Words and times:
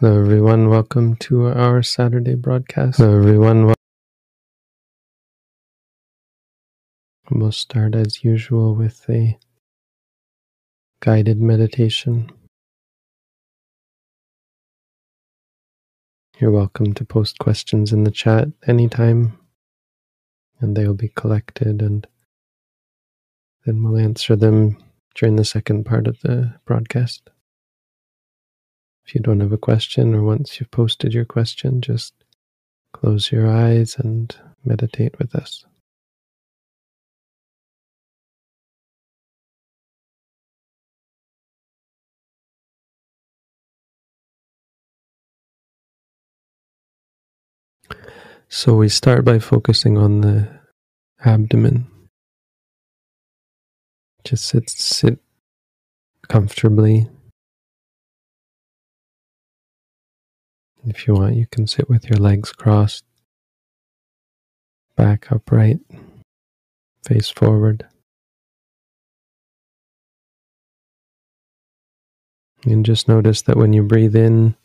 Hello, 0.00 0.18
everyone. 0.18 0.70
Welcome 0.70 1.14
to 1.18 1.46
our 1.46 1.80
Saturday 1.80 2.34
broadcast. 2.34 2.98
Hello, 2.98 3.16
everyone. 3.16 3.72
We'll 7.30 7.52
start 7.52 7.94
as 7.94 8.24
usual 8.24 8.74
with 8.74 9.08
a 9.08 9.38
guided 10.98 11.40
meditation. 11.40 12.28
You're 16.40 16.50
welcome 16.50 16.92
to 16.94 17.04
post 17.04 17.38
questions 17.38 17.92
in 17.92 18.02
the 18.02 18.10
chat 18.10 18.48
anytime, 18.66 19.38
and 20.58 20.76
they 20.76 20.88
will 20.88 20.94
be 20.94 21.12
collected, 21.14 21.80
and 21.80 22.04
then 23.64 23.84
we'll 23.84 24.02
answer 24.02 24.34
them 24.34 24.76
during 25.14 25.36
the 25.36 25.44
second 25.44 25.84
part 25.86 26.08
of 26.08 26.20
the 26.22 26.52
broadcast. 26.64 27.30
If 29.06 29.14
you 29.14 29.20
don't 29.20 29.40
have 29.40 29.52
a 29.52 29.58
question, 29.58 30.14
or 30.14 30.22
once 30.22 30.58
you've 30.58 30.70
posted 30.70 31.12
your 31.12 31.26
question, 31.26 31.82
just 31.82 32.14
close 32.92 33.30
your 33.30 33.48
eyes 33.50 33.96
and 33.98 34.34
meditate 34.64 35.18
with 35.18 35.34
us. 35.34 35.64
So 48.48 48.76
we 48.76 48.88
start 48.88 49.24
by 49.24 49.38
focusing 49.38 49.98
on 49.98 50.20
the 50.20 50.48
abdomen. 51.24 51.86
Just 54.22 54.46
sit, 54.46 54.70
sit 54.70 55.18
comfortably 56.28 57.08
If 60.86 61.06
you 61.06 61.14
want, 61.14 61.36
you 61.36 61.46
can 61.46 61.66
sit 61.66 61.88
with 61.88 62.10
your 62.10 62.18
legs 62.18 62.52
crossed, 62.52 63.04
back 64.96 65.32
upright, 65.32 65.80
face 67.02 67.30
forward. 67.30 67.86
And 72.64 72.84
just 72.84 73.08
notice 73.08 73.42
that 73.42 73.56
when 73.56 73.72
you 73.72 73.82
breathe 73.82 74.16
in, 74.16 74.56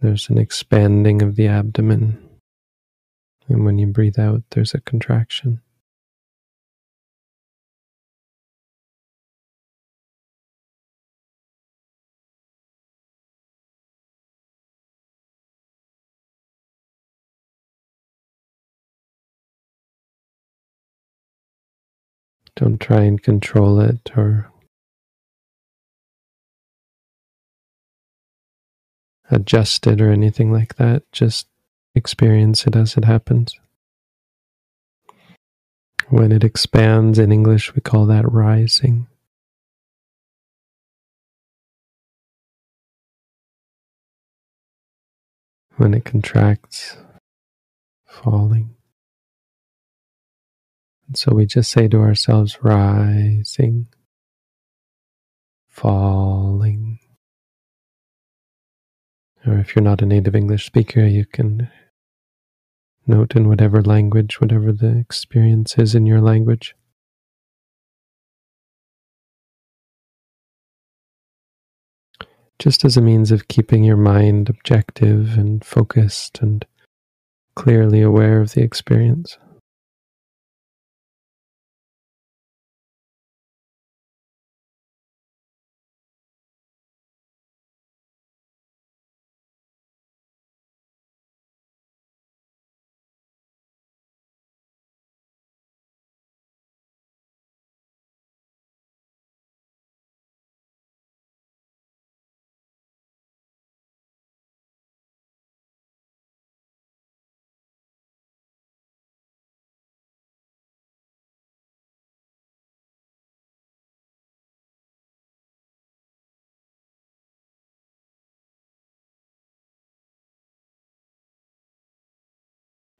there's 0.00 0.28
an 0.28 0.38
expanding 0.38 1.20
of 1.20 1.36
the 1.36 1.46
abdomen. 1.48 2.22
And 3.48 3.64
when 3.64 3.78
you 3.78 3.86
breathe 3.86 4.18
out, 4.18 4.42
there's 4.50 4.74
a 4.74 4.80
contraction. 4.80 5.60
Don't 22.56 22.80
try 22.80 23.02
and 23.02 23.22
control 23.22 23.80
it 23.80 24.10
or 24.16 24.50
adjust 29.30 29.86
it 29.86 30.00
or 30.00 30.10
anything 30.10 30.50
like 30.50 30.76
that. 30.76 31.02
Just 31.12 31.46
experience 31.94 32.66
it 32.66 32.74
as 32.74 32.96
it 32.96 33.04
happens. 33.04 33.58
When 36.08 36.32
it 36.32 36.44
expands 36.44 37.18
in 37.18 37.32
English, 37.32 37.74
we 37.74 37.80
call 37.82 38.06
that 38.06 38.30
rising. 38.30 39.06
When 45.76 45.92
it 45.92 46.04
contracts, 46.06 46.96
falling. 48.06 48.75
And 51.06 51.16
so 51.16 51.34
we 51.34 51.46
just 51.46 51.70
say 51.70 51.88
to 51.88 51.98
ourselves, 51.98 52.58
rising, 52.62 53.86
falling. 55.68 56.98
Or 59.46 59.58
if 59.58 59.76
you're 59.76 59.84
not 59.84 60.02
a 60.02 60.06
native 60.06 60.34
English 60.34 60.66
speaker, 60.66 61.04
you 61.04 61.24
can 61.24 61.70
note 63.06 63.36
in 63.36 63.48
whatever 63.48 63.80
language, 63.82 64.40
whatever 64.40 64.72
the 64.72 64.98
experience 64.98 65.78
is 65.78 65.94
in 65.94 66.06
your 66.06 66.20
language. 66.20 66.74
Just 72.58 72.84
as 72.84 72.96
a 72.96 73.02
means 73.02 73.30
of 73.30 73.48
keeping 73.48 73.84
your 73.84 73.98
mind 73.98 74.48
objective 74.48 75.38
and 75.38 75.64
focused 75.64 76.40
and 76.40 76.66
clearly 77.54 78.02
aware 78.02 78.40
of 78.40 78.54
the 78.54 78.62
experience. 78.62 79.38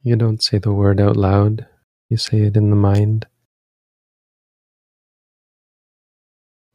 You 0.03 0.15
don't 0.15 0.41
say 0.41 0.57
the 0.59 0.73
word 0.73 1.01
out 1.01 1.17
loud, 1.17 1.67
you 2.09 2.17
say 2.17 2.41
it 2.41 2.57
in 2.57 2.69
the 2.69 2.75
mind. 2.75 3.27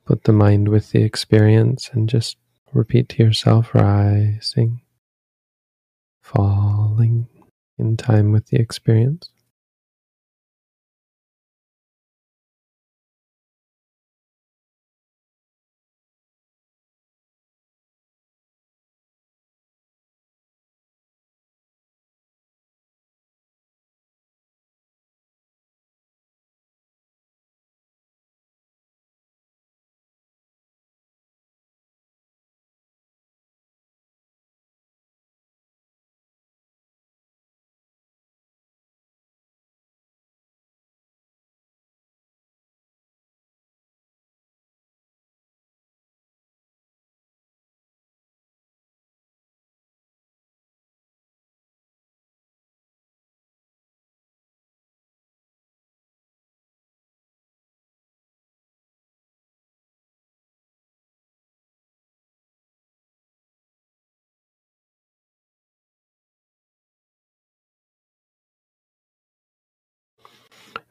Put 0.06 0.25
the 0.25 0.33
mind 0.33 0.69
with 0.69 0.91
the 0.91 1.03
experience 1.03 1.91
and 1.93 2.09
just 2.09 2.37
repeat 2.72 3.09
to 3.10 3.22
yourself 3.22 3.75
rising, 3.75 4.83
falling 6.22 7.28
in 7.78 7.97
time 7.97 8.33
with 8.33 8.47
the 8.49 8.59
experience. 8.59 9.31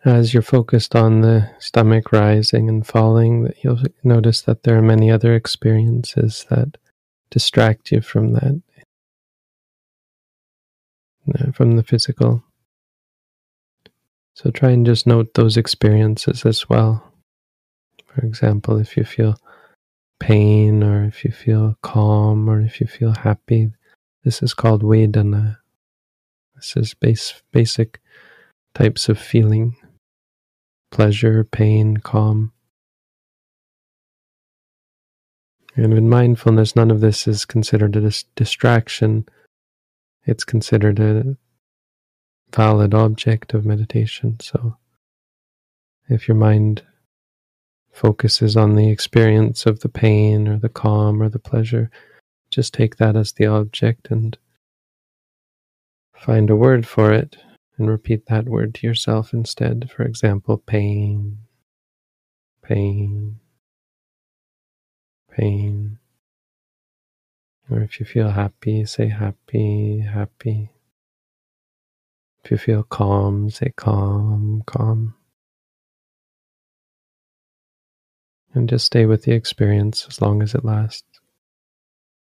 As 0.03 0.33
you're 0.33 0.41
focused 0.41 0.95
on 0.95 1.21
the 1.21 1.49
stomach 1.59 2.11
rising 2.11 2.67
and 2.69 2.85
falling, 2.85 3.43
that 3.43 3.63
you'll 3.63 3.83
notice 4.03 4.41
that 4.41 4.63
there 4.63 4.77
are 4.77 4.81
many 4.81 5.11
other 5.11 5.35
experiences 5.35 6.45
that 6.49 6.77
distract 7.29 7.91
you 7.91 8.01
from 8.01 8.33
that, 8.33 8.61
uh, 11.35 11.51
from 11.51 11.75
the 11.75 11.83
physical. 11.83 12.43
So 14.33 14.49
try 14.49 14.71
and 14.71 14.85
just 14.85 15.05
note 15.05 15.35
those 15.35 15.55
experiences 15.55 16.45
as 16.45 16.67
well. 16.67 17.13
For 18.07 18.25
example, 18.25 18.77
if 18.77 18.97
you 18.97 19.03
feel 19.03 19.37
pain 20.21 20.83
or 20.83 21.03
if 21.03 21.25
you 21.25 21.31
feel 21.31 21.75
calm 21.81 22.47
or 22.47 22.61
if 22.61 22.79
you 22.79 22.85
feel 22.85 23.11
happy. 23.11 23.71
This 24.23 24.43
is 24.43 24.53
called 24.53 24.83
Vedana. 24.83 25.57
This 26.55 26.77
is 26.77 26.93
base, 26.93 27.41
basic 27.51 27.99
types 28.75 29.09
of 29.09 29.17
feeling 29.17 29.75
pleasure, 30.91 31.43
pain, 31.43 31.97
calm. 31.97 32.51
And 35.75 35.93
in 35.93 36.09
mindfulness, 36.09 36.75
none 36.75 36.91
of 36.91 36.99
this 36.99 37.27
is 37.27 37.45
considered 37.45 37.95
a 37.95 38.11
distraction. 38.35 39.25
It's 40.25 40.43
considered 40.43 40.99
a 40.99 41.37
valid 42.53 42.93
object 42.93 43.53
of 43.53 43.65
meditation. 43.65 44.37
So 44.41 44.77
if 46.09 46.27
your 46.27 46.35
mind 46.35 46.83
focuses 47.91 48.57
on 48.57 48.75
the 48.75 48.89
experience 48.89 49.65
of 49.65 49.79
the 49.79 49.89
pain 49.89 50.47
or 50.47 50.57
the 50.57 50.69
calm 50.69 51.21
or 51.21 51.29
the 51.29 51.39
pleasure, 51.39 51.89
just 52.49 52.73
take 52.73 52.97
that 52.97 53.15
as 53.15 53.31
the 53.31 53.45
object 53.45 54.09
and 54.11 54.37
find 56.13 56.49
a 56.49 56.55
word 56.55 56.85
for 56.85 57.13
it 57.13 57.37
and 57.81 57.89
repeat 57.89 58.27
that 58.27 58.45
word 58.45 58.75
to 58.75 58.85
yourself 58.85 59.33
instead. 59.33 59.89
For 59.89 60.03
example, 60.03 60.59
pain, 60.59 61.39
pain, 62.63 63.39
pain. 65.31 65.97
Or 67.71 67.81
if 67.81 67.99
you 67.99 68.05
feel 68.05 68.29
happy, 68.29 68.85
say 68.85 69.07
happy, 69.07 70.01
happy. 70.01 70.69
If 72.43 72.51
you 72.51 72.57
feel 72.57 72.83
calm, 72.83 73.49
say 73.49 73.73
calm, 73.75 74.61
calm. 74.67 75.15
And 78.53 78.69
just 78.69 78.85
stay 78.85 79.07
with 79.07 79.23
the 79.23 79.31
experience 79.31 80.05
as 80.07 80.21
long 80.21 80.43
as 80.43 80.53
it 80.53 80.63
lasts. 80.63 81.19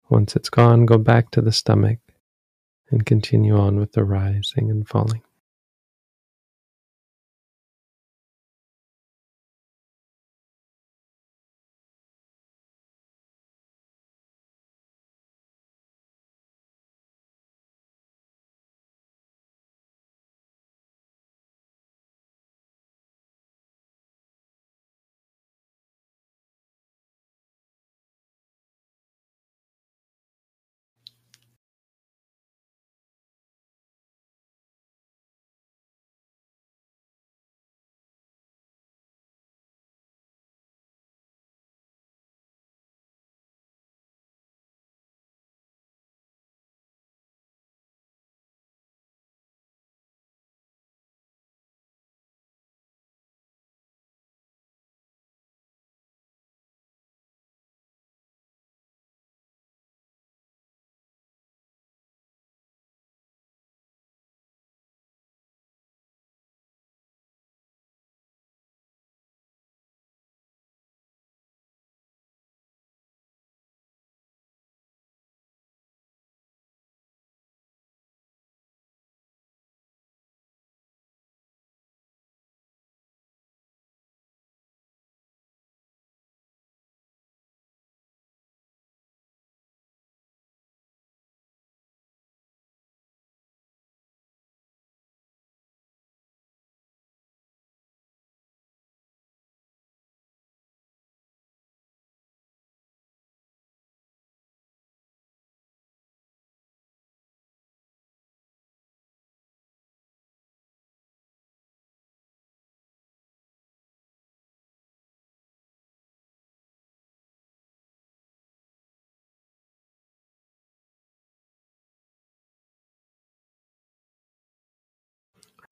Once 0.09 0.35
it's 0.35 0.49
gone, 0.49 0.87
go 0.87 0.97
back 0.97 1.29
to 1.31 1.41
the 1.41 1.51
stomach 1.51 1.99
and 2.89 3.05
continue 3.05 3.55
on 3.55 3.77
with 3.77 3.91
the 3.91 4.03
rising 4.03 4.71
and 4.71 4.87
falling. 4.87 5.21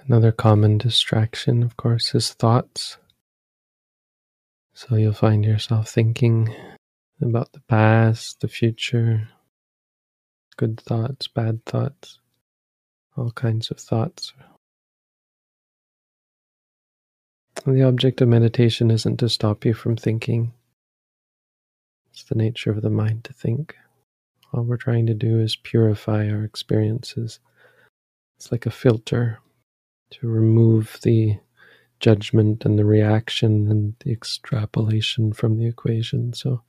Another 0.09 0.31
common 0.31 0.79
distraction, 0.79 1.61
of 1.61 1.77
course, 1.77 2.15
is 2.15 2.33
thoughts. 2.33 2.97
So 4.73 4.95
you'll 4.95 5.13
find 5.13 5.45
yourself 5.45 5.88
thinking 5.88 6.51
about 7.21 7.51
the 7.51 7.59
past, 7.59 8.41
the 8.41 8.47
future, 8.47 9.30
good 10.57 10.81
thoughts, 10.81 11.28
bad 11.28 11.63
thoughts, 11.63 12.18
all 13.16 13.30
kinds 13.30 13.69
of 13.69 13.80
thoughts. 13.80 14.33
The 17.68 17.83
object 17.83 18.19
of 18.21 18.30
meditation 18.30 18.89
isn't 18.89 19.18
to 19.18 19.30
stop 19.30 19.63
you 19.63 19.75
from 19.75 19.95
thinking. 19.95 20.54
It's 22.09 22.23
the 22.23 22.33
nature 22.33 22.71
of 22.71 22.81
the 22.81 22.89
mind 22.89 23.25
to 23.25 23.33
think. 23.33 23.75
All 24.51 24.63
we're 24.63 24.78
trying 24.78 25.06
to 25.06 25.13
do 25.13 25.39
is 25.39 25.56
purify 25.56 26.28
our 26.31 26.44
experiences. 26.44 27.39
It's 28.37 28.51
like 28.51 28.66
a 28.66 28.71
filter 28.71 29.37
to 30.11 30.28
remove 30.28 30.97
the 31.04 31.37
judgment 31.99 32.66
and 32.66 32.80
the 32.80 32.85
reaction 32.85 33.69
and 33.69 33.95
the 33.99 34.11
extrapolation 34.11 35.33
from 35.33 35.57
the 35.57 35.68
equation. 35.68 36.33
So, 36.33 36.61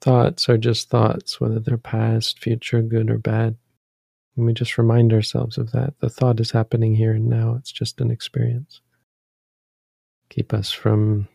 thoughts 0.00 0.48
are 0.48 0.58
just 0.58 0.88
thoughts, 0.88 1.40
whether 1.40 1.58
they're 1.58 1.78
past, 1.78 2.38
future, 2.38 2.82
good, 2.82 3.10
or 3.10 3.18
bad. 3.18 3.56
And 4.36 4.46
we 4.46 4.52
just 4.52 4.78
remind 4.78 5.12
ourselves 5.12 5.58
of 5.58 5.72
that. 5.72 5.94
The 6.00 6.10
thought 6.10 6.40
is 6.40 6.50
happening 6.50 6.94
here 6.94 7.12
and 7.12 7.28
now, 7.28 7.56
it's 7.58 7.72
just 7.72 8.00
an 8.00 8.10
experience. 8.10 8.80
Keep 10.28 10.52
us 10.52 10.70
from 10.70 11.28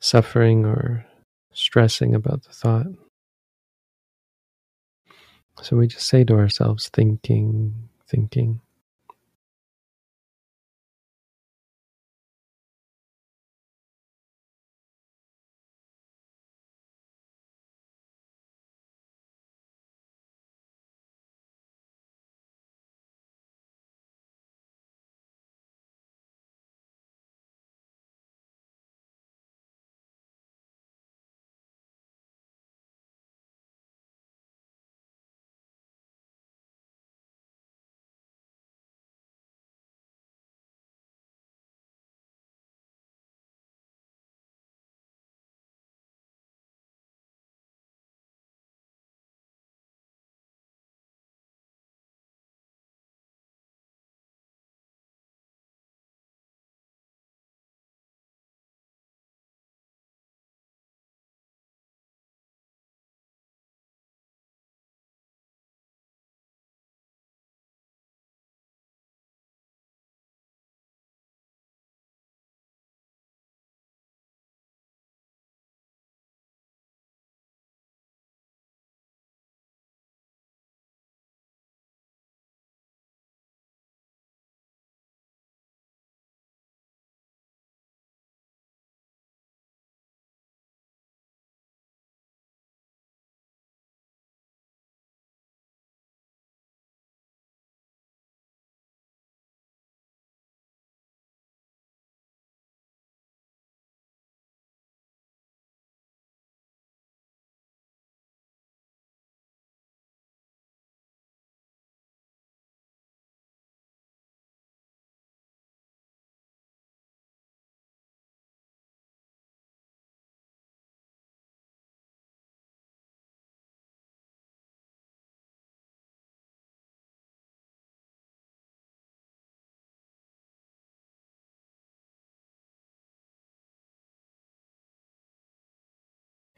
suffering 0.00 0.64
or 0.64 1.04
stressing 1.52 2.14
about 2.14 2.44
the 2.44 2.52
thought. 2.52 2.86
So 5.60 5.76
we 5.76 5.88
just 5.88 6.06
say 6.06 6.22
to 6.24 6.34
ourselves, 6.34 6.88
thinking, 6.88 7.88
thinking. 8.08 8.60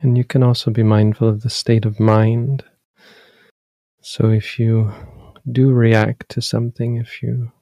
And 0.03 0.17
you 0.17 0.25
can 0.25 0.43
also 0.43 0.71
be 0.71 0.83
mindful 0.83 1.29
of 1.29 1.43
the 1.43 1.51
state 1.51 1.85
of 1.85 2.01
mind. 2.01 2.65
So 4.01 4.31
if 4.31 4.59
you 4.59 4.93
do 5.51 5.73
react 5.73 6.31
to 6.31 6.41
something, 6.41 6.97
if 6.97 7.23
you 7.23 7.53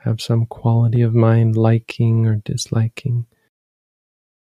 have 0.00 0.20
some 0.20 0.46
quality 0.46 1.00
of 1.00 1.14
mind 1.14 1.56
liking 1.56 2.26
or 2.26 2.36
disliking, 2.36 3.26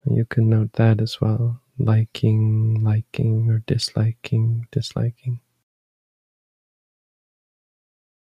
you 0.07 0.25
can 0.25 0.49
note 0.49 0.73
that 0.75 1.01
as 1.01 1.21
well. 1.21 1.61
Liking, 1.79 2.83
liking, 2.83 3.51
or 3.51 3.63
disliking, 3.67 4.67
disliking. 4.73 5.41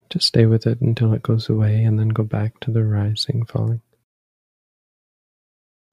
Just 0.10 0.28
stay 0.28 0.46
with 0.46 0.66
it 0.66 0.82
until 0.82 1.14
it 1.14 1.22
goes 1.22 1.50
away 1.50 1.84
and 1.84 2.00
then 2.00 2.10
go 2.10 2.24
back 2.24 2.60
to 2.62 2.72
the 2.72 2.84
rising, 2.84 3.46
falling. 3.46 3.82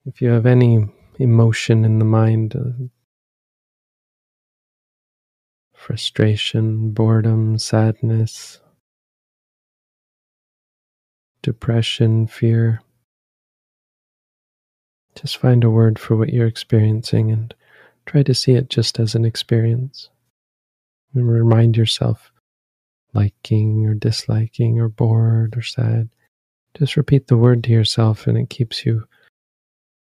If 0.05 0.21
you 0.21 0.29
have 0.29 0.45
any 0.45 0.85
emotion 1.19 1.85
in 1.85 1.99
the 1.99 2.05
mind, 2.05 2.55
uh, 2.55 2.87
frustration, 5.83 6.91
boredom, 6.91 7.57
sadness, 7.57 8.61
depression, 11.41 12.25
fear, 12.25 12.81
just 15.13 15.35
find 15.35 15.61
a 15.65 15.69
word 15.69 15.99
for 15.99 16.15
what 16.15 16.31
you're 16.31 16.47
experiencing 16.47 17.31
and 17.31 17.53
try 18.05 18.23
to 18.23 18.33
see 18.33 18.53
it 18.53 18.69
just 18.69 18.97
as 18.97 19.13
an 19.13 19.25
experience. 19.25 20.09
And 21.13 21.29
remind 21.29 21.75
yourself 21.75 22.31
liking 23.13 23.85
or 23.85 23.93
disliking 23.93 24.79
or 24.79 24.87
bored 24.87 25.57
or 25.57 25.61
sad. 25.61 26.07
Just 26.77 26.95
repeat 26.95 27.27
the 27.27 27.37
word 27.37 27.61
to 27.65 27.71
yourself 27.71 28.25
and 28.25 28.37
it 28.37 28.49
keeps 28.49 28.85
you 28.85 29.03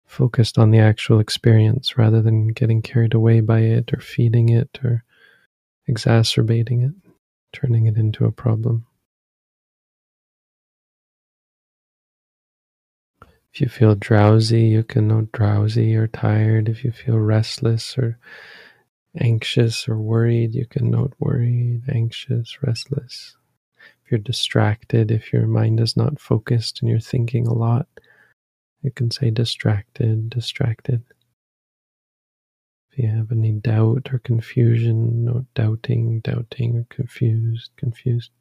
focused 0.06 0.60
on 0.60 0.70
the 0.70 0.80
actual 0.80 1.20
experience 1.20 1.98
rather 1.98 2.22
than 2.22 2.50
getting 2.50 2.84
carried 2.84 3.16
away 3.16 3.40
by 3.40 3.62
it 3.62 3.92
or 3.92 4.00
feeding 4.00 4.50
it 4.50 4.80
or 4.84 5.04
exacerbating 5.88 6.82
it, 6.82 6.94
turning 7.54 7.86
it 7.88 7.98
into 7.98 8.26
a 8.26 8.32
problem. 8.32 8.86
If 13.54 13.62
you 13.62 13.68
feel 13.68 13.96
drowsy, 13.96 14.62
you 14.64 14.84
can 14.84 15.08
know 15.08 15.28
drowsy 15.34 15.96
or 15.96 16.08
tired. 16.08 16.70
If 16.70 16.84
you 16.84 16.92
feel 16.92 17.20
restless 17.20 17.98
or 17.98 18.18
anxious 19.20 19.88
or 19.88 19.98
worried, 19.98 20.56
you 20.56 20.66
can 20.66 20.90
note 20.90 21.14
worried, 21.20 21.84
anxious, 21.90 22.62
restless. 22.64 23.36
If 24.06 24.12
you're 24.12 24.20
distracted, 24.20 25.12
if 25.12 25.34
your 25.34 25.48
mind 25.48 25.80
is 25.80 25.98
not 25.98 26.20
focused 26.20 26.82
and 26.82 26.90
you're 26.90 27.00
thinking 27.00 27.48
a 27.48 27.54
lot, 27.54 27.88
you 28.82 28.92
can 28.92 29.12
say 29.12 29.32
distracted, 29.32 30.30
distracted. 30.30 31.04
If 32.92 33.00
you 33.00 33.10
have 33.10 33.32
any 33.32 33.54
doubt 33.54 34.10
or 34.12 34.20
confusion, 34.20 35.24
note 35.26 35.46
doubting, 35.56 36.20
doubting, 36.20 36.78
or 36.78 36.86
confused, 36.90 37.72
confused. 37.78 38.32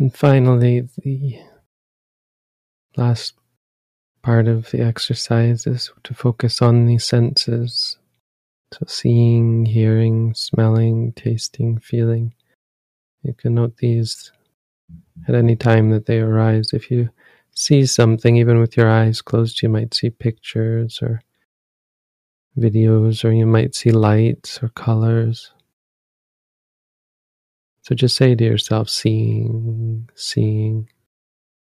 And 0.00 0.16
finally, 0.16 0.88
the 1.04 1.40
last 2.96 3.34
part 4.22 4.48
of 4.48 4.70
the 4.70 4.80
exercise 4.80 5.66
is 5.66 5.92
to 6.04 6.14
focus 6.14 6.62
on 6.62 6.86
the 6.86 6.96
senses. 6.96 7.98
So, 8.72 8.86
seeing, 8.88 9.66
hearing, 9.66 10.32
smelling, 10.32 11.12
tasting, 11.12 11.80
feeling. 11.80 12.32
You 13.22 13.34
can 13.34 13.56
note 13.56 13.76
these 13.76 14.32
at 15.28 15.34
any 15.34 15.54
time 15.54 15.90
that 15.90 16.06
they 16.06 16.20
arise. 16.20 16.72
If 16.72 16.90
you 16.90 17.10
see 17.50 17.84
something, 17.84 18.38
even 18.38 18.58
with 18.58 18.78
your 18.78 18.88
eyes 18.88 19.20
closed, 19.20 19.60
you 19.60 19.68
might 19.68 19.92
see 19.92 20.08
pictures 20.08 21.00
or 21.02 21.20
videos, 22.56 23.22
or 23.22 23.32
you 23.32 23.44
might 23.44 23.74
see 23.74 23.90
lights 23.90 24.62
or 24.62 24.70
colors. 24.70 25.52
So 27.90 27.96
just 27.96 28.14
say 28.16 28.36
to 28.36 28.44
yourself, 28.44 28.88
seeing, 28.88 30.08
seeing. 30.14 30.88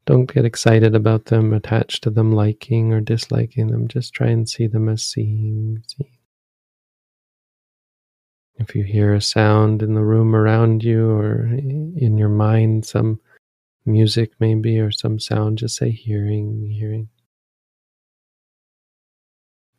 Don't 0.05 0.31
get 0.31 0.45
excited 0.45 0.95
about 0.95 1.25
them, 1.25 1.55
attached 1.55 2.03
to 2.03 2.11
them, 2.11 2.33
liking 2.33 2.93
or 2.93 3.01
disliking 3.01 3.69
them. 3.69 3.89
Just 3.89 4.13
try 4.13 4.27
and 4.27 4.47
see 4.47 4.67
them 4.67 4.91
as 4.91 5.03
seeing, 5.03 5.83
seeing. 5.87 6.19
If 8.57 8.77
you 8.77 8.83
hear 8.85 9.15
a 9.15 9.23
sound 9.23 9.83
in 9.83 9.95
the 9.95 10.05
room 10.05 10.37
around 10.37 10.85
you 10.85 11.09
or 11.09 11.47
in 11.47 12.19
your 12.19 12.29
mind, 12.29 12.85
some 12.85 13.19
music 13.87 14.33
maybe 14.39 14.79
or 14.81 14.91
some 14.91 15.19
sound, 15.19 15.57
just 15.57 15.77
say 15.77 15.91
hearing, 15.91 16.69
hearing. 16.71 17.09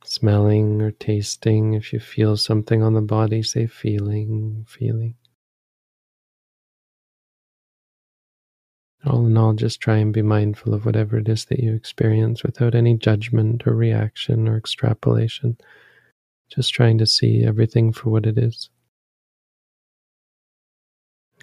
Smelling 0.04 0.82
or 0.82 0.90
tasting. 0.90 1.76
If 1.76 1.94
you 1.94 2.00
feel 2.00 2.38
something 2.38 2.82
on 2.82 2.96
the 2.96 3.02
body, 3.02 3.44
say 3.44 3.68
feeling, 3.68 4.66
feeling. 4.68 5.14
All 9.06 9.26
in 9.26 9.36
all, 9.38 9.54
just 9.54 9.82
try 9.82 9.98
and 9.98 10.14
be 10.14 10.22
mindful 10.22 10.74
of 10.74 10.86
whatever 10.86 11.18
it 11.18 11.28
is 11.28 11.46
that 11.46 11.60
you 11.60 11.74
experience 11.74 12.44
without 12.44 12.74
any 12.74 12.98
judgment 12.98 13.68
or 13.68 13.76
reaction 13.76 14.48
or 14.48 14.56
extrapolation. 14.56 15.58
Just 16.50 16.74
trying 16.74 16.98
to 17.00 17.06
see 17.06 17.44
everything 17.44 17.92
for 17.92 18.10
what 18.10 18.26
it 18.26 18.38
is. 18.38 18.70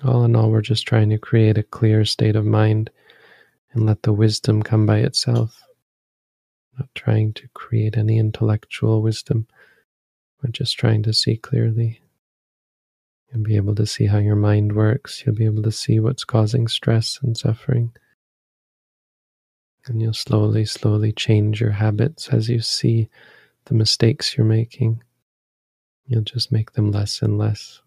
All 0.02 0.25
in 0.25 0.35
all, 0.35 0.50
we're 0.50 0.62
just 0.62 0.87
trying 0.87 1.11
to 1.11 1.19
create 1.19 1.59
a 1.59 1.62
clear 1.62 2.07
state 2.07 2.37
of 2.37 2.47
mind 2.47 2.90
and 3.73 3.85
let 3.85 4.02
the 4.02 4.12
wisdom 4.12 4.62
come 4.62 4.87
by 4.87 4.99
itself. 4.99 5.62
Not 6.79 6.88
trying 6.95 7.35
to 7.35 7.49
create 7.52 7.99
any 7.99 8.19
intellectual 8.19 9.02
wisdom. 9.02 9.47
We're 10.43 10.50
just 10.50 10.79
trying 10.79 11.02
to 11.02 11.12
see 11.12 11.37
clearly. 11.37 12.00
You'll 13.33 13.45
be 13.45 13.57
able 13.57 13.75
to 13.77 13.87
see 13.87 14.07
how 14.07 14.19
your 14.19 14.37
mind 14.37 14.75
works. 14.75 15.25
You'll 15.25 15.37
be 15.37 15.45
able 15.45 15.63
to 15.63 15.73
see 15.73 16.01
what's 16.01 16.25
causing 16.25 16.67
stress 16.67 17.19
and 17.23 17.37
suffering. 17.37 17.93
And 19.87 20.03
you'll 20.03 20.13
slowly, 20.15 20.65
slowly 20.65 21.13
change 21.13 21.61
your 21.61 21.71
habits 21.71 22.29
as 22.29 22.49
you 22.49 22.61
see 22.61 23.09
the 23.67 23.75
mistakes 23.75 24.37
you're 24.37 24.47
making. 24.47 25.03
You'll 26.07 26.23
just 26.23 26.51
make 26.51 26.73
them 26.73 26.91
less 26.91 27.23
and 27.23 27.39
less. 27.39 27.81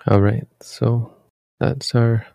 All 0.06 0.22
right, 0.22 0.48
so 0.62 1.14
that's 1.60 1.94
our 1.96 2.26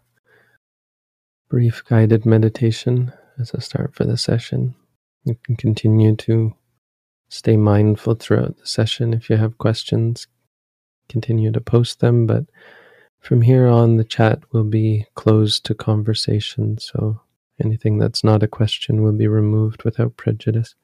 brief 1.48 1.85
guided 1.85 2.27
meditation 2.27 3.12
as 3.38 3.55
a 3.55 3.61
start 3.61 3.94
for 3.94 4.05
the 4.05 4.16
session. 4.16 4.75
You 5.25 5.37
can 5.44 5.57
continue 5.57 6.16
to 6.16 6.55
stay 7.29 7.57
mindful 7.57 8.16
throughout 8.16 8.59
the 8.59 8.66
session. 8.66 9.14
If 9.14 9.31
you 9.31 9.37
have 9.37 9.59
questions, 9.59 10.27
continue 11.09 11.53
to 11.53 11.61
post 11.61 12.01
them, 12.01 12.27
but 12.27 12.44
from 13.20 13.40
here 13.40 13.68
on, 13.68 13.96
the 13.96 14.05
chat 14.05 14.40
will 14.53 14.64
be 14.64 15.07
closed 15.14 15.64
to 15.66 15.75
conversation, 15.75 16.79
so 16.79 17.20
anything 17.62 17.96
that's 17.96 18.25
not 18.25 18.42
a 18.42 18.48
question 18.48 19.03
will 19.03 19.12
be 19.12 19.29
removed 19.29 19.85
without 19.85 20.16
prejudice. 20.16 20.75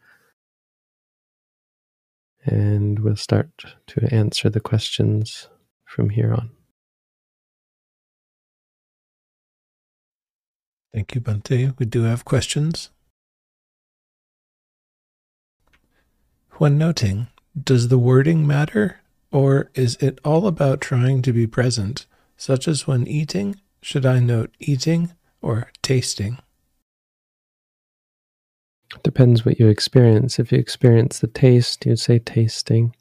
And 2.45 3.01
we'll 3.01 3.17
start 3.17 3.51
to 3.89 4.15
answer 4.15 4.49
the 4.49 4.61
questions 4.61 5.49
from 5.85 6.11
here 6.11 6.33
on. 6.33 6.51
Thank 10.93 11.15
you, 11.15 11.21
Bhante. 11.21 11.79
We 11.79 11.87
do 11.87 12.03
have 12.03 12.25
questions. 12.25 12.91
When 16.53 16.77
noting, 16.77 17.29
does 17.63 17.89
the 17.89 17.99
wording 17.99 18.47
matter, 18.47 19.01
or 19.31 19.71
is 19.75 19.97
it 20.01 20.19
all 20.25 20.47
about 20.47 20.81
trying 20.81 21.23
to 21.23 21.33
be 21.33 21.47
present, 21.47 22.07
such 22.37 22.67
as 22.67 22.87
when 22.87 23.07
eating? 23.07 23.61
Should 23.81 24.05
I 24.05 24.19
note 24.19 24.53
eating 24.59 25.13
or 25.41 25.71
tasting? 25.83 26.39
Depends 29.03 29.45
what 29.45 29.61
you 29.61 29.69
experience. 29.69 30.39
If 30.39 30.51
you 30.51 30.59
experience 30.59 31.21
the 31.21 31.29
taste, 31.29 31.87
you'd 31.87 32.01
say 32.01 32.19
tasting. 32.19 32.95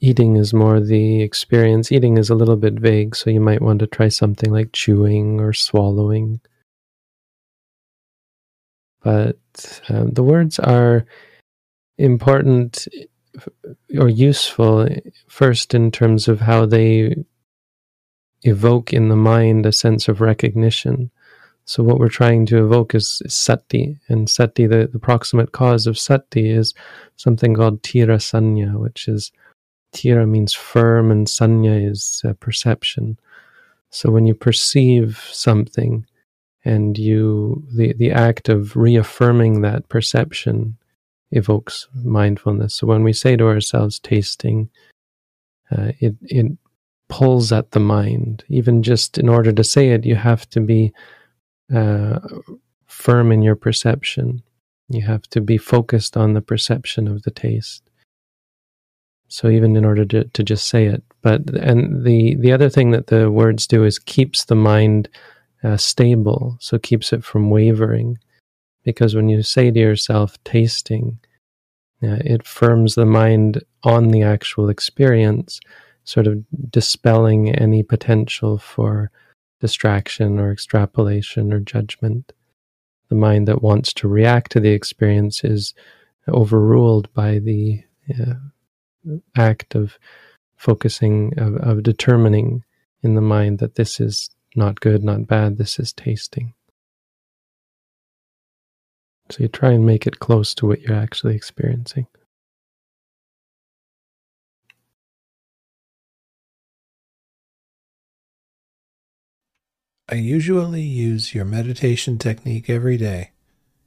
Eating 0.00 0.36
is 0.36 0.52
more 0.52 0.80
the 0.80 1.22
experience. 1.22 1.92
Eating 1.92 2.18
is 2.18 2.30
a 2.30 2.34
little 2.34 2.56
bit 2.56 2.74
vague, 2.74 3.14
so 3.16 3.30
you 3.30 3.40
might 3.40 3.62
want 3.62 3.80
to 3.80 3.86
try 3.86 4.08
something 4.08 4.52
like 4.52 4.72
chewing 4.72 5.40
or 5.40 5.52
swallowing. 5.52 6.40
But 9.02 9.38
um, 9.88 10.10
the 10.10 10.22
words 10.22 10.58
are 10.58 11.06
important 11.98 12.88
or 13.98 14.08
useful 14.08 14.88
first 15.28 15.74
in 15.74 15.90
terms 15.90 16.28
of 16.28 16.40
how 16.40 16.66
they 16.66 17.14
evoke 18.42 18.92
in 18.92 19.08
the 19.08 19.16
mind 19.16 19.66
a 19.66 19.72
sense 19.72 20.08
of 20.08 20.20
recognition. 20.20 21.10
So 21.64 21.82
what 21.82 21.98
we're 21.98 22.08
trying 22.08 22.46
to 22.46 22.64
evoke 22.64 22.94
is, 22.94 23.20
is 23.24 23.34
sati, 23.34 23.98
and 24.08 24.30
sati, 24.30 24.66
the, 24.66 24.88
the 24.92 25.00
proximate 25.00 25.52
cause 25.52 25.86
of 25.86 25.98
sati, 25.98 26.50
is 26.50 26.74
something 27.16 27.54
called 27.54 27.82
tirasanya, 27.82 28.78
which 28.78 29.08
is 29.08 29.32
tira 29.96 30.26
means 30.26 30.52
firm, 30.52 31.10
and 31.10 31.26
sanya 31.26 31.90
is 31.90 32.22
uh, 32.24 32.34
perception. 32.34 33.18
So 33.90 34.10
when 34.10 34.26
you 34.26 34.34
perceive 34.34 35.26
something, 35.32 36.06
and 36.64 36.98
you 36.98 37.64
the 37.72 37.92
the 37.94 38.10
act 38.10 38.48
of 38.48 38.76
reaffirming 38.76 39.62
that 39.62 39.88
perception 39.88 40.76
evokes 41.30 41.88
mindfulness. 42.04 42.74
So 42.74 42.86
when 42.86 43.04
we 43.04 43.12
say 43.12 43.36
to 43.36 43.46
ourselves 43.46 44.00
tasting, 44.00 44.68
uh, 45.70 45.92
it 46.00 46.16
it 46.22 46.46
pulls 47.08 47.52
at 47.52 47.70
the 47.70 47.80
mind. 47.80 48.44
Even 48.48 48.82
just 48.82 49.16
in 49.16 49.28
order 49.28 49.52
to 49.52 49.64
say 49.64 49.90
it, 49.90 50.04
you 50.04 50.16
have 50.16 50.48
to 50.50 50.60
be 50.60 50.92
uh, 51.74 52.18
firm 52.86 53.32
in 53.32 53.42
your 53.42 53.56
perception. 53.56 54.42
You 54.88 55.02
have 55.06 55.22
to 55.30 55.40
be 55.40 55.58
focused 55.58 56.16
on 56.16 56.34
the 56.34 56.42
perception 56.42 57.08
of 57.08 57.22
the 57.22 57.30
taste. 57.30 57.82
So 59.28 59.48
even 59.48 59.76
in 59.76 59.84
order 59.84 60.04
to, 60.06 60.24
to 60.24 60.42
just 60.42 60.68
say 60.68 60.86
it, 60.86 61.02
but 61.22 61.50
and 61.50 62.04
the 62.04 62.36
the 62.36 62.52
other 62.52 62.68
thing 62.68 62.92
that 62.92 63.08
the 63.08 63.30
words 63.30 63.66
do 63.66 63.84
is 63.84 63.98
keeps 63.98 64.44
the 64.44 64.54
mind 64.54 65.08
uh, 65.64 65.76
stable, 65.76 66.56
so 66.60 66.78
keeps 66.78 67.12
it 67.12 67.24
from 67.24 67.50
wavering. 67.50 68.18
Because 68.84 69.16
when 69.16 69.28
you 69.28 69.42
say 69.42 69.70
to 69.70 69.80
yourself, 69.80 70.36
tasting, 70.44 71.18
uh, 72.02 72.22
it 72.24 72.46
firms 72.46 72.94
the 72.94 73.06
mind 73.06 73.64
on 73.82 74.08
the 74.08 74.22
actual 74.22 74.68
experience, 74.68 75.58
sort 76.04 76.28
of 76.28 76.44
dispelling 76.70 77.50
any 77.50 77.82
potential 77.82 78.58
for 78.58 79.10
distraction 79.60 80.38
or 80.38 80.52
extrapolation 80.52 81.52
or 81.52 81.58
judgment. 81.58 82.32
The 83.08 83.16
mind 83.16 83.48
that 83.48 83.62
wants 83.62 83.92
to 83.94 84.08
react 84.08 84.52
to 84.52 84.60
the 84.60 84.70
experience 84.70 85.42
is 85.42 85.74
overruled 86.28 87.12
by 87.14 87.40
the 87.40 87.82
uh, 88.10 88.34
act 89.36 89.74
of 89.74 89.98
focusing, 90.56 91.32
of, 91.38 91.56
of 91.56 91.82
determining 91.82 92.64
in 93.02 93.14
the 93.14 93.20
mind 93.20 93.58
that 93.58 93.74
this 93.74 94.00
is 94.00 94.30
not 94.54 94.80
good, 94.80 95.04
not 95.04 95.26
bad, 95.26 95.58
this 95.58 95.78
is 95.78 95.92
tasting. 95.92 96.54
So 99.30 99.42
you 99.42 99.48
try 99.48 99.72
and 99.72 99.84
make 99.84 100.06
it 100.06 100.20
close 100.20 100.54
to 100.54 100.66
what 100.66 100.80
you're 100.82 100.96
actually 100.96 101.34
experiencing. 101.34 102.06
I 110.08 110.14
usually 110.14 110.82
use 110.82 111.34
your 111.34 111.44
meditation 111.44 112.16
technique 112.16 112.70
every 112.70 112.96
day. 112.96 113.32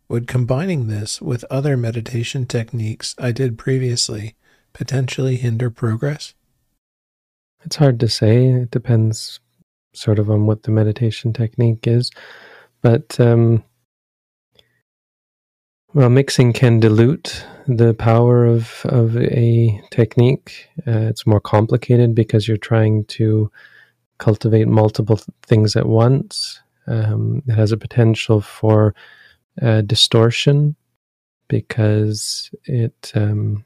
Would 0.09 0.27
combining 0.27 0.87
this 0.87 1.21
with 1.21 1.45
other 1.49 1.77
meditation 1.77 2.45
techniques 2.45 3.15
I 3.17 3.31
did 3.31 3.57
previously 3.57 4.35
potentially 4.79 5.35
hinder 5.35 5.69
progress? 5.69 6.33
It's 7.65 7.75
hard 7.75 7.99
to 7.99 8.07
say. 8.07 8.45
It 8.45 8.71
depends 8.71 9.41
sort 9.93 10.19
of 10.19 10.29
on 10.31 10.45
what 10.45 10.63
the 10.63 10.71
meditation 10.71 11.33
technique 11.33 11.85
is. 11.85 12.11
But 12.81 13.19
um, 13.19 13.65
well, 15.93 16.09
mixing 16.09 16.53
can 16.53 16.79
dilute 16.79 17.45
the 17.67 17.93
power 17.93 18.45
of 18.45 18.85
of 18.85 19.17
a 19.17 19.81
technique. 19.91 20.69
Uh, 20.87 21.09
it's 21.11 21.27
more 21.27 21.41
complicated 21.41 22.15
because 22.15 22.47
you're 22.47 22.55
trying 22.55 23.03
to 23.19 23.51
cultivate 24.17 24.69
multiple 24.69 25.17
th- 25.17 25.27
things 25.43 25.75
at 25.75 25.87
once. 25.87 26.61
Um, 26.87 27.43
it 27.45 27.53
has 27.53 27.73
a 27.73 27.77
potential 27.77 28.39
for 28.39 28.95
uh, 29.61 29.81
distortion 29.81 30.77
because 31.49 32.49
it 32.63 33.11
um, 33.13 33.65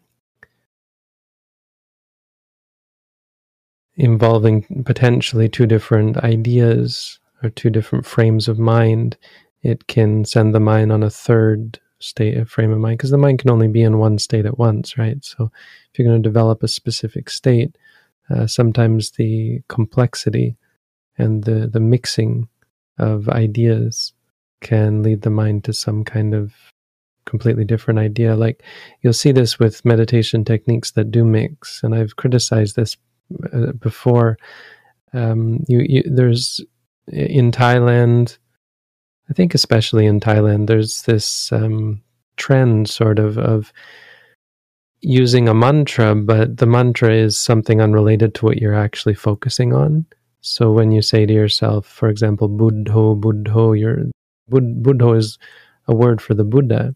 involving 3.96 4.84
potentially 4.86 5.48
two 5.48 5.66
different 5.66 6.18
ideas 6.18 7.20
or 7.44 7.50
two 7.50 7.70
different 7.70 8.06
frames 8.06 8.48
of 8.48 8.58
mind. 8.58 9.18
It 9.62 9.88
can 9.88 10.26
send 10.26 10.54
the 10.54 10.60
mind 10.60 10.92
on 10.92 11.04
a 11.04 11.10
third 11.10 11.80
state 12.00 12.38
of 12.38 12.50
frame 12.50 12.72
of 12.72 12.80
mind 12.80 12.98
because 12.98 13.12
the 13.12 13.18
mind 13.18 13.40
can 13.40 13.50
only 13.50 13.68
be 13.68 13.82
in 13.82 13.98
one 13.98 14.18
state 14.18 14.46
at 14.46 14.58
once, 14.58 14.98
right? 14.98 15.24
So 15.24 15.52
if 15.92 16.00
you're 16.00 16.08
going 16.08 16.22
to 16.22 16.30
develop 16.30 16.64
a 16.64 16.68
specific 16.68 17.30
state, 17.30 17.78
uh, 18.30 18.48
sometimes 18.48 19.12
the 19.12 19.62
complexity 19.70 20.58
and 21.18 21.44
the 21.44 21.68
the 21.68 21.80
mixing 21.80 22.48
of 22.98 23.30
ideas 23.30 24.14
can 24.62 25.04
lead 25.04 25.22
the 25.22 25.30
mind 25.30 25.64
to 25.66 25.74
some 25.74 26.04
kind 26.04 26.34
of 26.34 26.54
completely 27.26 27.66
different 27.66 28.00
idea. 28.00 28.36
Like 28.36 28.64
you'll 29.02 29.14
see 29.14 29.32
this 29.32 29.60
with 29.60 29.86
meditation 29.86 30.44
techniques 30.44 30.92
that 30.92 31.12
do 31.12 31.24
mix, 31.24 31.84
and 31.84 31.94
I've 31.94 32.16
criticized 32.16 32.76
this 32.76 32.98
uh, 33.52 33.74
before. 33.74 34.38
Um, 35.14 35.64
you, 35.68 35.86
you, 35.88 36.04
there's 36.06 36.62
in 37.08 37.52
Thailand 37.52 38.38
I 39.30 39.34
think 39.34 39.54
especially 39.54 40.06
in 40.06 40.20
Thailand, 40.20 40.68
there's 40.68 41.04
this 41.04 41.52
um, 41.52 42.02
trend 42.38 42.90
sort 42.90 43.20
of 43.20 43.38
of 43.38 43.72
using 45.02 45.50
a 45.50 45.54
mantra, 45.54 46.16
but 46.16 46.58
the 46.58 46.66
mantra 46.66 47.14
is 47.14 47.38
something 47.38 47.82
unrelated 47.82 48.36
to 48.36 48.46
what 48.46 48.58
you're 48.58 48.76
actually 48.76 49.16
focusing 49.16 49.74
on. 49.74 50.06
So 50.42 50.72
when 50.72 50.92
you 50.92 51.02
say 51.02 51.26
to 51.26 51.34
yourself, 51.34 51.86
for 51.86 52.10
example, 52.10 52.50
Buddho, 52.50 53.20
Buddho, 53.20 53.78
your 53.78 54.06
Bud, 54.50 54.84
Buddho 54.84 55.18
is 55.18 55.38
a 55.88 55.96
word 55.96 56.22
for 56.22 56.34
the 56.34 56.44
Buddha, 56.44 56.96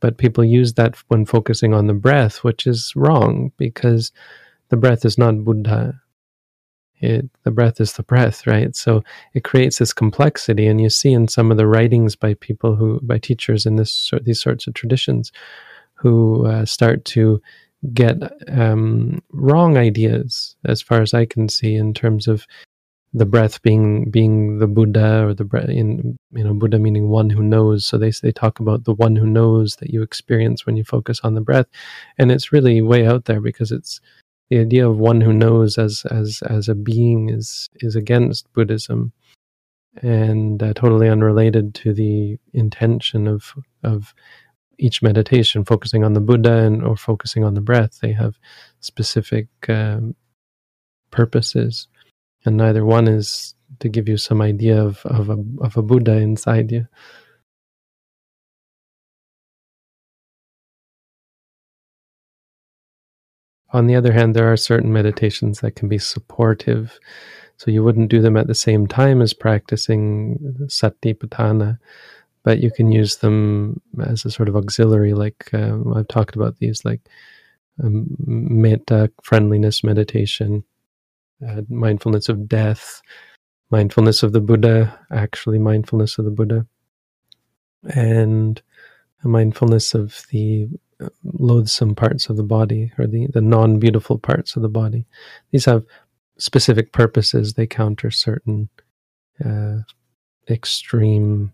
but 0.00 0.18
people 0.18 0.44
use 0.44 0.74
that 0.74 0.96
when 1.08 1.24
focusing 1.24 1.74
on 1.74 1.86
the 1.86 1.94
breath, 1.94 2.44
which 2.44 2.66
is 2.66 2.92
wrong 2.96 3.52
because 3.56 4.10
the 4.68 4.76
breath 4.76 5.04
is 5.04 5.18
not 5.18 5.44
Buddha. 5.44 6.00
It, 7.00 7.30
the 7.44 7.52
breath 7.52 7.80
is 7.80 7.92
the 7.92 8.02
breath, 8.02 8.46
right? 8.46 8.74
So 8.74 9.04
it 9.32 9.44
creates 9.44 9.78
this 9.78 9.92
complexity, 9.92 10.66
and 10.66 10.80
you 10.80 10.90
see 10.90 11.12
in 11.12 11.28
some 11.28 11.50
of 11.50 11.56
the 11.56 11.66
writings 11.66 12.16
by 12.16 12.34
people 12.34 12.74
who, 12.74 13.00
by 13.02 13.18
teachers 13.18 13.66
in 13.66 13.76
this 13.76 14.10
these 14.22 14.40
sorts 14.40 14.66
of 14.66 14.74
traditions, 14.74 15.30
who 15.94 16.46
uh, 16.46 16.64
start 16.64 17.04
to 17.06 17.40
get 17.94 18.16
um, 18.48 19.22
wrong 19.30 19.76
ideas, 19.76 20.56
as 20.64 20.82
far 20.82 21.00
as 21.00 21.14
I 21.14 21.24
can 21.24 21.48
see, 21.48 21.76
in 21.76 21.94
terms 21.94 22.26
of 22.26 22.46
the 23.14 23.24
breath 23.24 23.62
being 23.62 24.10
being 24.10 24.58
the 24.58 24.66
Buddha 24.66 25.24
or 25.24 25.34
the 25.34 25.44
breath 25.44 25.68
in 25.68 26.18
you 26.32 26.44
know 26.44 26.52
Buddha 26.52 26.78
meaning 26.78 27.08
one 27.08 27.30
who 27.30 27.42
knows. 27.42 27.86
So 27.86 27.96
they 27.96 28.10
they 28.22 28.32
talk 28.32 28.60
about 28.60 28.84
the 28.84 28.94
one 28.94 29.16
who 29.16 29.26
knows 29.26 29.76
that 29.76 29.90
you 29.90 30.02
experience 30.02 30.66
when 30.66 30.76
you 30.76 30.84
focus 30.84 31.20
on 31.22 31.34
the 31.34 31.40
breath, 31.40 31.66
and 32.18 32.30
it's 32.30 32.52
really 32.52 32.82
way 32.82 33.06
out 33.06 33.24
there 33.26 33.40
because 33.40 33.72
it's 33.72 34.00
the 34.50 34.58
idea 34.58 34.88
of 34.88 34.98
one 34.98 35.20
who 35.20 35.32
knows 35.32 35.78
as 35.78 36.04
as 36.10 36.42
as 36.48 36.68
a 36.68 36.74
being 36.74 37.28
is 37.30 37.68
is 37.76 37.96
against 37.96 38.52
Buddhism, 38.52 39.12
and 40.02 40.62
uh, 40.62 40.72
totally 40.74 41.08
unrelated 41.08 41.74
to 41.76 41.92
the 41.92 42.38
intention 42.52 43.26
of 43.26 43.54
of 43.82 44.14
each 44.78 45.02
meditation, 45.02 45.64
focusing 45.64 46.04
on 46.04 46.12
the 46.12 46.20
Buddha 46.20 46.58
and 46.58 46.84
or 46.84 46.96
focusing 46.96 47.44
on 47.44 47.54
the 47.54 47.60
breath. 47.60 47.98
They 48.00 48.12
have 48.12 48.38
specific 48.80 49.48
um, 49.68 50.14
purposes, 51.10 51.88
and 52.44 52.56
neither 52.56 52.84
one 52.84 53.08
is 53.08 53.54
to 53.80 53.88
give 53.88 54.08
you 54.08 54.16
some 54.16 54.40
idea 54.40 54.82
of 54.82 55.04
of 55.04 55.28
a 55.30 55.44
of 55.60 55.76
a 55.76 55.82
Buddha 55.82 56.16
inside 56.16 56.72
you. 56.72 56.86
On 63.72 63.86
the 63.86 63.96
other 63.96 64.12
hand, 64.12 64.34
there 64.34 64.50
are 64.50 64.56
certain 64.56 64.92
meditations 64.92 65.60
that 65.60 65.76
can 65.76 65.88
be 65.88 65.98
supportive. 65.98 66.98
So 67.56 67.70
you 67.70 67.82
wouldn't 67.82 68.10
do 68.10 68.22
them 68.22 68.36
at 68.36 68.46
the 68.46 68.54
same 68.54 68.86
time 68.86 69.20
as 69.20 69.34
practicing 69.34 70.38
satipatthana, 70.66 71.78
but 72.44 72.60
you 72.60 72.70
can 72.70 72.92
use 72.92 73.16
them 73.16 73.80
as 74.00 74.24
a 74.24 74.30
sort 74.30 74.48
of 74.48 74.56
auxiliary. 74.56 75.12
Like 75.12 75.50
uh, 75.52 75.76
I've 75.94 76.08
talked 76.08 76.36
about 76.36 76.58
these, 76.58 76.84
like 76.84 77.00
um, 77.82 78.06
metta, 78.26 79.10
friendliness 79.22 79.84
meditation, 79.84 80.64
uh, 81.46 81.62
mindfulness 81.68 82.28
of 82.28 82.48
death, 82.48 83.02
mindfulness 83.70 84.22
of 84.22 84.32
the 84.32 84.40
Buddha, 84.40 84.98
actually 85.10 85.58
mindfulness 85.58 86.16
of 86.18 86.24
the 86.24 86.30
Buddha, 86.30 86.66
and 87.94 88.62
mindfulness 89.24 89.94
of 89.94 90.24
the 90.30 90.68
loathsome 91.24 91.94
parts 91.94 92.28
of 92.28 92.36
the 92.36 92.42
body 92.42 92.92
or 92.98 93.06
the, 93.06 93.28
the 93.28 93.40
non 93.40 93.78
beautiful 93.78 94.18
parts 94.18 94.56
of 94.56 94.62
the 94.62 94.68
body. 94.68 95.06
These 95.50 95.66
have 95.66 95.84
specific 96.38 96.92
purposes, 96.92 97.54
they 97.54 97.66
counter 97.66 98.10
certain 98.10 98.68
uh, 99.44 99.78
extreme 100.48 101.52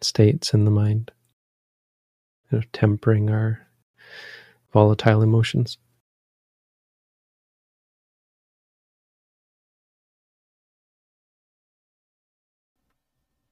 states 0.00 0.54
in 0.54 0.64
the 0.64 0.70
mind, 0.70 1.10
you 2.50 2.58
know, 2.58 2.64
tempering 2.72 3.30
our 3.30 3.66
volatile 4.72 5.22
emotions. 5.22 5.78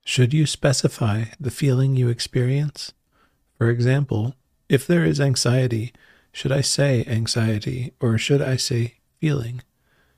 Should 0.05 0.33
you 0.33 0.47
specify 0.47 1.25
the 1.41 1.51
feeling 1.51 1.97
you 1.97 2.09
experience? 2.09 2.93
For 3.59 3.69
example, 3.71 4.37
if 4.69 4.87
there 4.87 5.05
is 5.05 5.21
anxiety, 5.21 5.93
should 6.33 6.53
I 6.53 6.61
say 6.61 7.05
anxiety 7.07 7.93
or 8.01 8.19
should 8.19 8.43
I 8.43 8.57
say 8.57 8.95
feeling? 9.21 9.63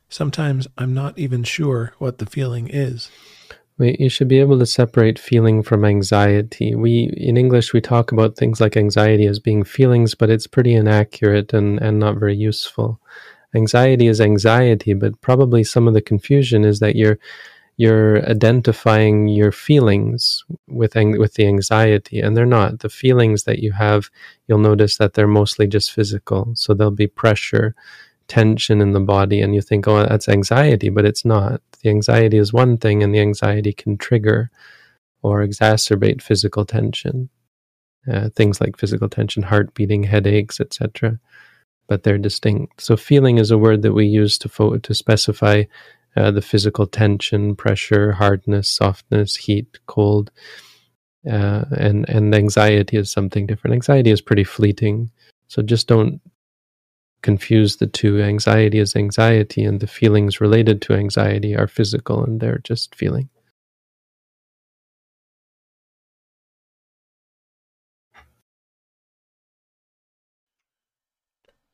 Sometimes 0.08 0.66
I'm 0.76 0.94
not 0.94 1.18
even 1.18 1.44
sure 1.44 1.92
what 1.98 2.18
the 2.18 2.26
feeling 2.26 2.68
is. 2.68 3.11
Wait, 3.78 4.00
you 4.00 4.08
should 4.08 4.26
be 4.26 4.40
able 4.40 4.58
to 4.58 4.66
separate 4.66 5.18
feeling 5.18 5.62
from 5.62 5.84
anxiety. 5.84 6.74
We 6.74 7.14
in 7.16 7.37
English 7.37 7.72
we 7.72 7.80
talk 7.80 8.11
about 8.11 8.37
things 8.37 8.61
like 8.61 8.76
anxiety 8.76 9.26
as 9.26 9.38
being 9.38 9.62
feelings, 9.62 10.16
but 10.16 10.30
it's 10.30 10.48
pretty 10.48 10.74
inaccurate 10.74 11.52
and, 11.52 11.80
and 11.80 12.00
not 12.00 12.16
very 12.16 12.37
useful. 12.37 13.00
Anxiety 13.54 14.08
is 14.08 14.20
anxiety, 14.20 14.94
but 14.94 15.20
probably 15.20 15.62
some 15.62 15.87
of 15.87 15.94
the 15.94 16.02
confusion 16.02 16.64
is 16.64 16.80
that 16.80 16.96
you're 16.96 17.18
you're 17.79 18.29
identifying 18.29 19.29
your 19.29 19.53
feelings 19.53 20.45
with 20.69 20.97
with 20.97 21.35
the 21.35 21.47
anxiety 21.47 22.21
and 22.21 22.37
they're 22.37 22.47
not. 22.47 22.81
The 22.81 22.91
feelings 22.91 23.45
that 23.45 23.61
you 23.61 23.73
have 23.73 24.11
you'll 24.49 24.59
notice 24.59 24.99
that 24.99 25.14
they're 25.14 25.29
mostly 25.29 25.69
just 25.69 25.93
physical. 25.93 26.53
So 26.57 26.75
there'll 26.75 26.91
be 26.91 27.07
pressure 27.07 27.75
tension 28.29 28.83
in 28.83 28.93
the 28.93 29.01
body 29.01 29.41
and 29.41 29.55
you 29.55 29.62
think 29.62 29.88
oh 29.88 30.05
that's 30.05 30.29
anxiety 30.29 30.91
but 30.91 31.07
it's 31.07 31.25
not. 31.25 31.62
The 31.83 31.91
anxiety 31.91 32.38
is 32.38 32.53
one 32.53 32.79
thing 32.79 33.03
and 33.03 33.14
the 33.14 33.21
anxiety 33.21 33.73
can 33.73 33.97
trigger 33.97 34.51
or 35.23 35.47
exacerbate 35.47 36.23
physical 36.23 36.67
tension 36.67 37.31
uh, 38.12 38.31
things 38.31 38.61
like 38.61 38.77
physical 38.77 39.09
tension 39.09 39.45
heart 39.45 39.75
beating 39.75 40.05
headaches 40.05 40.61
etc 40.61 41.21
but 41.88 42.03
they're 42.03 42.19
distinct. 42.19 42.83
So 42.83 42.97
feeling 42.97 43.38
is 43.38 43.51
a 43.51 43.59
word 43.59 43.83
that 43.83 43.95
we 43.95 44.07
use 44.07 44.38
to 44.38 44.49
fo- 44.49 44.79
to 44.79 44.95
specify 44.95 45.64
uh, 46.16 46.31
the 46.31 46.42
physical 46.42 46.87
tension, 46.87 47.55
pressure, 47.57 48.12
hardness, 48.12 48.68
softness, 48.68 49.37
heat, 49.37 49.79
cold, 49.87 50.31
uh, 51.31 51.64
and 51.77 52.09
and 52.09 52.35
anxiety 52.35 52.97
is 52.97 53.11
something 53.11 53.47
different. 53.47 53.75
Anxiety 53.75 54.11
is 54.11 54.21
pretty 54.21 54.44
fleeting, 54.44 55.11
so 55.49 55.62
just 55.62 55.87
don't 55.87 56.21
confuse 57.23 57.77
the 57.77 57.87
two. 57.87 58.21
Anxiety 58.23 58.79
is 58.79 58.97
anxiety, 58.97 59.64
and 59.64 59.81
the 59.81 59.87
feelings 59.87 60.40
related 60.40 60.81
to 60.83 60.94
anxiety 60.94 61.57
are 61.57 61.66
physical, 61.66 62.25
and 62.25 62.40
they're 62.40 62.59
just 62.59 62.94
feeling. 62.94 63.29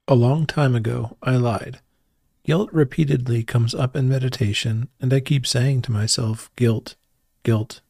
A 0.07 0.15
long 0.15 0.47
time 0.47 0.75
ago, 0.75 1.17
I 1.23 1.37
lied. 1.37 1.81
Guilt 2.45 2.71
repeatedly 2.73 3.43
comes 3.43 3.75
up 3.75 3.97
in 3.97 4.07
meditation, 4.07 4.89
and 5.01 5.15
I 5.15 5.21
keep 5.21 5.47
saying 5.47 5.81
to 5.83 5.93
myself, 5.93 6.51
guilt, 6.57 6.95
guilt. 7.43 7.81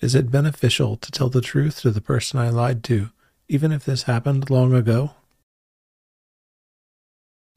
Is 0.00 0.16
it 0.16 0.32
beneficial 0.32 0.96
to 0.96 1.12
tell 1.12 1.28
the 1.28 1.40
truth 1.40 1.80
to 1.82 1.92
the 1.92 2.00
person 2.00 2.40
I 2.40 2.48
lied 2.48 2.82
to, 2.84 3.10
even 3.48 3.70
if 3.70 3.84
this 3.84 4.02
happened 4.02 4.50
long 4.50 4.74
ago? 4.74 5.12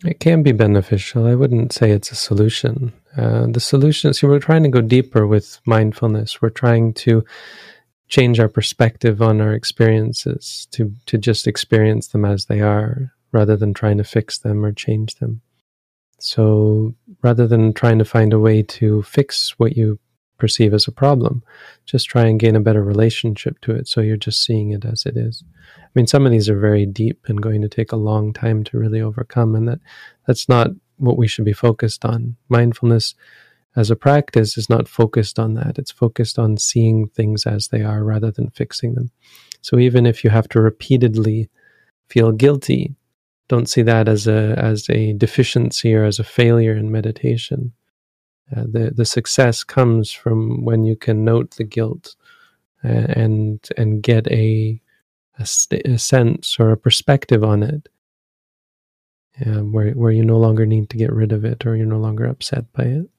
It 0.06 0.20
can 0.20 0.44
be 0.44 0.52
beneficial. 0.52 1.26
I 1.26 1.34
wouldn't 1.34 1.74
say 1.74 1.90
it's 1.90 2.12
a 2.12 2.16
solution. 2.16 2.94
Uh, 3.18 3.48
the 3.48 3.60
solution, 3.60 4.14
see, 4.14 4.28
we're 4.28 4.38
trying 4.38 4.62
to 4.62 4.70
go 4.70 4.82
deeper 4.82 5.26
with 5.26 5.60
mindfulness. 5.66 6.40
We're 6.40 6.50
trying 6.52 6.94
to 7.06 7.26
change 8.10 8.40
our 8.40 8.48
perspective 8.48 9.24
on 9.24 9.42
our 9.42 9.54
experiences, 9.54 10.68
to, 10.72 10.94
to 11.08 11.18
just 11.18 11.48
experience 11.48 12.10
them 12.10 12.26
as 12.26 12.46
they 12.46 12.62
are, 12.62 13.12
rather 13.32 13.58
than 13.58 13.74
trying 13.74 13.98
to 13.98 14.04
fix 14.04 14.38
them 14.38 14.64
or 14.64 14.72
change 14.72 15.16
them. 15.16 15.42
So 16.20 16.96
rather 17.22 17.48
than 17.48 17.74
trying 17.74 18.00
to 18.00 18.06
find 18.06 18.34
a 18.34 18.40
way 18.40 18.64
to 18.64 19.04
fix 19.04 19.52
what 19.58 19.78
you 19.78 20.00
perceive 20.38 20.74
as 20.74 20.88
a 20.88 20.92
problem, 20.92 21.44
just 21.86 22.08
try 22.08 22.26
and 22.26 22.40
gain 22.40 22.56
a 22.56 22.62
better 22.62 22.84
relationship 22.84 23.60
to 23.62 23.72
it 23.72 23.88
so 23.88 24.02
you're 24.02 24.18
just 24.18 24.44
seeing 24.44 24.72
it 24.72 24.86
as 24.86 25.06
it 25.06 25.18
is. 25.18 25.44
I 25.76 25.90
mean, 25.96 26.08
some 26.08 26.26
of 26.26 26.32
these 26.32 26.50
are 26.50 26.60
very 26.60 26.86
deep 26.86 27.26
and 27.28 27.42
going 27.42 27.62
to 27.62 27.70
take 27.70 27.92
a 27.92 27.98
long 27.98 28.34
time 28.34 28.64
to 28.66 28.78
really 28.78 29.02
overcome, 29.02 29.56
and 29.56 29.68
that 29.68 29.80
that's 30.26 30.48
not 30.48 30.70
what 30.98 31.18
we 31.18 31.28
should 31.28 31.46
be 31.46 31.54
focused 31.54 32.06
on. 32.06 32.36
Mindfulness 32.50 33.16
as 33.76 33.92
a 33.92 33.96
practice 33.96 34.58
is 34.58 34.70
not 34.70 34.88
focused 34.88 35.38
on 35.38 35.54
that. 35.54 35.78
It's 35.78 35.92
focused 35.92 36.40
on 36.40 36.58
seeing 36.58 37.08
things 37.08 37.46
as 37.46 37.68
they 37.68 37.84
are 37.84 38.04
rather 38.04 38.32
than 38.32 38.50
fixing 38.50 38.96
them. 38.96 39.12
So 39.62 39.78
even 39.78 40.06
if 40.06 40.24
you 40.24 40.30
have 40.30 40.48
to 40.50 40.62
repeatedly 40.62 41.50
feel 42.10 42.32
guilty 42.32 42.96
don't 43.48 43.70
see 43.70 43.82
that 43.84 44.08
as 44.08 44.28
a 44.28 44.56
as 44.58 44.90
a 44.90 45.14
deficiency 45.14 45.94
or 45.94 46.04
as 46.04 46.20
a 46.20 46.24
failure 46.24 46.76
in 46.76 46.92
meditation. 46.92 47.74
Uh, 48.56 48.64
the 48.64 48.92
the 48.96 49.06
success 49.06 49.64
comes 49.64 50.12
from 50.12 50.64
when 50.64 50.84
you 50.84 50.96
can 50.96 51.24
note 51.24 51.52
the 51.52 51.64
guilt 51.64 52.16
uh, 52.84 52.88
and 52.88 53.68
and 53.78 54.04
get 54.04 54.28
a 54.32 54.82
a, 55.40 55.46
st- 55.46 55.86
a, 55.86 56.00
sense 56.00 56.58
or 56.60 56.72
a 56.72 56.78
perspective 56.78 57.44
on 57.44 57.62
it, 57.62 57.90
uh, 59.46 59.62
where 59.62 59.92
where 59.92 60.12
you 60.12 60.26
no 60.26 60.38
longer 60.38 60.66
need 60.66 60.90
to 60.90 60.98
get 60.98 61.14
rid 61.14 61.32
of 61.32 61.46
it 61.46 61.66
or 61.66 61.76
you're 61.76 61.86
no 61.86 62.00
longer 62.00 62.26
upset 62.26 62.72
by 62.74 62.84
it. 62.84 63.10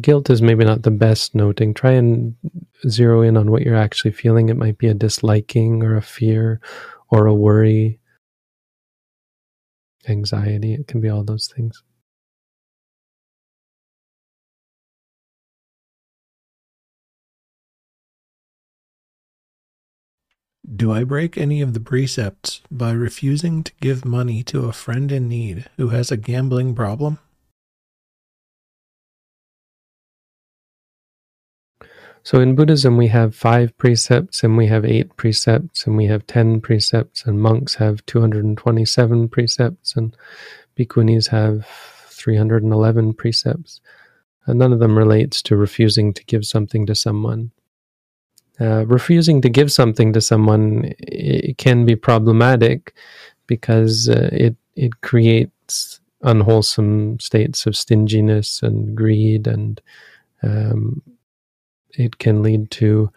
Guilt 0.00 0.30
is 0.30 0.42
maybe 0.42 0.64
not 0.64 0.82
the 0.82 0.90
best 0.90 1.34
noting. 1.34 1.74
Try 1.74 1.92
and 1.92 2.36
zero 2.88 3.22
in 3.22 3.36
on 3.36 3.50
what 3.50 3.62
you're 3.62 3.74
actually 3.74 4.12
feeling. 4.12 4.48
It 4.48 4.56
might 4.56 4.78
be 4.78 4.86
a 4.86 4.94
disliking 4.94 5.82
or 5.82 5.96
a 5.96 6.02
fear 6.02 6.60
or 7.08 7.26
a 7.26 7.34
worry, 7.34 8.00
anxiety. 10.08 10.74
It 10.74 10.86
can 10.86 11.00
be 11.00 11.08
all 11.08 11.24
those 11.24 11.48
things. 11.54 11.82
Do 20.76 20.92
I 20.92 21.02
break 21.02 21.38
any 21.38 21.62
of 21.62 21.72
the 21.72 21.80
precepts 21.80 22.60
by 22.70 22.90
refusing 22.90 23.62
to 23.64 23.72
give 23.80 24.04
money 24.04 24.42
to 24.44 24.66
a 24.66 24.72
friend 24.72 25.10
in 25.10 25.26
need 25.26 25.64
who 25.78 25.88
has 25.88 26.12
a 26.12 26.16
gambling 26.18 26.74
problem? 26.74 27.18
So 32.22 32.40
in 32.40 32.54
Buddhism, 32.54 32.96
we 32.96 33.08
have 33.08 33.34
five 33.34 33.76
precepts 33.78 34.42
and 34.42 34.56
we 34.56 34.66
have 34.66 34.84
eight 34.84 35.16
precepts 35.16 35.86
and 35.86 35.96
we 35.96 36.06
have 36.06 36.26
10 36.26 36.60
precepts, 36.60 37.24
and 37.24 37.40
monks 37.40 37.74
have 37.76 38.04
227 38.06 39.28
precepts, 39.28 39.96
and 39.96 40.16
bhikkhunis 40.78 41.28
have 41.28 41.66
311 41.66 43.14
precepts. 43.14 43.80
And 44.46 44.58
none 44.58 44.72
of 44.72 44.78
them 44.78 44.96
relates 44.96 45.42
to 45.42 45.56
refusing 45.56 46.12
to 46.14 46.24
give 46.24 46.44
something 46.44 46.86
to 46.86 46.94
someone. 46.94 47.50
Uh, 48.60 48.84
refusing 48.86 49.40
to 49.42 49.48
give 49.48 49.70
something 49.70 50.12
to 50.12 50.20
someone 50.20 50.92
it 50.98 51.58
can 51.58 51.84
be 51.84 51.94
problematic 51.94 52.92
because 53.46 54.08
uh, 54.08 54.28
it 54.32 54.56
it 54.74 55.00
creates 55.00 56.00
unwholesome 56.22 57.20
states 57.20 57.66
of 57.66 57.76
stinginess 57.76 58.60
and 58.60 58.96
greed 58.96 59.46
and 59.46 59.80
um, 60.42 61.00
it 61.92 62.18
can 62.18 62.42
lead 62.42 62.70
to 62.72 63.10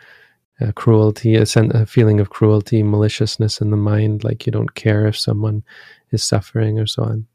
uh, 0.62 0.72
cruelty, 0.74 1.36
a, 1.36 1.46
sen- 1.46 1.76
a 1.76 1.86
feeling 1.86 2.20
of 2.20 2.30
cruelty, 2.30 2.84
maliciousness 2.84 3.62
in 3.62 3.72
the 3.72 3.78
mind, 3.78 4.24
like 4.24 4.46
you 4.46 4.52
don't 4.52 4.76
care 4.76 5.08
if 5.08 5.18
someone 5.18 5.64
is 6.12 6.24
suffering 6.24 6.80
or 6.80 6.86
so 6.86 7.04
on. 7.04 7.28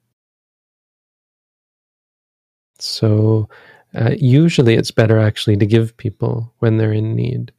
So, 2.78 3.48
uh, 3.94 4.14
usually 4.18 4.74
it's 4.74 4.90
better 4.90 5.18
actually 5.18 5.56
to 5.56 5.66
give 5.66 5.96
people 5.96 6.52
when 6.58 6.76
they're 6.76 6.92
in 6.92 7.14
need, 7.16 7.52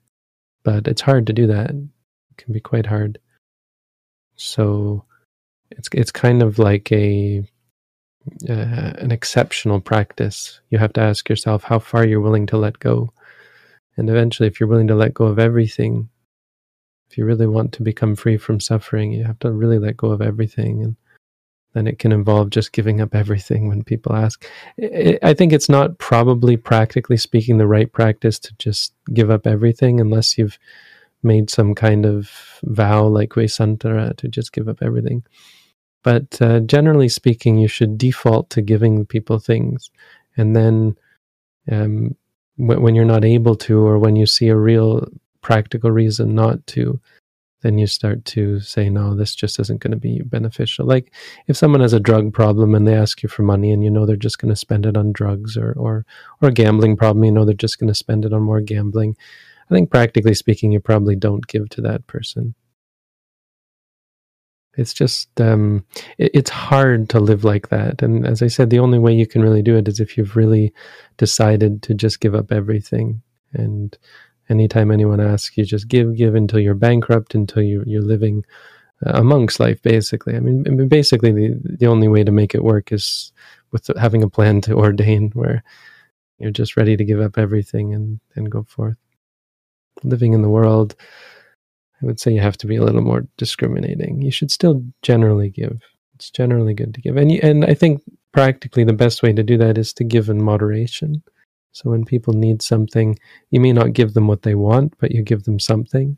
but 0.64 0.88
it's 0.88 1.02
hard 1.02 1.26
to 1.28 1.34
do 1.34 1.48
that. 1.48 1.72
It 1.72 2.38
can 2.38 2.54
be 2.54 2.60
quite 2.60 2.86
hard. 2.86 3.20
So, 4.36 5.04
it's 5.72 5.90
it's 5.92 6.12
kind 6.12 6.44
of 6.44 6.60
like 6.60 6.92
a 6.92 7.44
uh, 8.48 8.94
an 9.00 9.12
exceptional 9.12 9.82
practice. 9.82 10.62
You 10.70 10.78
have 10.78 10.94
to 10.94 11.02
ask 11.02 11.28
yourself 11.30 11.64
how 11.64 11.80
far 11.80 12.06
you're 12.06 12.22
willing 12.22 12.46
to 12.48 12.58
let 12.58 12.80
go 12.80 13.12
and 13.98 14.10
eventually, 14.10 14.48
if 14.48 14.60
you're 14.60 14.70
willing 14.70 14.88
to 14.88 14.96
let 14.96 15.14
go 15.14 15.26
of 15.26 15.40
everything, 15.40 16.10
if 17.10 17.18
you 17.18 17.26
really 17.26 17.48
want 17.48 17.74
to 17.74 17.84
become 17.84 18.16
free 18.16 18.38
from 18.38 18.60
suffering, 18.60 19.12
you 19.12 19.24
have 19.24 19.40
to 19.40 19.52
really 19.52 19.80
let 19.80 19.98
go 19.98 20.12
of 20.12 20.22
everything. 20.22 20.84
And 20.84 20.96
then 21.74 21.88
it 21.88 22.00
can 22.00 22.12
involve 22.12 22.50
just 22.50 22.74
giving 22.74 23.02
up 23.02 23.16
everything 23.16 23.68
when 23.68 23.84
people 23.84 24.16
ask. 24.16 24.46
I 25.24 25.34
think 25.34 25.54
it's 25.54 25.70
not 25.70 25.98
probably 25.98 26.58
practically 26.58 27.18
speaking 27.18 27.58
the 27.58 27.68
right 27.68 27.92
practice 27.92 28.40
to 28.40 28.54
just 28.58 28.94
give 29.14 29.30
up 29.32 29.48
everything 29.48 30.00
unless 30.00 30.38
you've 30.38 30.60
made 31.24 31.50
some 31.50 31.74
kind 31.74 32.06
of 32.06 32.30
vow 32.64 33.06
like 33.06 33.34
Vessantara 33.34 34.16
to 34.18 34.28
just 34.28 34.54
give 34.54 34.68
up 34.68 34.80
everything. 34.82 35.24
But 36.04 36.42
uh, 36.42 36.60
generally 36.62 37.10
speaking, 37.10 37.58
you 37.58 37.68
should 37.68 37.98
default 37.98 38.50
to 38.52 38.62
giving 38.62 39.06
people 39.06 39.40
things. 39.40 39.90
And 40.38 40.56
then 40.56 40.96
um, 41.72 42.16
when 42.58 42.96
you're 42.96 43.06
not 43.06 43.24
able 43.24 43.56
to, 43.56 43.80
or 43.80 44.00
when 44.00 44.16
you 44.16 44.26
see 44.26 44.48
a 44.48 44.56
real 44.56 45.08
practical 45.42 45.92
reason 45.92 46.36
not 46.36 46.66
to, 46.68 47.00
then 47.62 47.78
you 47.78 47.88
start 47.88 48.24
to 48.26 48.60
say, 48.60 48.90
no, 48.90 49.16
this 49.16 49.34
just 49.34 49.60
isn't 49.60 49.80
going 49.80 49.92
to 49.92 49.98
be 49.98 50.22
beneficial. 50.22 50.86
Like 50.86 51.14
if 51.48 51.58
someone 51.58 51.82
has 51.82 51.94
a 51.94 52.00
drug 52.00 52.34
problem 52.34 52.76
and 52.76 52.88
they 52.88 52.94
ask 52.96 53.24
you 53.24 53.30
for 53.30 53.44
money 53.44 53.72
and 53.72 53.84
you 53.84 53.90
know 53.90 54.06
they're 54.06 54.16
just 54.16 54.40
going 54.40 54.50
to 54.50 54.56
spend 54.56 54.86
it 54.86 54.96
on 54.96 55.12
drugs 55.12 55.58
or, 55.58 55.74
or, 55.74 56.06
or 56.42 56.50
a 56.50 56.54
gambling 56.54 56.98
problem, 56.98 57.24
you 57.24 57.32
know 57.32 57.46
they're 57.46 57.56
just 57.56 57.80
going 57.80 57.88
to 57.88 57.96
spend 57.96 58.26
it 58.26 58.34
on 58.34 58.44
more 58.44 58.62
gambling. 58.62 59.16
I 59.70 59.74
think 59.74 59.90
practically 59.90 60.34
speaking, 60.34 60.72
you 60.72 60.80
probably 60.80 61.16
don't 61.16 61.46
give 61.48 61.70
to 61.70 61.82
that 61.82 62.06
person. 62.08 62.54
It's 64.78 64.94
just, 64.94 65.42
um, 65.42 65.84
it, 66.18 66.32
it's 66.34 66.50
hard 66.50 67.10
to 67.10 67.20
live 67.20 67.44
like 67.44 67.70
that. 67.70 68.02
And 68.02 68.26
as 68.26 68.42
I 68.42 68.48
said, 68.48 68.70
the 68.70 68.80
only 68.80 69.00
way 69.00 69.14
you 69.14 69.28
can 69.28 69.42
really 69.42 69.62
do 69.62 69.76
it 69.76 69.88
is 69.88 70.00
if 70.00 70.18
you've 70.18 70.36
really 70.36 70.74
decided 71.18 71.82
to 71.84 71.94
just 71.94 72.20
give 72.20 72.36
up 72.36 72.52
everything. 72.52 73.22
And 73.54 73.98
anytime 74.50 74.92
anyone 74.92 75.20
asks 75.20 75.58
you 75.58 75.66
just 75.66 75.88
give 75.88 76.16
give 76.16 76.36
until 76.36 76.60
you're 76.60 76.76
bankrupt 76.76 77.36
until 77.36 77.64
you, 77.64 77.84
you're 77.86 78.02
living 78.02 78.46
a 79.02 79.24
monk's 79.24 79.60
life 79.60 79.82
basically. 79.82 80.36
I 80.36 80.40
mean, 80.40 80.64
I 80.68 80.72
mean 80.72 80.88
basically 80.88 81.32
the, 81.32 81.60
the 81.64 81.88
only 81.88 82.08
way 82.08 82.24
to 82.24 82.32
make 82.32 82.56
it 82.56 82.64
work 82.64 82.92
is 82.92 83.32
with 83.72 83.90
having 83.98 84.24
a 84.24 84.30
plan 84.30 84.62
to 84.62 84.74
ordain 84.78 85.32
where 85.34 85.64
you're 86.40 86.52
just 86.52 86.78
ready 86.78 86.96
to 86.98 87.06
give 87.06 87.20
up 87.20 87.38
everything 87.38 87.94
and, 87.94 88.20
and 88.36 88.52
go 88.52 88.64
forth. 88.64 88.98
Living 90.04 90.34
in 90.34 90.42
the 90.42 90.50
world 90.50 90.96
i 92.02 92.06
would 92.06 92.20
say 92.20 92.32
you 92.32 92.42
have 92.42 92.58
to 92.58 92.68
be 92.68 92.76
a 92.76 92.84
little 92.84 93.02
more 93.02 93.28
discriminating 93.38 94.22
you 94.22 94.32
should 94.32 94.52
still 94.52 94.84
generally 95.02 95.50
give 95.50 95.80
it's 96.16 96.32
generally 96.32 96.74
good 96.74 96.94
to 96.94 97.02
give 97.02 97.18
and, 97.18 97.32
you, 97.32 97.40
and 97.44 97.66
i 97.66 97.74
think 97.74 98.02
practically 98.32 98.84
the 98.84 98.94
best 98.94 99.24
way 99.24 99.34
to 99.34 99.44
do 99.44 99.58
that 99.58 99.78
is 99.78 99.94
to 99.94 100.04
give 100.04 100.30
in 100.30 100.42
moderation 100.42 101.24
so 101.78 101.92
when 101.92 102.06
people 102.06 102.34
need 102.34 102.64
something, 102.64 103.20
you 103.52 103.60
may 103.60 103.72
not 103.72 103.94
give 103.94 104.16
them 104.16 104.26
what 104.26 104.42
they 104.42 104.56
want, 104.56 104.96
but 105.00 105.12
you 105.12 105.22
give 105.22 105.44
them 105.44 105.60
something. 105.60 106.18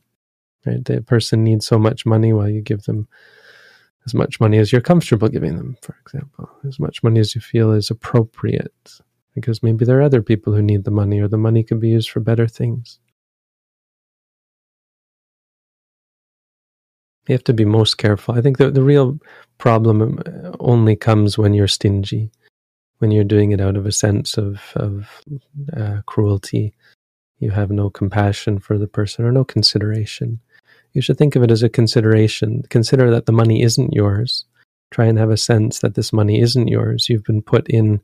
Right? 0.65 0.83
The 0.85 1.01
person 1.01 1.43
needs 1.43 1.67
so 1.67 1.77
much 1.77 2.05
money 2.05 2.31
while 2.31 2.47
you 2.47 2.61
give 2.61 2.83
them 2.83 3.09
as 4.05 4.13
much 4.13 4.39
money 4.39 4.57
as 4.57 4.71
you're 4.71 4.79
comfortable 4.79 5.27
giving 5.27 5.57
them, 5.57 5.75
for 5.81 5.97
example, 6.01 6.49
as 6.65 6.79
much 6.79 7.03
money 7.03 7.19
as 7.19 7.35
you 7.35 7.41
feel 7.41 7.73
is 7.73 7.91
appropriate. 7.91 9.01
Because 9.35 9.61
maybe 9.61 9.83
there 9.83 9.99
are 9.99 10.03
other 10.03 10.21
people 10.21 10.53
who 10.53 10.61
need 10.61 10.85
the 10.85 10.91
money, 10.91 11.19
or 11.19 11.27
the 11.27 11.37
money 11.37 11.63
could 11.63 11.81
be 11.81 11.89
used 11.89 12.09
for 12.09 12.21
better 12.21 12.47
things. 12.47 12.99
You 17.29 17.33
have 17.33 17.45
to 17.45 17.53
be 17.53 17.63
most 17.63 17.97
careful. 17.97 18.35
I 18.35 18.41
think 18.41 18.57
the, 18.57 18.69
the 18.69 18.83
real 18.83 19.17
problem 19.57 20.19
uh, 20.25 20.51
only 20.59 20.97
comes 20.97 21.37
when 21.37 21.53
you're 21.53 21.67
stingy 21.67 22.31
when 22.99 23.11
you're 23.11 23.23
doing 23.23 23.51
it 23.51 23.59
out 23.59 23.75
of 23.75 23.85
a 23.85 23.91
sense 23.91 24.37
of 24.37 24.61
of 24.75 25.09
uh, 25.75 26.01
cruelty, 26.05 26.73
you 27.39 27.49
have 27.51 27.71
no 27.71 27.89
compassion 27.89 28.59
for 28.59 28.77
the 28.77 28.87
person 28.87 29.25
or 29.25 29.31
no 29.31 29.43
consideration. 29.43 30.39
You 30.93 31.01
should 31.01 31.17
think 31.17 31.35
of 31.35 31.43
it 31.43 31.51
as 31.51 31.63
a 31.63 31.69
consideration. 31.69 32.63
Consider 32.69 33.09
that 33.11 33.25
the 33.25 33.31
money 33.31 33.61
isn't 33.61 33.93
yours. 33.93 34.45
Try 34.91 35.05
and 35.05 35.17
have 35.17 35.29
a 35.29 35.37
sense 35.37 35.79
that 35.79 35.95
this 35.95 36.11
money 36.11 36.41
isn't 36.41 36.67
yours. 36.67 37.09
You've 37.09 37.23
been 37.23 37.41
put 37.41 37.67
in 37.69 38.01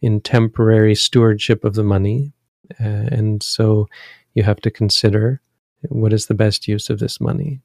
in 0.00 0.20
temporary 0.20 0.94
stewardship 0.94 1.64
of 1.64 1.74
the 1.74 1.84
money, 1.84 2.32
uh, 2.80 3.06
and 3.12 3.42
so 3.42 3.88
you 4.34 4.42
have 4.42 4.60
to 4.62 4.70
consider 4.70 5.40
what 5.88 6.12
is 6.12 6.26
the 6.26 6.34
best 6.34 6.66
use 6.66 6.90
of 6.90 7.00
this 7.00 7.20
money, 7.20 7.60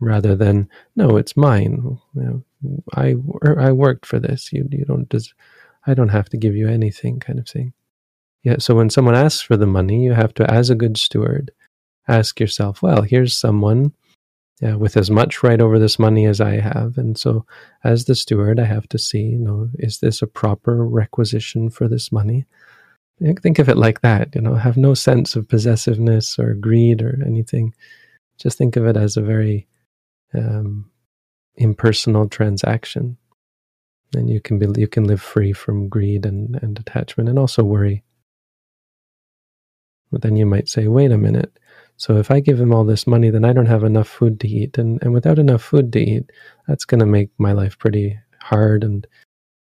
rather 0.00 0.34
than 0.36 0.68
no, 0.94 1.16
it's 1.16 1.36
mine. 1.36 1.98
You 2.14 2.44
know, 2.62 2.82
I 2.94 3.16
I 3.58 3.72
worked 3.72 4.06
for 4.06 4.18
this. 4.18 4.52
You 4.52 4.68
you 4.70 4.84
don't 4.84 5.08
des- 5.08 5.34
I 5.86 5.94
don't 5.94 6.08
have 6.08 6.28
to 6.30 6.36
give 6.36 6.56
you 6.56 6.68
anything, 6.68 7.20
kind 7.20 7.38
of 7.38 7.48
thing. 7.48 7.72
Yeah, 8.42 8.56
so 8.58 8.74
when 8.74 8.90
someone 8.90 9.14
asks 9.14 9.42
for 9.42 9.56
the 9.56 9.66
money, 9.66 10.04
you 10.04 10.12
have 10.12 10.32
to, 10.34 10.48
as 10.48 10.70
a 10.70 10.76
good 10.76 10.96
steward, 10.96 11.50
ask 12.06 12.38
yourself, 12.38 12.80
well, 12.80 13.02
here's 13.02 13.34
someone 13.34 13.92
yeah, 14.60 14.74
with 14.74 14.96
as 14.96 15.10
much 15.10 15.42
right 15.42 15.60
over 15.60 15.78
this 15.78 15.98
money 15.98 16.24
as 16.24 16.40
I 16.40 16.60
have. 16.60 16.96
And 16.96 17.18
so, 17.18 17.44
as 17.84 18.06
the 18.06 18.14
steward, 18.14 18.58
I 18.58 18.64
have 18.64 18.88
to 18.90 18.98
see, 18.98 19.20
you 19.20 19.38
know, 19.38 19.68
is 19.74 19.98
this 19.98 20.22
a 20.22 20.26
proper 20.26 20.86
requisition 20.86 21.68
for 21.68 21.88
this 21.88 22.10
money? 22.10 22.46
Think 23.42 23.58
of 23.58 23.68
it 23.68 23.76
like 23.76 24.00
that, 24.00 24.34
you 24.34 24.40
know, 24.40 24.54
have 24.54 24.76
no 24.76 24.94
sense 24.94 25.36
of 25.36 25.48
possessiveness 25.48 26.38
or 26.38 26.54
greed 26.54 27.02
or 27.02 27.22
anything. 27.26 27.74
Just 28.38 28.58
think 28.58 28.76
of 28.76 28.86
it 28.86 28.96
as 28.96 29.16
a 29.16 29.22
very 29.22 29.66
um, 30.34 30.90
impersonal 31.56 32.28
transaction. 32.28 33.16
And 34.14 34.30
you 34.30 34.40
can 34.40 34.58
be 34.58 34.80
you 34.80 34.86
can 34.86 35.04
live 35.04 35.20
free 35.20 35.52
from 35.52 35.88
greed 35.88 36.26
and, 36.26 36.56
and 36.62 36.78
attachment 36.78 37.28
and 37.28 37.38
also 37.38 37.64
worry. 37.64 38.04
But 40.12 40.22
then 40.22 40.36
you 40.36 40.46
might 40.46 40.68
say 40.68 40.86
wait 40.86 41.10
a 41.10 41.18
minute. 41.18 41.58
So 41.98 42.18
if 42.18 42.30
i 42.30 42.40
give 42.40 42.60
him 42.60 42.72
all 42.72 42.84
this 42.84 43.06
money 43.06 43.30
then 43.30 43.44
i 43.44 43.52
don't 43.52 43.66
have 43.66 43.82
enough 43.82 44.08
food 44.08 44.38
to 44.40 44.48
eat. 44.48 44.78
And, 44.78 45.02
and 45.02 45.12
without 45.12 45.38
enough 45.38 45.62
food 45.62 45.92
to 45.92 46.00
eat 46.00 46.30
that's 46.68 46.84
going 46.84 47.00
to 47.00 47.06
make 47.06 47.30
my 47.38 47.52
life 47.52 47.78
pretty 47.78 48.18
hard. 48.40 48.84
And 48.84 49.06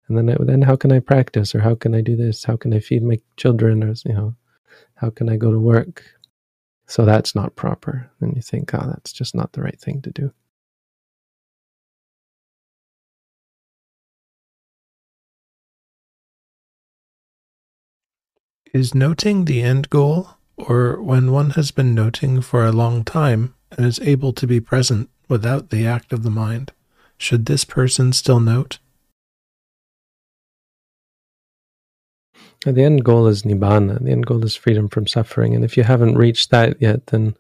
and 0.09 0.17
then 0.17 0.31
I, 0.31 0.37
then 0.41 0.63
how 0.63 0.77
can 0.77 0.93
i 0.93 1.01
practice? 1.01 1.55
Or 1.55 1.61
how 1.61 1.75
can 1.75 1.95
i 1.95 2.01
do 2.03 2.15
this? 2.15 2.45
How 2.45 2.57
can 2.57 2.75
i 2.75 2.81
feed 2.81 3.03
my 3.03 3.19
children? 3.37 3.83
Or 3.83 3.95
you 4.05 4.15
know 4.15 4.35
how 4.97 5.11
can 5.11 5.29
i 5.31 5.37
go 5.37 5.51
to 5.51 5.59
work? 5.59 6.05
So 6.89 7.05
that's 7.05 7.35
not 7.35 7.57
proper. 7.57 8.09
And 8.21 8.37
you 8.37 8.43
think 8.43 8.75
oh 8.75 8.87
that's 8.87 9.13
just 9.13 9.35
not 9.35 9.53
the 9.53 9.63
right 9.63 9.81
thing 9.81 10.03
to 10.03 10.11
do 10.11 10.33
Is 18.77 18.95
noting 18.95 19.47
the 19.47 19.63
end 19.63 19.89
goal, 19.89 20.33
or 20.59 21.01
when 21.01 21.33
one 21.33 21.53
has 21.53 21.71
been 21.71 21.95
noting 21.95 22.43
for 22.43 22.67
a 22.67 22.73
long 22.73 23.05
time 23.05 23.55
and 23.71 23.87
is 23.87 23.99
able 24.01 24.35
to 24.35 24.47
be 24.47 24.61
present 24.61 25.09
without 25.31 25.71
the 25.71 25.87
act 25.87 26.13
of 26.13 26.23
the 26.23 26.31
mind, 26.31 26.73
should 27.17 27.47
this 27.47 27.65
person 27.65 28.13
still 28.13 28.39
note? 28.39 28.79
The 32.67 32.83
end 32.83 33.03
goal 33.03 33.27
is 33.29 33.45
nibbana. 33.45 34.05
The 34.05 34.11
end 34.11 34.27
goal 34.27 34.45
is 34.45 34.55
freedom 34.55 34.91
from 34.91 35.07
suffering. 35.07 35.55
And 35.55 35.65
if 35.65 35.79
you 35.79 35.83
haven't 35.83 36.19
reached 36.19 36.51
that 36.51 36.77
yet, 36.79 37.07
then 37.07 37.35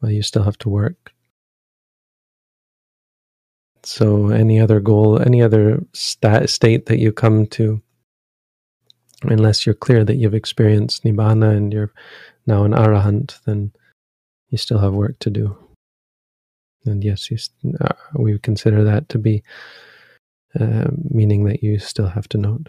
well, 0.00 0.10
you 0.10 0.22
still 0.22 0.44
have 0.44 0.56
to 0.60 0.70
work. 0.70 1.12
So, 3.82 4.30
any 4.30 4.58
other 4.58 4.80
goal, 4.80 5.20
any 5.20 5.42
other 5.42 5.84
stat, 5.92 6.48
state 6.48 6.86
that 6.86 6.98
you 6.98 7.12
come 7.12 7.46
to, 7.48 7.82
unless 9.22 9.66
you're 9.66 9.74
clear 9.74 10.04
that 10.04 10.16
you've 10.16 10.34
experienced 10.34 11.04
nibbana 11.04 11.56
and 11.56 11.72
you're 11.72 11.92
now 12.46 12.64
an 12.64 12.72
arahant, 12.72 13.38
then 13.44 13.72
you 14.50 14.58
still 14.58 14.78
have 14.78 14.92
work 14.92 15.18
to 15.20 15.30
do. 15.30 15.56
And 16.84 17.04
yes, 17.04 17.30
you, 17.30 17.38
uh, 17.80 17.94
we 18.14 18.38
consider 18.38 18.82
that 18.84 19.08
to 19.10 19.18
be 19.18 19.42
uh, 20.58 20.88
meaning 21.08 21.44
that 21.44 21.62
you 21.62 21.78
still 21.78 22.08
have 22.08 22.28
to 22.28 22.38
note. 22.38 22.68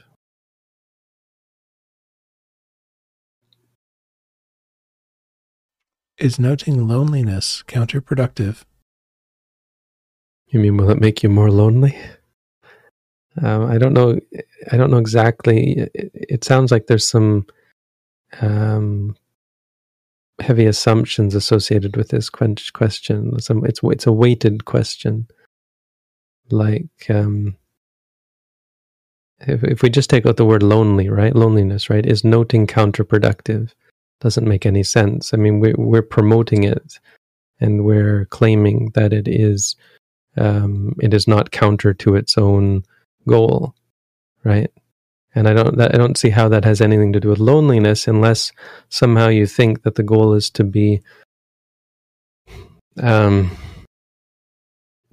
Is 6.18 6.40
noting 6.40 6.88
loneliness 6.88 7.64
counterproductive? 7.68 8.64
You 10.48 10.60
mean 10.60 10.78
will 10.78 10.92
it 10.92 11.02
make 11.02 11.24
you 11.24 11.30
more 11.30 11.50
lonely? 11.50 11.98
Um, 13.42 13.66
I 13.66 13.78
don't 13.78 13.94
know. 13.94 14.20
I 14.72 14.78
don't 14.78 14.92
know 14.92 14.98
exactly. 14.98 15.74
It, 15.94 16.12
it 16.14 16.44
sounds 16.44 16.72
like 16.72 16.88
there's 16.88 17.08
some 17.08 17.46
um, 18.42 19.16
heavy 20.40 20.66
assumptions 20.66 21.36
associated 21.36 21.98
with 21.98 22.10
this 22.10 22.30
question. 22.30 23.40
Some, 23.40 23.66
it's 23.66 23.80
it's 23.84 24.08
a 24.08 24.12
weighted 24.12 24.66
question. 24.66 25.28
Like 26.52 27.10
um, 27.10 27.56
if 29.48 29.64
if 29.64 29.82
we 29.82 29.90
just 29.90 30.10
take 30.10 30.26
out 30.26 30.38
the 30.38 30.46
word 30.46 30.64
lonely, 30.64 31.10
right? 31.10 31.36
Loneliness, 31.36 31.90
right? 31.90 32.06
Is 32.06 32.24
noting 32.24 32.68
counterproductive? 32.68 33.72
Doesn't 34.22 34.48
make 34.48 34.66
any 34.66 34.84
sense. 34.84 35.34
I 35.34 35.38
mean, 35.38 35.60
we're 35.60 35.76
we're 35.78 36.02
promoting 36.02 36.64
it, 36.64 37.00
and 37.60 37.84
we're 37.84 38.26
claiming 38.26 38.92
that 38.94 39.12
it 39.12 39.28
is 39.28 39.76
um, 40.38 40.94
it 41.02 41.14
is 41.14 41.28
not 41.28 41.52
counter 41.52 41.94
to 41.96 42.16
its 42.16 42.38
own 42.38 42.84
goal, 43.28 43.76
right? 44.44 44.72
And 45.36 45.48
I 45.48 45.54
don't 45.54 45.78
that, 45.78 45.94
I 45.96 45.98
don't 45.98 46.18
see 46.18 46.30
how 46.30 46.50
that 46.50 46.66
has 46.66 46.82
anything 46.82 47.14
to 47.14 47.20
do 47.20 47.30
with 47.30 47.40
loneliness 47.40 48.08
unless 48.08 48.52
somehow 48.90 49.30
you 49.30 49.48
think 49.48 49.84
that 49.84 49.96
the 49.96 50.04
goal 50.04 50.34
is 50.34 50.50
to 50.52 50.64
be 50.64 51.02
um 53.02 53.50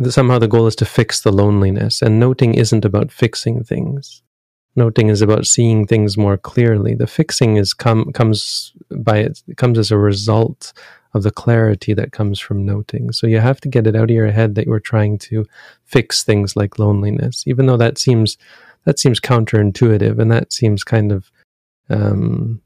somehow 0.09 0.39
the 0.39 0.49
goal 0.49 0.67
is 0.67 0.77
to 0.77 0.85
fix 0.85 1.21
the 1.21 1.33
loneliness. 1.33 2.01
And 2.01 2.19
noting 2.19 2.55
isn't 2.55 2.85
about 2.85 3.13
fixing 3.13 3.65
things. 3.65 4.23
Noting 4.77 5.09
is 5.09 5.21
about 5.21 5.47
seeing 5.47 5.87
things 5.87 6.17
more 6.17 6.39
clearly. 6.39 6.95
The 6.95 7.07
fixing 7.07 7.57
is 7.57 7.75
come 7.75 8.13
comes 8.13 8.73
by 8.91 9.19
it 9.19 9.43
comes 9.57 9.79
as 9.79 9.91
a 9.91 9.99
result 9.99 10.73
of 11.15 11.23
the 11.23 11.31
clarity 11.31 11.93
that 11.95 12.13
comes 12.13 12.39
from 12.39 12.65
noting. 12.65 13.13
So 13.13 13.27
you 13.27 13.39
have 13.39 13.61
to 13.63 13.69
get 13.69 13.87
it 13.87 13.97
out 13.97 14.05
of 14.05 14.11
your 14.11 14.31
head 14.31 14.55
that 14.55 14.67
you're 14.67 14.81
trying 14.81 15.19
to 15.19 15.45
fix 15.85 16.23
things 16.23 16.57
like 16.57 16.79
loneliness, 16.79 17.45
even 17.47 17.67
though 17.67 17.77
that 17.77 17.99
seems 17.99 18.37
that 18.85 18.99
seems 18.99 19.21
counterintuitive 19.21 20.19
and 20.19 20.31
that 20.31 20.53
seems 20.53 20.85
kind 20.85 21.13
of 21.13 21.31
um, 21.91 22.63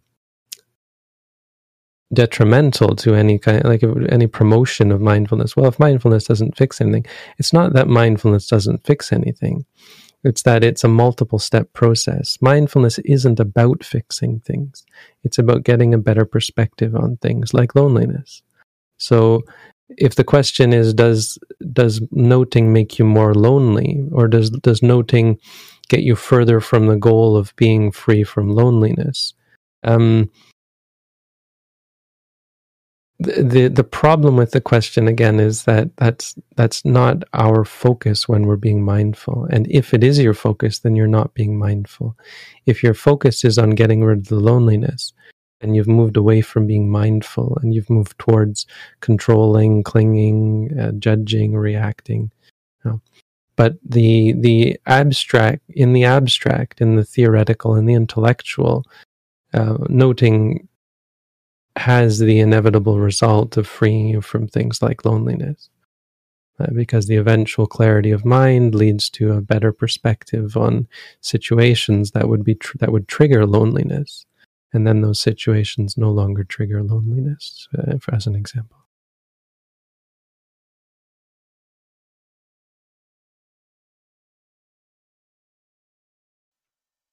detrimental 2.13 2.95
to 2.97 3.15
any 3.15 3.39
kind 3.39 3.65
like 3.65 3.83
any 4.11 4.27
promotion 4.27 4.93
of 4.93 5.01
mindfulness. 5.01 5.57
Well, 5.57 5.67
if 5.67 5.79
mindfulness 5.79 6.25
doesn't 6.25 6.57
fix 6.57 6.81
anything, 6.81 7.07
it's 7.39 7.53
not 7.53 7.73
that 7.73 7.89
mindfulness 7.89 8.47
doesn't 8.47 8.85
fix 8.85 9.13
anything. 9.13 9.65
It's 10.25 10.43
that 10.43 10.65
it's 10.65 10.85
a 10.85 10.89
multiple 10.89 11.39
step 11.39 11.73
process. 11.75 12.39
Mindfulness 12.41 12.99
isn't 13.01 13.39
about 13.39 13.85
fixing 13.85 14.41
things. 14.41 14.85
It's 15.23 15.39
about 15.39 15.65
getting 15.65 15.93
a 15.93 15.99
better 15.99 16.25
perspective 16.25 16.97
on 16.97 17.19
things 17.19 17.53
like 17.53 17.75
loneliness. 17.75 18.43
So 18.99 19.43
if 19.89 20.15
the 20.15 20.25
question 20.25 20.73
is 20.73 20.95
does 20.95 21.39
does 21.73 22.01
noting 22.11 22.73
make 22.73 22.99
you 22.99 23.05
more 23.05 23.35
lonely 23.35 24.09
or 24.13 24.29
does 24.29 24.51
does 24.51 24.83
noting 24.83 25.39
get 25.89 26.01
you 26.01 26.17
further 26.17 26.61
from 26.61 26.87
the 26.87 26.97
goal 26.97 27.37
of 27.37 27.55
being 27.57 27.93
free 27.93 28.25
from 28.25 28.51
loneliness? 28.51 29.35
Um, 29.83 30.31
the 33.21 33.69
the 33.69 33.85
problem 33.85 34.37
with 34.37 34.51
the 34.51 34.61
question 34.61 35.07
again 35.07 35.39
is 35.39 35.65
that 35.65 35.95
that's 35.97 36.35
that's 36.57 36.85
not 36.85 37.23
our 37.33 37.65
focus 37.65 38.29
when 38.29 38.43
we're 38.43 38.57
being 38.57 38.85
mindful 38.85 39.47
and 39.51 39.71
if 39.71 39.95
it 39.95 40.03
is 40.03 40.19
your 40.19 40.35
focus 40.35 40.81
then 40.81 40.97
you're 40.97 41.07
not 41.07 41.33
being 41.35 41.57
mindful 41.57 42.17
if 42.67 42.83
your 42.83 42.95
focus 42.95 43.45
is 43.45 43.57
on 43.57 43.71
getting 43.71 44.03
rid 44.03 44.19
of 44.19 44.29
the 44.29 44.41
loneliness 44.41 45.13
and 45.61 45.77
you've 45.77 45.89
moved 45.89 46.17
away 46.17 46.41
from 46.41 46.67
being 46.67 46.91
mindful 46.91 47.57
and 47.63 47.73
you've 47.73 47.89
moved 47.89 48.19
towards 48.19 48.67
controlling 49.01 49.85
clinging 49.85 50.77
uh, 50.79 50.91
judging 50.99 51.55
reacting 51.55 52.33
you 52.85 52.91
know. 52.91 53.01
but 53.55 53.77
the 53.85 54.33
the 54.33 54.77
abstract 54.87 55.63
in 55.69 55.93
the 55.93 56.05
abstract 56.05 56.81
in 56.81 56.97
the 56.97 57.05
theoretical 57.05 57.77
in 57.77 57.87
the 57.87 57.95
intellectual 57.95 58.85
uh, 59.55 59.79
noting 59.89 60.67
has 61.77 62.19
the 62.19 62.39
inevitable 62.41 63.01
result 63.01 63.57
of 63.57 63.67
freeing 63.67 64.09
you 64.09 64.21
from 64.21 64.47
things 64.47 64.81
like 64.81 65.05
loneliness. 65.05 65.71
Uh, 66.61 66.67
because 66.73 67.09
the 67.09 67.17
eventual 67.17 67.67
clarity 67.67 68.13
of 68.13 68.25
mind 68.25 68.77
leads 68.77 69.11
to 69.11 69.33
a 69.33 69.41
better 69.41 69.73
perspective 69.73 70.57
on 70.57 70.87
situations 71.21 72.13
that 72.13 72.29
would 72.29 72.45
be 72.45 72.55
tr- 72.55 72.79
that 72.79 72.93
would 72.93 73.09
trigger 73.09 73.45
loneliness, 73.45 74.25
and 74.73 74.87
then 74.87 75.01
those 75.01 75.19
situations 75.19 75.99
no 75.99 76.13
longer 76.13 76.45
trigger 76.45 76.81
loneliness. 76.85 77.67
Uh, 77.77 77.99
for, 77.99 78.15
as 78.15 78.29
an 78.29 78.37
example. 78.37 78.79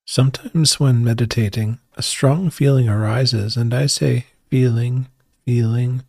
Sometimes, 0.05 0.79
when 0.79 1.03
meditating, 1.03 1.79
a 1.95 2.03
strong 2.03 2.51
feeling 2.51 2.87
arises, 2.87 3.57
and 3.57 3.73
I 3.73 3.87
say, 3.87 4.25
feeling, 4.51 5.07
feeling. 5.45 6.03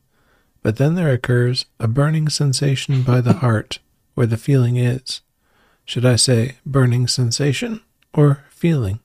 But 0.62 0.76
then 0.76 0.96
there 0.96 1.12
occurs 1.12 1.66
a 1.78 1.86
burning 1.86 2.28
sensation 2.28 3.02
by 3.02 3.20
the 3.20 3.34
heart 3.34 3.78
where 4.14 4.26
the 4.26 4.36
feeling 4.36 4.76
is. 4.76 5.22
Should 5.84 6.04
I 6.04 6.16
say 6.16 6.56
burning 6.66 7.06
sensation 7.06 7.80
or 8.12 8.44
feeling? 8.50 8.98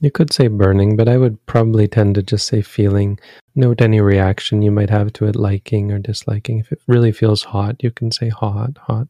You 0.00 0.10
could 0.10 0.32
say 0.32 0.48
burning, 0.48 0.96
but 0.96 1.08
I 1.08 1.16
would 1.16 1.44
probably 1.46 1.88
tend 1.88 2.16
to 2.16 2.22
just 2.22 2.46
say 2.46 2.60
feeling. 2.60 3.18
Note 3.54 3.80
any 3.80 4.00
reaction 4.00 4.62
you 4.62 4.70
might 4.70 4.90
have 4.90 5.12
to 5.14 5.26
it, 5.26 5.36
liking 5.36 5.90
or 5.90 5.98
disliking. 5.98 6.58
If 6.58 6.70
it 6.70 6.82
really 6.86 7.12
feels 7.12 7.44
hot, 7.44 7.82
you 7.82 7.90
can 7.90 8.12
say 8.12 8.28
hot, 8.28 8.76
hot. 8.78 9.08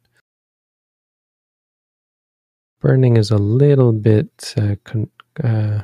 Burning 2.81 3.17
is 3.17 3.31
a 3.31 3.39
little 3.39 3.93
bit 3.93 4.55
uh, 4.57 4.77
con- 4.85 5.11
uh, 5.43 5.81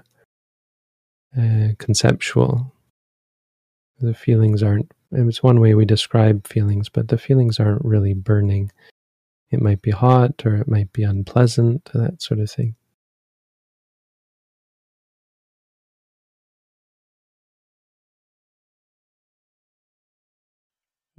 uh, 1.36 1.68
conceptual 1.78 2.71
the 4.02 4.14
feelings 4.14 4.62
aren't 4.62 4.90
it's 5.12 5.42
one 5.42 5.60
way 5.60 5.74
we 5.74 5.84
describe 5.84 6.46
feelings 6.46 6.88
but 6.88 7.08
the 7.08 7.18
feelings 7.18 7.58
aren't 7.60 7.84
really 7.84 8.14
burning 8.14 8.70
it 9.50 9.60
might 9.60 9.80
be 9.82 9.90
hot 9.90 10.44
or 10.44 10.56
it 10.56 10.68
might 10.68 10.92
be 10.92 11.02
unpleasant 11.02 11.84
that 11.94 12.20
sort 12.20 12.40
of 12.40 12.50
thing 12.50 12.74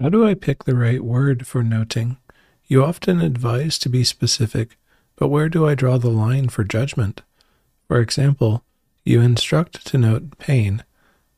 How 0.04 0.10
do 0.10 0.26
I 0.26 0.34
pick 0.34 0.66
the 0.66 0.76
right 0.76 1.02
word 1.02 1.48
for 1.48 1.64
noting? 1.64 2.18
You 2.66 2.84
often 2.84 3.22
advise 3.22 3.80
to 3.80 3.90
be 3.90 4.04
specific, 4.04 4.78
but 5.16 5.30
where 5.30 5.48
do 5.48 5.66
I 5.66 5.76
draw 5.76 5.98
the 5.98 6.10
line 6.10 6.50
for 6.50 6.66
judgment? 6.66 7.22
For 7.88 8.02
example, 8.02 8.66
you 9.06 9.22
instruct 9.22 9.88
to 9.88 9.98
note 9.98 10.38
pain, 10.38 10.84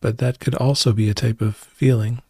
but 0.05 0.19
that 0.19 0.37
could 0.37 0.53
also 0.53 0.93
be 0.93 1.09
a 1.09 1.15
type 1.15 1.41
of 1.41 1.55
feeling. 1.55 2.21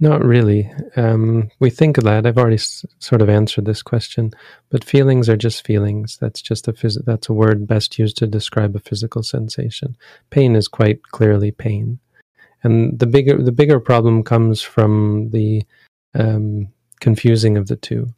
Not 0.00 0.24
really. 0.24 0.68
Um, 0.96 1.48
we 1.60 1.70
think 1.70 1.96
of 1.96 2.02
that. 2.02 2.26
I've 2.26 2.36
already 2.36 2.56
s- 2.56 2.84
sort 2.98 3.22
of 3.22 3.28
answered 3.28 3.66
this 3.66 3.82
question, 3.82 4.32
but 4.68 4.82
feelings 4.82 5.28
are 5.28 5.36
just 5.36 5.64
feelings. 5.64 6.18
That's 6.20 6.42
just 6.42 6.66
a 6.66 6.72
phys- 6.72 7.04
that's 7.04 7.28
a 7.28 7.32
word 7.32 7.68
best 7.68 8.00
used 8.00 8.16
to 8.16 8.26
describe 8.26 8.74
a 8.74 8.80
physical 8.80 9.22
sensation. 9.22 9.96
Pain 10.30 10.56
is 10.56 10.66
quite 10.66 11.02
clearly 11.12 11.52
pain, 11.52 12.00
and 12.64 12.98
the 12.98 13.06
bigger 13.06 13.40
the 13.40 13.52
bigger 13.52 13.78
problem 13.78 14.24
comes 14.24 14.60
from 14.60 15.30
the 15.30 15.62
um, 16.14 16.66
confusing 16.98 17.56
of 17.56 17.68
the 17.68 17.76
two, 17.76 18.08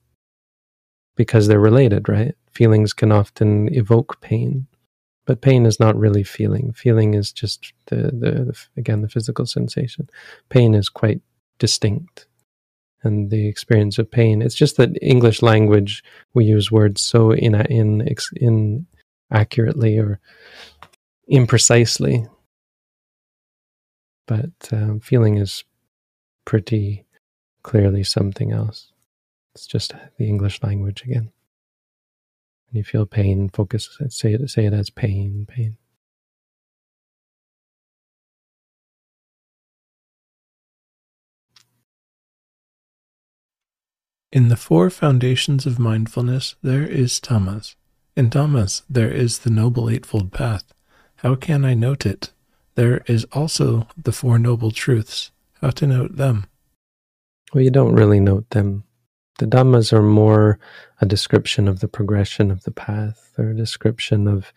because 1.17 1.49
they're 1.49 1.61
related, 1.61 2.09
right? 2.09 2.35
Feelings 2.51 2.95
can 2.95 3.13
often 3.13 3.69
evoke 3.75 4.23
pain, 4.23 4.69
but 5.27 5.41
pain 5.41 5.67
is 5.67 5.79
not 5.81 5.97
really 5.97 6.23
feeling. 6.23 6.73
Feeling 6.73 7.15
is 7.15 7.33
just 7.33 7.73
the, 7.87 7.97
the, 7.97 8.31
the 8.45 8.67
again 8.77 9.03
the 9.03 9.09
physical 9.09 9.45
sensation. 9.45 10.09
Pain 10.49 10.75
is 10.75 10.89
quite 10.89 11.21
distinct, 11.59 12.27
and 13.03 13.31
the 13.31 13.47
experience 13.49 13.99
of 13.99 14.11
pain. 14.11 14.41
It's 14.41 14.55
just 14.55 14.77
that 14.77 14.97
English 15.03 15.43
language 15.43 16.03
we 16.33 16.45
use 16.45 16.71
words 16.71 17.03
so 17.03 17.33
in 17.33 17.55
in 17.67 18.09
in 18.37 18.87
accurately 19.31 19.99
or 19.99 20.21
imprecisely. 21.31 22.29
But 24.27 24.73
um, 24.73 25.01
feeling 25.01 25.37
is 25.39 25.65
pretty 26.45 27.05
clearly 27.63 28.05
something 28.05 28.53
else. 28.53 28.93
It's 29.55 29.67
just 29.67 29.95
the 30.19 30.27
English 30.27 30.63
language 30.63 31.03
again. 31.03 31.33
You 32.77 32.85
feel 32.85 33.07
pain, 33.07 33.49
focus, 33.49 33.99
say 34.11 34.35
it, 34.35 34.51
say 34.51 34.67
it 34.67 34.75
as 34.75 34.91
pain, 34.91 35.47
pain. 35.49 35.79
In 44.31 44.49
the 44.49 44.57
four 44.57 44.91
foundations 44.91 45.65
of 45.65 45.79
mindfulness, 45.79 46.57
there 46.63 46.85
is 46.85 47.19
Dhammas. 47.19 47.77
In 48.15 48.29
Dhammas, 48.29 48.83
there 48.91 49.11
is 49.11 49.39
the 49.39 49.51
Noble 49.51 49.89
Eightfold 49.89 50.31
Path. 50.31 50.75
How 51.17 51.35
can 51.35 51.65
I 51.65 51.73
note 51.73 52.05
it? 52.05 52.35
There 52.75 53.03
is 53.07 53.25
also 53.33 53.89
the 53.97 54.13
Four 54.13 54.39
Noble 54.39 54.71
Truths. 54.71 55.31
How 55.63 55.71
to 55.71 55.87
note 55.87 56.17
them? 56.17 56.45
Well, 57.55 57.65
you 57.65 57.71
don't 57.71 57.95
really 57.95 58.21
note 58.21 58.51
them. 58.51 58.85
The 59.39 59.47
Dhammas 59.47 59.93
are 59.93 60.03
more 60.03 60.59
a 61.01 61.07
description 61.07 61.69
of 61.69 61.81
the 61.81 61.89
progression 61.89 62.51
of 62.51 62.65
the 62.65 62.71
path. 62.71 63.33
They're 63.37 63.51
a 63.51 63.57
description 63.57 64.27
of 64.27 64.53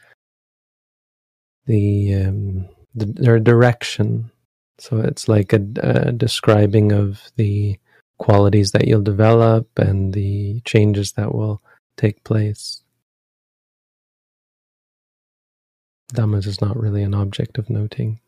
the, 1.65 2.13
um, 2.15 2.69
the 2.95 3.05
their 3.05 3.39
direction. 3.39 4.31
So 4.77 4.99
it's 4.99 5.27
like 5.27 5.51
a, 5.51 5.61
a 5.81 6.11
describing 6.13 6.93
of 6.93 7.29
the 7.35 7.77
qualities 8.19 8.71
that 8.71 8.87
you'll 8.87 9.01
develop 9.01 9.67
and 9.77 10.13
the 10.13 10.61
changes 10.61 11.13
that 11.13 11.33
will 11.35 11.61
take 11.97 12.23
place. 12.23 12.81
Dhammas 16.13 16.47
is 16.47 16.61
not 16.61 16.77
really 16.77 17.03
an 17.03 17.13
object 17.13 17.57
of 17.57 17.69
noting. 17.69 18.19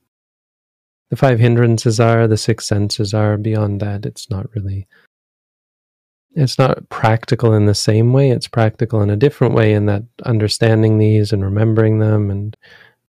The 1.09 1.15
five 1.15 1.39
hindrances 1.39 1.99
are, 1.99 2.27
the 2.27 2.37
six 2.37 2.65
senses 2.65 3.13
are. 3.13 3.37
Beyond 3.37 3.79
that, 3.81 4.05
it's 4.05 4.29
not 4.29 4.53
really 4.55 4.87
it's 6.34 6.57
not 6.57 6.88
practical 6.89 7.53
in 7.53 7.65
the 7.65 7.75
same 7.75 8.13
way. 8.13 8.29
It's 8.29 8.47
practical 8.47 9.01
in 9.01 9.09
a 9.09 9.17
different 9.17 9.53
way 9.53 9.73
in 9.73 9.86
that 9.88 10.03
understanding 10.25 10.97
these 10.97 11.34
and 11.34 11.43
remembering 11.43 11.99
them 11.99 12.32
and 12.32 12.57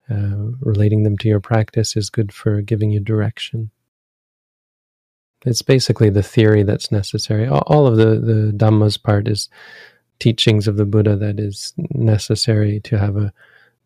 uh, 0.09 0.57
relating 0.59 1.03
them 1.03 1.17
to 1.19 1.27
your 1.27 1.39
practice 1.39 1.95
is 1.95 2.09
good 2.09 2.33
for 2.33 2.61
giving 2.61 2.91
you 2.91 2.99
direction. 2.99 3.71
It's 5.45 5.61
basically 5.61 6.09
the 6.09 6.23
theory 6.23 6.63
that's 6.63 6.91
necessary. 6.91 7.47
All 7.47 7.87
of 7.87 7.97
the, 7.97 8.19
the 8.19 8.53
Dhammas 8.55 9.01
part 9.01 9.27
is 9.27 9.49
teachings 10.19 10.67
of 10.67 10.77
the 10.77 10.85
Buddha 10.85 11.15
that 11.15 11.39
is 11.39 11.73
necessary 11.77 12.79
to 12.81 12.99
have 12.99 13.17
a 13.17 13.33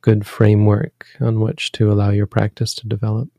good 0.01 0.25
framework 0.25 1.05
on 1.19 1.39
which 1.39 1.71
to 1.73 1.91
allow 1.91 2.09
your 2.09 2.27
practice 2.27 2.73
to 2.75 2.87
develop. 2.87 3.29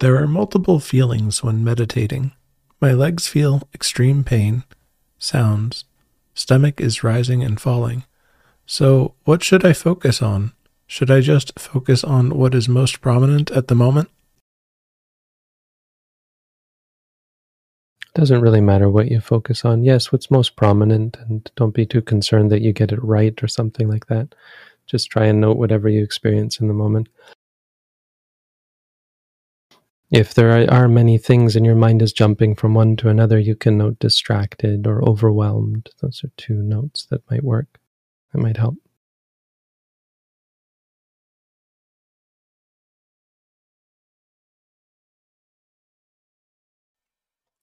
There 0.00 0.16
are 0.22 0.26
multiple 0.26 0.78
feelings 0.78 1.42
when 1.42 1.64
meditating. 1.64 2.32
My 2.82 2.92
legs 2.92 3.28
feel 3.28 3.66
extreme 3.72 4.24
pain, 4.24 4.64
sounds, 5.18 5.84
stomach 6.34 6.82
is 6.82 7.02
rising 7.02 7.42
and 7.42 7.58
falling. 7.58 8.04
So, 8.66 9.14
what 9.24 9.42
should 9.42 9.64
I 9.64 9.72
focus 9.72 10.20
on? 10.20 10.52
Should 10.86 11.10
I 11.10 11.20
just 11.22 11.58
focus 11.58 12.04
on 12.04 12.36
what 12.36 12.54
is 12.54 12.68
most 12.68 13.00
prominent 13.00 13.50
at 13.50 13.68
the 13.68 13.74
moment? 13.74 14.10
Doesn't 18.14 18.42
really 18.42 18.60
matter 18.60 18.90
what 18.90 19.10
you 19.10 19.20
focus 19.20 19.64
on. 19.64 19.82
Yes, 19.82 20.12
what's 20.12 20.30
most 20.30 20.56
prominent, 20.56 21.16
and 21.16 21.50
don't 21.56 21.74
be 21.74 21.86
too 21.86 22.02
concerned 22.02 22.50
that 22.50 22.60
you 22.60 22.74
get 22.74 22.92
it 22.92 23.02
right 23.02 23.42
or 23.42 23.48
something 23.48 23.88
like 23.88 24.08
that. 24.08 24.34
Just 24.86 25.10
try 25.10 25.24
and 25.24 25.40
note 25.40 25.56
whatever 25.56 25.88
you 25.88 26.02
experience 26.02 26.60
in 26.60 26.68
the 26.68 26.74
moment. 26.74 27.08
If 30.10 30.34
there 30.34 30.70
are, 30.70 30.86
many 30.86 31.18
things 31.18 31.56
and 31.56 31.66
your 31.66 31.74
mind 31.74 32.00
is 32.00 32.12
jumping 32.12 32.54
from 32.54 32.74
one 32.74 32.94
to 32.98 33.08
another, 33.08 33.40
you 33.40 33.56
can 33.56 33.76
note 33.78 33.98
distracted 33.98 34.86
or 34.86 35.02
overwhelmed. 35.02 35.90
Those 36.00 36.22
are 36.22 36.30
two 36.36 36.62
notes 36.62 37.06
that 37.06 37.28
might 37.28 37.42
work. 37.42 37.80
That 38.32 38.40
might 38.40 38.56
help. 38.56 38.76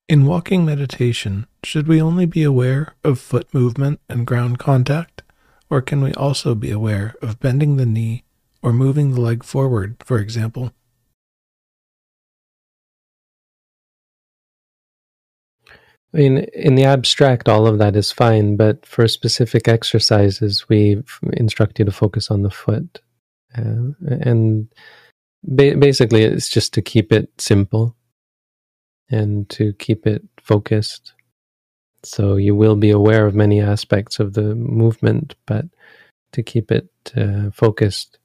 In 0.09 0.25
walking 0.25 0.65
meditation, 0.65 1.47
should 1.63 1.87
we 1.87 2.01
only 2.01 2.25
be 2.25 2.43
aware 2.43 2.93
of 3.05 3.19
foot 3.19 3.51
movement 3.53 4.01
and 4.09 4.27
ground 4.27 4.59
contact, 4.59 5.23
or 5.69 5.81
can 5.81 6.01
we 6.01 6.13
also 6.13 6.55
be 6.55 6.71
aware 6.71 7.15
of 7.21 7.39
bending 7.39 7.77
the 7.77 7.85
knee 7.85 8.25
or 8.61 8.73
moving 8.73 9.11
the 9.11 9.21
leg 9.21 9.45
forward, 9.45 9.95
for 10.05 10.19
example? 10.19 10.73
I 16.13 16.17
mean, 16.17 16.37
in 16.53 16.75
the 16.75 16.85
abstract, 16.85 17.49
all 17.49 17.65
of 17.65 17.79
that 17.79 17.95
is 17.95 18.11
fine, 18.11 18.55
but 18.55 18.85
for 18.85 19.07
specific 19.07 19.67
exercises, 19.67 20.69
we 20.69 21.01
instruct 21.33 21.79
you 21.79 21.85
to 21.85 21.91
focus 21.91 22.29
on 22.29 22.43
the 22.43 22.51
foot. 22.51 23.01
Uh, 23.57 23.93
and 24.01 24.67
ba- 25.43 25.75
basically, 25.75 26.23
it's 26.23 26.49
just 26.49 26.73
to 26.75 26.81
keep 26.83 27.11
it 27.11 27.29
simple 27.39 27.95
and 29.09 29.49
to 29.49 29.73
keep 29.73 30.05
it 30.05 30.23
focused. 30.39 31.13
So 32.03 32.35
you 32.35 32.55
will 32.55 32.75
be 32.75 32.91
aware 32.91 33.25
of 33.25 33.33
many 33.33 33.59
aspects 33.61 34.19
of 34.19 34.33
the 34.33 34.53
movement, 34.55 35.35
but 35.47 35.65
to 36.33 36.43
keep 36.43 36.71
it 36.71 36.89
uh, 37.15 37.49
focused, 37.51 38.19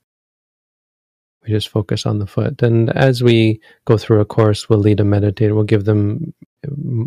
we 1.42 1.50
just 1.50 1.68
focus 1.68 2.04
on 2.04 2.18
the 2.18 2.26
foot. 2.26 2.60
And 2.60 2.90
as 2.90 3.22
we 3.22 3.60
go 3.86 3.96
through 3.96 4.20
a 4.20 4.26
course, 4.26 4.68
we'll 4.68 4.80
lead 4.80 5.00
a 5.00 5.04
meditator, 5.04 5.54
we'll 5.54 5.64
give 5.64 5.84
them 5.84 6.34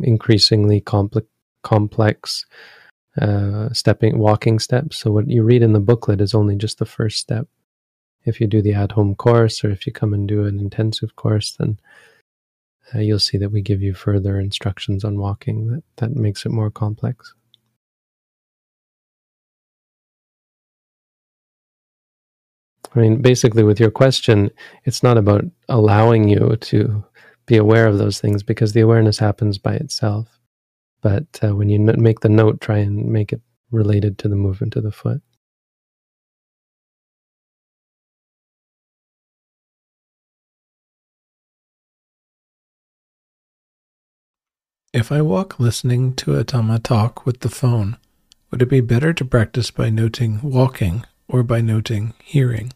increasingly 0.04 0.82
complex, 0.82 1.28
complex 1.64 2.46
uh, 3.22 3.70
stepping, 3.74 4.18
walking 4.18 4.60
steps. 4.60 4.98
So 4.98 5.12
what 5.12 5.28
you 5.28 5.44
read 5.44 5.62
in 5.62 5.74
the 5.74 5.80
booklet 5.80 6.22
is 6.22 6.34
only 6.34 6.56
just 6.56 6.80
the 6.80 6.86
first 6.86 7.20
step. 7.20 7.48
If 8.24 8.40
you 8.40 8.48
do 8.48 8.62
the 8.62 8.74
at-home 8.74 9.16
course, 9.16 9.64
or 9.64 9.72
if 9.72 9.86
you 9.86 9.94
come 9.94 10.14
and 10.14 10.28
do 10.28 10.46
an 10.46 10.60
intensive 10.60 11.16
course, 11.16 11.56
then 11.58 11.80
uh, 12.94 13.00
you'll 13.00 13.20
see 13.20 13.38
that 13.38 13.52
we 13.52 13.62
give 13.62 13.82
you 13.82 13.94
further 13.94 14.40
instructions 14.40 15.04
on 15.04 15.18
walking 15.18 15.68
that, 15.68 15.84
that 15.98 16.16
makes 16.16 16.46
it 16.46 16.52
more 16.52 16.70
complex. 16.70 17.34
I 22.94 23.00
mean, 23.00 23.22
basically, 23.22 23.64
with 23.64 23.80
your 23.80 23.92
question, 23.92 24.52
it's 24.84 25.02
not 25.02 25.18
about 25.18 25.46
allowing 25.70 26.28
you 26.28 26.58
to 26.58 27.04
be 27.46 27.58
aware 27.58 27.88
of 27.88 27.98
those 27.98 28.20
things 28.20 28.44
because 28.44 28.74
the 28.74 28.82
awareness 28.82 29.20
happens 29.20 29.58
by 29.58 29.76
itself. 29.76 30.40
But 31.02 31.40
uh, 31.44 31.56
when 31.56 31.70
you 31.70 31.80
make 31.80 32.20
the 32.20 32.30
note, 32.30 32.62
try 32.62 32.78
and 32.78 33.08
make 33.08 33.34
it 33.34 33.42
related 33.72 34.18
to 34.20 34.28
the 34.28 34.36
movement 34.36 34.76
of 34.76 34.84
the 34.84 34.92
foot. 34.92 35.22
If 44.94 45.12
I 45.12 45.22
walk 45.22 45.60
listening 45.60 46.16
to 46.16 46.38
a 46.38 46.44
Dhamma 46.44 46.84
talk 46.84 47.26
with 47.26 47.40
the 47.40 47.50
phone, 47.50 47.98
would 48.52 48.62
it 48.62 48.70
be 48.70 48.82
better 48.82 49.14
to 49.14 49.24
practice 49.26 49.72
by 49.72 49.90
noting 49.90 50.42
walking 50.44 51.06
or 51.30 51.44
by 51.44 51.62
noting 51.62 52.14
hearing? 52.22 52.74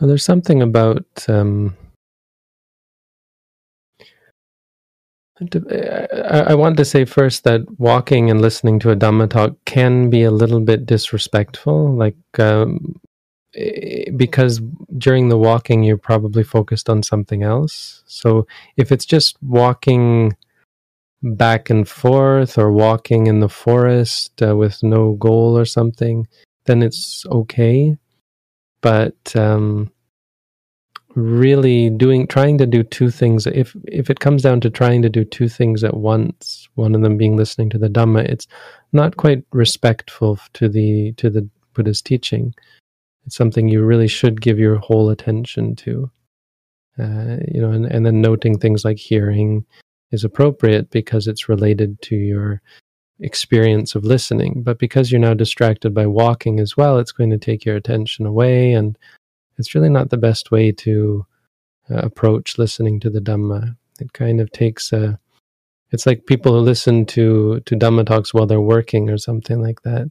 Well, 0.00 0.08
there's 0.08 0.24
something 0.24 0.60
about. 0.60 1.06
Um, 1.28 1.76
I, 5.40 6.54
want 6.54 6.76
to 6.78 6.84
say 6.84 7.04
first 7.04 7.44
that 7.44 7.60
walking 7.78 8.30
and 8.30 8.40
listening 8.40 8.80
to 8.80 8.90
a 8.90 8.96
Dhamma 8.96 9.30
talk 9.30 9.54
can 9.66 10.10
be 10.10 10.24
a 10.24 10.32
little 10.32 10.60
bit 10.60 10.84
disrespectful. 10.84 11.94
Like, 11.94 12.16
um, 12.38 13.00
because 14.16 14.60
during 14.96 15.28
the 15.28 15.38
walking, 15.38 15.84
you're 15.84 15.96
probably 15.96 16.42
focused 16.42 16.90
on 16.90 17.02
something 17.02 17.42
else. 17.42 18.02
So 18.06 18.46
if 18.76 18.90
it's 18.90 19.06
just 19.06 19.36
walking 19.42 20.36
back 21.22 21.70
and 21.70 21.88
forth 21.88 22.58
or 22.58 22.72
walking 22.72 23.26
in 23.26 23.40
the 23.40 23.48
forest 23.48 24.42
uh, 24.42 24.56
with 24.56 24.82
no 24.82 25.14
goal 25.14 25.56
or 25.56 25.64
something, 25.64 26.26
then 26.66 26.82
it's 26.82 27.24
okay. 27.26 27.96
But 28.80 29.36
um, 29.36 29.90
really 31.18 31.90
doing 31.90 32.26
trying 32.26 32.56
to 32.58 32.66
do 32.66 32.82
two 32.82 33.10
things 33.10 33.46
if 33.46 33.76
if 33.86 34.08
it 34.10 34.20
comes 34.20 34.42
down 34.42 34.60
to 34.60 34.70
trying 34.70 35.02
to 35.02 35.08
do 35.08 35.24
two 35.24 35.48
things 35.48 35.82
at 35.82 35.96
once 35.96 36.68
one 36.74 36.94
of 36.94 37.02
them 37.02 37.16
being 37.16 37.36
listening 37.36 37.68
to 37.68 37.78
the 37.78 37.88
dhamma 37.88 38.24
it's 38.24 38.46
not 38.92 39.16
quite 39.16 39.42
respectful 39.52 40.38
to 40.52 40.68
the 40.68 41.12
to 41.12 41.28
the 41.28 41.48
buddha's 41.74 42.00
teaching 42.00 42.54
it's 43.26 43.36
something 43.36 43.68
you 43.68 43.82
really 43.82 44.08
should 44.08 44.40
give 44.40 44.58
your 44.58 44.76
whole 44.76 45.10
attention 45.10 45.74
to 45.74 46.10
uh, 46.98 47.36
you 47.46 47.60
know 47.60 47.70
and, 47.70 47.86
and 47.86 48.06
then 48.06 48.20
noting 48.20 48.58
things 48.58 48.84
like 48.84 48.98
hearing 48.98 49.64
is 50.10 50.24
appropriate 50.24 50.90
because 50.90 51.26
it's 51.26 51.48
related 51.48 52.00
to 52.02 52.16
your 52.16 52.62
experience 53.20 53.94
of 53.94 54.04
listening. 54.04 54.62
But 54.62 54.78
because 54.78 55.10
you're 55.10 55.20
now 55.20 55.34
distracted 55.34 55.94
by 55.94 56.06
walking 56.06 56.60
as 56.60 56.76
well, 56.76 56.98
it's 56.98 57.12
going 57.12 57.30
to 57.30 57.38
take 57.38 57.64
your 57.64 57.76
attention 57.76 58.26
away. 58.26 58.72
And 58.72 58.96
it's 59.58 59.74
really 59.74 59.88
not 59.88 60.10
the 60.10 60.16
best 60.16 60.50
way 60.50 60.72
to 60.72 61.26
uh, 61.90 61.96
approach 61.96 62.58
listening 62.58 63.00
to 63.00 63.10
the 63.10 63.20
Dhamma. 63.20 63.76
It 64.00 64.12
kind 64.12 64.40
of 64.40 64.50
takes 64.52 64.92
a, 64.92 65.18
it's 65.90 66.06
like 66.06 66.26
people 66.26 66.52
who 66.52 66.60
listen 66.60 67.06
to, 67.06 67.60
to 67.60 67.76
Dhamma 67.76 68.06
talks 68.06 68.32
while 68.32 68.46
they're 68.46 68.60
working 68.60 69.10
or 69.10 69.18
something 69.18 69.60
like 69.60 69.82
that. 69.82 70.10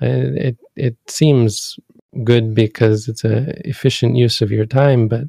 It, 0.00 0.36
it, 0.46 0.56
it 0.74 0.96
seems 1.06 1.78
good 2.24 2.54
because 2.54 3.08
it's 3.08 3.24
a 3.24 3.66
efficient 3.68 4.16
use 4.16 4.42
of 4.42 4.50
your 4.50 4.66
time, 4.66 5.08
but 5.08 5.24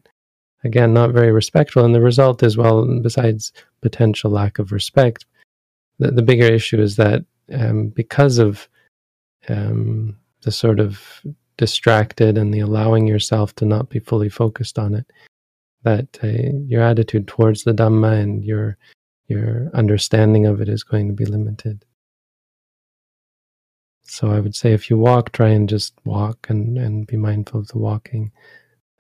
again, 0.63 0.93
not 0.93 1.11
very 1.11 1.31
respectful. 1.31 1.85
And 1.85 1.93
the 1.93 2.01
result 2.01 2.41
is, 2.41 2.57
well, 2.57 2.85
besides 3.01 3.53
potential 3.81 4.31
lack 4.31 4.59
of 4.59 4.71
respect, 4.71 5.25
the, 5.99 6.11
the 6.11 6.21
bigger 6.23 6.45
issue 6.45 6.81
is 6.81 6.95
that 6.95 7.23
um, 7.53 7.89
because 7.89 8.39
of 8.39 8.67
um, 9.49 10.17
the 10.41 10.51
sort 10.51 10.79
of 10.79 11.21
distracted 11.57 12.37
and 12.37 12.53
the 12.53 12.59
allowing 12.59 13.07
yourself 13.07 13.53
to 13.55 13.65
not 13.65 13.89
be 13.89 13.99
fully 13.99 14.29
focused 14.29 14.79
on 14.79 14.93
it, 14.93 15.05
that 15.83 16.19
uh, 16.23 16.57
your 16.65 16.81
attitude 16.81 17.27
towards 17.27 17.63
the 17.63 17.73
Dhamma 17.73 18.21
and 18.21 18.43
your 18.43 18.77
your 19.27 19.69
understanding 19.73 20.45
of 20.45 20.61
it 20.61 20.69
is 20.69 20.83
going 20.83 21.07
to 21.07 21.13
be 21.13 21.25
limited. 21.25 21.85
So 24.03 24.29
I 24.29 24.39
would 24.39 24.55
say 24.55 24.73
if 24.73 24.89
you 24.89 24.97
walk, 24.97 25.31
try 25.31 25.49
and 25.49 25.67
just 25.67 25.93
walk 26.03 26.47
and, 26.49 26.77
and 26.77 27.07
be 27.07 27.17
mindful 27.17 27.61
of 27.61 27.69
the 27.69 27.77
walking 27.77 28.31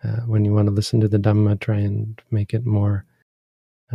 uh, 0.03 0.21
when 0.21 0.45
you 0.45 0.53
want 0.53 0.67
to 0.67 0.73
listen 0.73 1.01
to 1.01 1.07
the 1.07 1.19
Dhamma, 1.19 1.59
try 1.59 1.77
and 1.77 2.19
make 2.31 2.53
it 2.53 2.65
more 2.65 3.05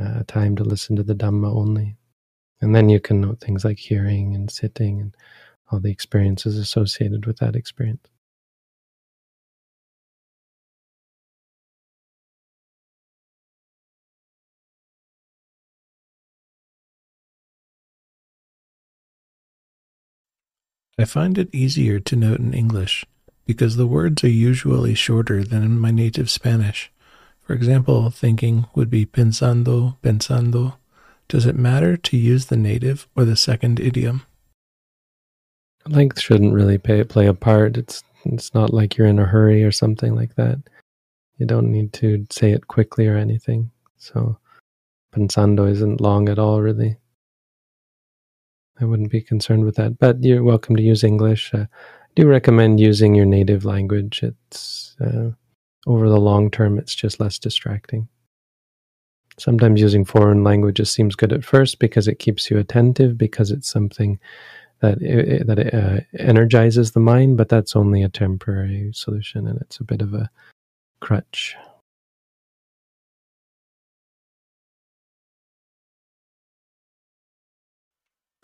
uh, 0.01 0.23
time 0.27 0.55
to 0.57 0.65
listen 0.65 0.97
to 0.97 1.03
the 1.03 1.15
Dhamma 1.15 1.53
only. 1.55 1.97
And 2.61 2.75
then 2.75 2.89
you 2.89 3.01
can 3.01 3.21
note 3.21 3.41
things 3.41 3.65
like 3.65 3.79
hearing 3.79 4.35
and 4.35 4.51
sitting 4.51 5.01
and 5.01 5.15
all 5.71 5.81
the 5.81 5.91
experiences 5.91 6.59
associated 6.59 7.27
with 7.27 7.39
that 7.39 7.57
experience. 7.57 8.07
I 20.99 21.05
find 21.05 21.39
it 21.39 21.55
easier 21.55 22.01
to 22.01 22.17
note 22.17 22.41
in 22.41 22.53
English 22.53 23.05
because 23.47 23.77
the 23.77 23.87
words 23.87 24.25
are 24.25 24.29
usually 24.29 24.95
shorter 24.95 25.45
than 25.45 25.63
in 25.63 25.79
my 25.79 25.93
native 25.93 26.29
Spanish. 26.29 26.91
For 27.41 27.55
example, 27.55 28.11
thinking 28.11 28.67
would 28.75 28.91
be 28.91 29.07
pensando, 29.07 29.97
pensando. 30.03 30.75
Does 31.29 31.47
it 31.47 31.57
matter 31.57 31.97
to 31.97 32.17
use 32.17 32.47
the 32.47 32.57
native 32.57 33.07
or 33.15 33.25
the 33.25 33.37
second 33.37 33.79
idiom? 33.79 34.23
Length 35.87 36.21
shouldn't 36.21 36.53
really 36.53 36.79
pay, 36.79 37.05
play 37.05 37.27
a 37.27 37.35
part. 37.35 37.77
It's 37.77 38.03
it's 38.25 38.53
not 38.53 38.75
like 38.75 38.97
you're 38.97 39.07
in 39.07 39.19
a 39.19 39.25
hurry 39.25 39.63
or 39.63 39.73
something 39.73 40.15
like 40.15 40.35
that. 40.35 40.59
You 41.39 41.47
don't 41.47 41.71
need 41.71 41.93
to 41.95 42.27
say 42.31 42.51
it 42.51 42.67
quickly 42.67 43.07
or 43.07 43.17
anything. 43.17 43.71
So 43.97 44.37
pensando 45.15 45.71
isn't 45.71 46.01
long 46.01 46.29
at 46.29 46.39
all, 46.39 46.61
really. 46.61 46.97
I 48.81 48.85
wouldn't 48.85 49.11
be 49.11 49.21
concerned 49.21 49.65
with 49.65 49.77
that. 49.77 49.99
But 49.99 50.23
you're 50.23 50.45
welcome 50.45 50.77
to 50.77 50.83
use 50.83 51.05
English. 51.05 51.53
Uh, 51.53 51.67
I 51.69 52.13
do 52.15 52.27
recommend 52.27 52.81
using 52.81 53.15
your 53.15 53.27
native 53.27 53.65
language. 53.65 54.23
It's 54.23 54.97
uh, 55.01 55.31
over 55.87 56.09
the 56.09 56.21
long 56.21 56.51
term, 56.51 56.79
it's 56.79 56.95
just 56.95 57.21
less 57.21 57.39
distracting. 57.39 58.09
Sometimes 59.39 59.81
using 59.81 60.05
foreign 60.05 60.43
languages 60.43 60.91
seems 60.91 61.15
good 61.15 61.33
at 61.33 61.45
first 61.45 61.79
because 61.79 62.09
it 62.09 62.19
keeps 62.19 62.51
you 62.51 62.59
attentive, 62.59 63.17
because 63.17 63.51
it's 63.51 63.71
something 63.71 64.19
that 64.81 65.01
it, 65.01 65.47
that 65.47 65.59
it, 65.59 65.75
uh, 65.75 66.01
energizes 66.19 66.93
the 66.93 67.01
mind. 67.01 67.37
But 67.37 67.49
that's 67.49 67.77
only 67.77 68.03
a 68.03 68.09
temporary 68.09 68.91
solution, 68.93 69.47
and 69.47 69.61
it's 69.61 69.79
a 69.79 69.85
bit 69.85 70.03
of 70.03 70.13
a 70.13 70.29
crutch. 71.01 71.57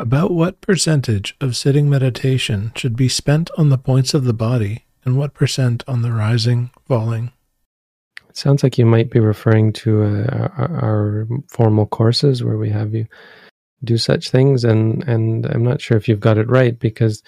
About 0.05 0.33
what 0.33 0.61
percentage 0.61 1.35
of 1.41 1.57
sitting 1.57 1.89
meditation 1.89 2.73
should 2.77 2.95
be 2.95 3.09
spent 3.09 3.51
on 3.57 3.71
the 3.71 3.79
points 3.79 4.13
of 4.13 4.25
the 4.25 4.35
body 4.35 4.85
and 5.03 5.17
what 5.17 5.33
percent 5.33 5.83
on 5.89 6.03
the 6.03 6.13
rising, 6.13 6.69
falling? 6.87 7.33
It 8.29 8.37
sounds 8.37 8.63
like 8.63 8.77
you 8.77 8.85
might 8.85 9.09
be 9.09 9.19
referring 9.19 9.73
to 9.73 10.03
uh, 10.03 10.49
our, 10.59 10.77
our, 10.83 11.29
formal 11.49 11.87
courses 11.87 12.45
where 12.45 12.59
we 12.59 12.69
have 12.69 12.93
you 12.93 13.07
do 13.83 13.97
such 13.97 14.29
things, 14.29 14.63
and 14.63 15.03
and 15.09 15.47
I'm 15.47 15.65
not 15.65 15.81
sure 15.81 15.97
if 15.97 16.07
you've 16.07 16.21
got 16.21 16.37
it 16.37 16.51
right 16.51 16.79
because 16.79 17.23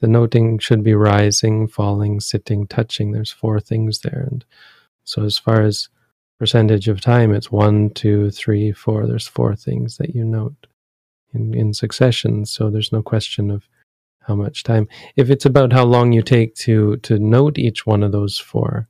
the 0.00 0.06
noting 0.06 0.58
should 0.58 0.84
be 0.84 0.94
rising, 0.94 1.66
falling, 1.66 2.20
sitting, 2.20 2.66
touching. 2.66 3.12
There's 3.12 3.32
four 3.32 3.58
things 3.58 4.00
there, 4.00 4.28
and 4.30 4.44
so 5.02 5.24
as 5.24 5.38
far 5.38 5.62
as 5.62 5.88
percentage 6.38 6.88
of 6.88 7.00
time, 7.00 7.32
it's 7.32 7.50
one, 7.50 7.88
two, 7.88 8.30
three, 8.30 8.70
four. 8.72 9.06
There's 9.06 9.26
four 9.26 9.56
things 9.56 9.96
that 9.96 10.14
you 10.14 10.24
note 10.26 10.66
in, 11.34 11.54
in 11.54 11.74
succession. 11.74 12.46
So 12.46 12.70
there's 12.70 12.92
no 12.92 13.02
question 13.02 13.50
of 13.50 13.68
how 14.20 14.34
much 14.34 14.62
time. 14.62 14.88
If 15.16 15.30
it's 15.30 15.46
about 15.46 15.72
how 15.72 15.84
long 15.84 16.12
you 16.12 16.22
take 16.22 16.54
to 16.56 16.96
to 16.98 17.18
note 17.18 17.58
each 17.58 17.86
one 17.86 18.02
of 18.02 18.12
those 18.12 18.38
four, 18.38 18.88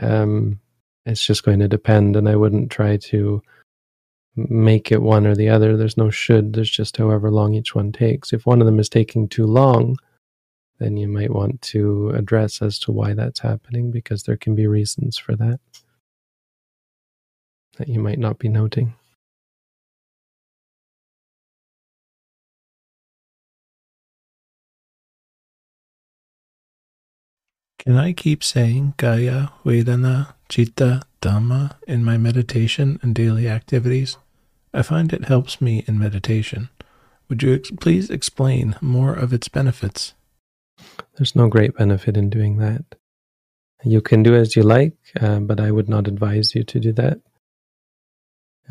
um, 0.00 0.60
it's 1.04 1.24
just 1.24 1.44
going 1.44 1.60
to 1.60 1.68
depend. 1.68 2.16
And 2.16 2.28
I 2.28 2.36
wouldn't 2.36 2.70
try 2.70 2.96
to 2.96 3.42
make 4.36 4.90
it 4.90 5.02
one 5.02 5.26
or 5.26 5.36
the 5.36 5.48
other. 5.48 5.76
There's 5.76 5.96
no 5.96 6.10
should. 6.10 6.54
There's 6.54 6.70
just 6.70 6.96
however 6.96 7.30
long 7.30 7.54
each 7.54 7.74
one 7.74 7.92
takes. 7.92 8.32
If 8.32 8.46
one 8.46 8.60
of 8.60 8.66
them 8.66 8.80
is 8.80 8.88
taking 8.88 9.28
too 9.28 9.46
long, 9.46 9.96
then 10.78 10.96
you 10.96 11.08
might 11.08 11.30
want 11.30 11.62
to 11.62 12.10
address 12.10 12.60
as 12.60 12.78
to 12.80 12.92
why 12.92 13.14
that's 13.14 13.40
happening 13.40 13.90
because 13.90 14.24
there 14.24 14.36
can 14.36 14.54
be 14.54 14.66
reasons 14.66 15.18
for 15.18 15.36
that 15.36 15.60
that 17.76 17.88
you 17.88 17.98
might 18.00 18.18
not 18.18 18.38
be 18.38 18.48
noting. 18.48 18.94
Can 27.86 27.98
I 27.98 28.14
keep 28.14 28.42
saying 28.42 28.94
Kaya, 28.96 29.52
Vedana, 29.62 30.34
Chitta, 30.48 31.02
Dhamma 31.20 31.76
in 31.86 32.02
my 32.02 32.16
meditation 32.16 32.98
and 33.02 33.14
daily 33.14 33.46
activities? 33.46 34.16
I 34.72 34.80
find 34.80 35.12
it 35.12 35.26
helps 35.26 35.60
me 35.60 35.84
in 35.86 35.98
meditation. 35.98 36.70
Would 37.28 37.42
you 37.42 37.54
ex- 37.54 37.70
please 37.78 38.08
explain 38.08 38.76
more 38.80 39.12
of 39.12 39.34
its 39.34 39.48
benefits? 39.48 40.14
There's 41.16 41.36
no 41.36 41.48
great 41.48 41.76
benefit 41.76 42.16
in 42.16 42.30
doing 42.30 42.56
that. 42.56 42.84
You 43.84 44.00
can 44.00 44.22
do 44.22 44.34
as 44.34 44.56
you 44.56 44.62
like, 44.62 44.96
uh, 45.20 45.40
but 45.40 45.60
I 45.60 45.70
would 45.70 45.88
not 45.88 46.08
advise 46.08 46.54
you 46.54 46.64
to 46.64 46.80
do 46.80 46.92
that. 46.92 47.20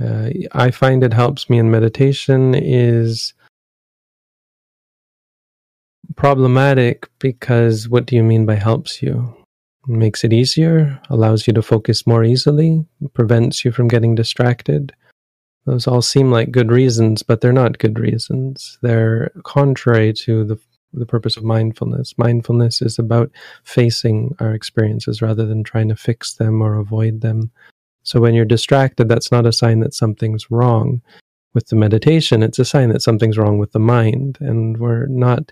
Uh, 0.01 0.30
I 0.53 0.72
find 0.72 1.03
it 1.03 1.14
helps 1.14 1.51
me 1.51 1.59
in 1.59 1.70
meditation 1.70 2.55
is 2.55 3.36
problematic 6.16 7.09
because 7.20 7.89
what 7.89 8.05
do 8.05 8.16
you 8.16 8.24
mean 8.24 8.45
by 8.45 8.55
helps 8.55 9.01
you? 9.01 9.36
Makes 9.88 10.24
it 10.24 10.32
easier, 10.32 10.99
allows 11.09 11.45
you 11.45 11.53
to 11.53 11.61
focus 11.61 12.07
more 12.07 12.24
easily, 12.24 12.86
prevents 13.14 13.66
you 13.66 13.72
from 13.72 13.88
getting 13.88 14.16
distracted. 14.16 14.93
Those 15.66 15.88
all 15.88 16.01
seem 16.01 16.32
like 16.32 16.51
good 16.51 16.72
reasons, 16.72 17.24
but 17.24 17.41
they're 17.41 17.53
not 17.53 17.80
good 17.80 17.99
reasons. 17.99 18.78
They're 18.82 19.32
contrary 19.43 20.14
to 20.14 20.43
the 20.43 20.57
the 20.93 21.05
purpose 21.05 21.38
of 21.38 21.43
mindfulness. 21.43 22.14
Mindfulness 22.18 22.82
is 22.82 22.99
about 22.99 23.32
facing 23.64 24.36
our 24.39 24.53
experiences 24.53 25.22
rather 25.22 25.45
than 25.45 25.64
trying 25.64 25.89
to 25.89 25.95
fix 25.95 26.36
them 26.36 26.61
or 26.61 26.78
avoid 26.78 27.22
them. 27.22 27.51
So 28.03 28.20
when 28.20 28.34
you're 28.34 28.45
distracted, 28.45 29.09
that's 29.09 29.32
not 29.32 29.45
a 29.45 29.51
sign 29.51 29.80
that 29.80 29.93
something's 29.93 30.51
wrong 30.51 31.01
with 31.53 31.68
the 31.68 31.76
meditation. 31.76 32.43
It's 32.43 32.59
a 32.59 32.66
sign 32.66 32.89
that 32.89 33.01
something's 33.01 33.38
wrong 33.38 33.57
with 33.57 33.72
the 33.72 33.80
mind. 33.80 34.38
And 34.39 34.78
we're 34.78 35.07
not 35.07 35.51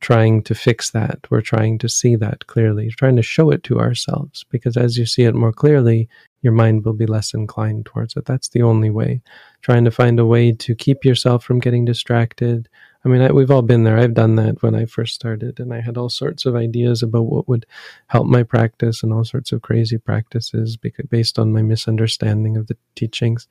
trying 0.00 0.42
to 0.44 0.54
fix 0.54 0.90
that. 0.90 1.18
We're 1.30 1.40
trying 1.40 1.78
to 1.78 1.88
see 1.88 2.16
that 2.16 2.46
clearly, 2.46 2.90
trying 2.90 3.16
to 3.16 3.22
show 3.22 3.50
it 3.50 3.62
to 3.64 3.80
ourselves, 3.80 4.44
because 4.50 4.76
as 4.76 4.96
you 4.96 5.06
see 5.06 5.24
it 5.24 5.34
more 5.34 5.52
clearly, 5.52 6.08
your 6.42 6.52
mind 6.52 6.84
will 6.84 6.92
be 6.92 7.06
less 7.06 7.34
inclined 7.34 7.86
towards 7.86 8.16
it. 8.16 8.24
That's 8.24 8.48
the 8.48 8.62
only 8.62 8.90
way. 8.90 9.22
Trying 9.62 9.84
to 9.84 9.90
find 9.90 10.20
a 10.20 10.26
way 10.26 10.52
to 10.52 10.74
keep 10.74 11.04
yourself 11.04 11.42
from 11.42 11.58
getting 11.58 11.84
distracted. 11.84 12.68
I 13.04 13.08
mean, 13.08 13.22
I, 13.22 13.32
we've 13.32 13.50
all 13.50 13.62
been 13.62 13.82
there. 13.82 13.98
I've 13.98 14.14
done 14.14 14.36
that 14.36 14.62
when 14.62 14.76
I 14.76 14.86
first 14.86 15.14
started, 15.14 15.58
and 15.58 15.74
I 15.74 15.80
had 15.80 15.96
all 15.96 16.08
sorts 16.08 16.46
of 16.46 16.54
ideas 16.54 17.02
about 17.02 17.26
what 17.26 17.48
would 17.48 17.66
help 18.06 18.26
my 18.26 18.44
practice 18.44 19.02
and 19.02 19.12
all 19.12 19.24
sorts 19.24 19.50
of 19.50 19.62
crazy 19.62 19.98
practices 19.98 20.76
because, 20.76 21.06
based 21.06 21.40
on 21.40 21.52
my 21.52 21.62
misunderstanding 21.62 22.56
of 22.56 22.68
the 22.68 22.76
teachings. 22.94 23.48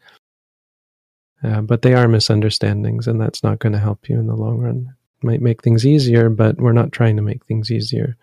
Uh, 1.43 1.61
but 1.61 1.81
they 1.81 1.93
are 1.93 2.07
misunderstandings, 2.07 3.05
and 3.05 3.19
that's 3.19 3.43
not 3.43 3.59
going 3.59 3.73
to 3.73 3.79
help 3.79 4.07
you 4.07 4.17
in 4.17 4.27
the 4.27 4.35
long 4.35 4.59
run 4.59 4.95
might 5.21 5.41
make 5.41 5.63
things 5.63 5.85
easier, 5.85 6.29
but 6.29 6.57
we're 6.57 6.73
not 6.73 6.91
trying 6.91 7.15
to 7.15 7.21
make 7.21 7.45
things 7.45 7.71
easier. 7.71 8.17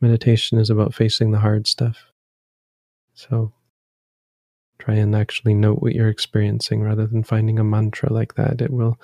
Meditation 0.00 0.58
is 0.58 0.70
about 0.70 0.94
facing 0.94 1.30
the 1.30 1.38
hard 1.38 1.66
stuff. 1.66 1.96
So 3.14 3.52
try 4.78 4.94
and 4.94 5.16
actually 5.16 5.54
note 5.54 5.80
what 5.80 5.94
you're 5.94 6.08
experiencing 6.08 6.82
rather 6.82 7.06
than 7.06 7.24
finding 7.24 7.58
a 7.58 7.64
mantra 7.64 8.12
like 8.12 8.34
that. 8.34 8.60
It 8.60 8.70
will 8.70 9.00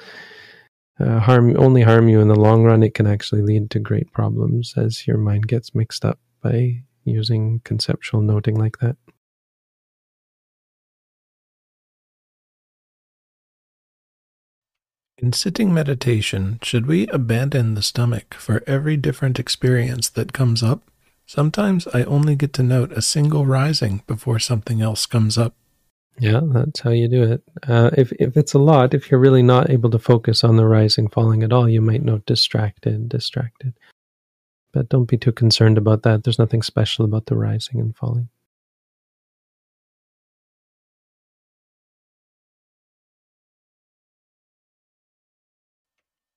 uh, 1.00 1.18
harm 1.20 1.56
only 1.58 1.82
harm 1.82 2.08
you 2.08 2.20
in 2.20 2.28
the 2.28 2.38
long 2.38 2.62
run. 2.62 2.82
It 2.82 2.94
can 2.94 3.06
actually 3.06 3.42
lead 3.42 3.70
to 3.70 3.80
great 3.80 4.12
problems 4.12 4.74
as 4.76 5.06
your 5.06 5.18
mind 5.18 5.48
gets 5.48 5.74
mixed 5.74 6.04
up 6.04 6.18
by 6.42 6.82
using 7.04 7.60
conceptual 7.64 8.20
noting 8.20 8.56
like 8.56 8.78
that. 8.78 8.96
In 15.22 15.32
sitting 15.32 15.72
meditation, 15.72 16.58
should 16.64 16.86
we 16.86 17.06
abandon 17.06 17.74
the 17.74 17.80
stomach 17.80 18.34
for 18.34 18.64
every 18.66 18.96
different 18.96 19.38
experience 19.38 20.08
that 20.08 20.32
comes 20.32 20.64
up? 20.64 20.82
Sometimes 21.26 21.86
I 21.94 22.02
only 22.02 22.34
get 22.34 22.52
to 22.54 22.64
note 22.64 22.90
a 22.90 23.00
single 23.00 23.46
rising 23.46 24.02
before 24.08 24.40
something 24.40 24.82
else 24.82 25.06
comes 25.06 25.38
up. 25.38 25.54
Yeah, 26.18 26.40
that's 26.42 26.80
how 26.80 26.90
you 26.90 27.06
do 27.06 27.22
it. 27.22 27.42
Uh, 27.62 27.90
if 27.96 28.10
if 28.18 28.36
it's 28.36 28.52
a 28.52 28.58
lot, 28.58 28.94
if 28.94 29.10
you're 29.12 29.20
really 29.20 29.44
not 29.44 29.70
able 29.70 29.90
to 29.90 29.98
focus 30.00 30.42
on 30.42 30.56
the 30.56 30.66
rising 30.66 31.06
falling 31.06 31.44
at 31.44 31.52
all, 31.52 31.68
you 31.68 31.80
might 31.80 32.02
note 32.02 32.26
distracted, 32.26 33.08
distracted. 33.08 33.74
But 34.72 34.88
don't 34.88 35.08
be 35.08 35.18
too 35.18 35.32
concerned 35.32 35.78
about 35.78 36.02
that. 36.02 36.24
There's 36.24 36.38
nothing 36.40 36.62
special 36.62 37.04
about 37.04 37.26
the 37.26 37.36
rising 37.36 37.78
and 37.78 37.94
falling. 37.94 38.28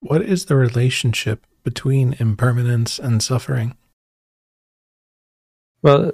What 0.06 0.22
is 0.22 0.46
the 0.46 0.56
relationship 0.56 1.48
between 1.64 2.16
impermanence 2.20 3.00
and 3.00 3.24
suffering? 3.24 3.76
Well, 5.82 6.12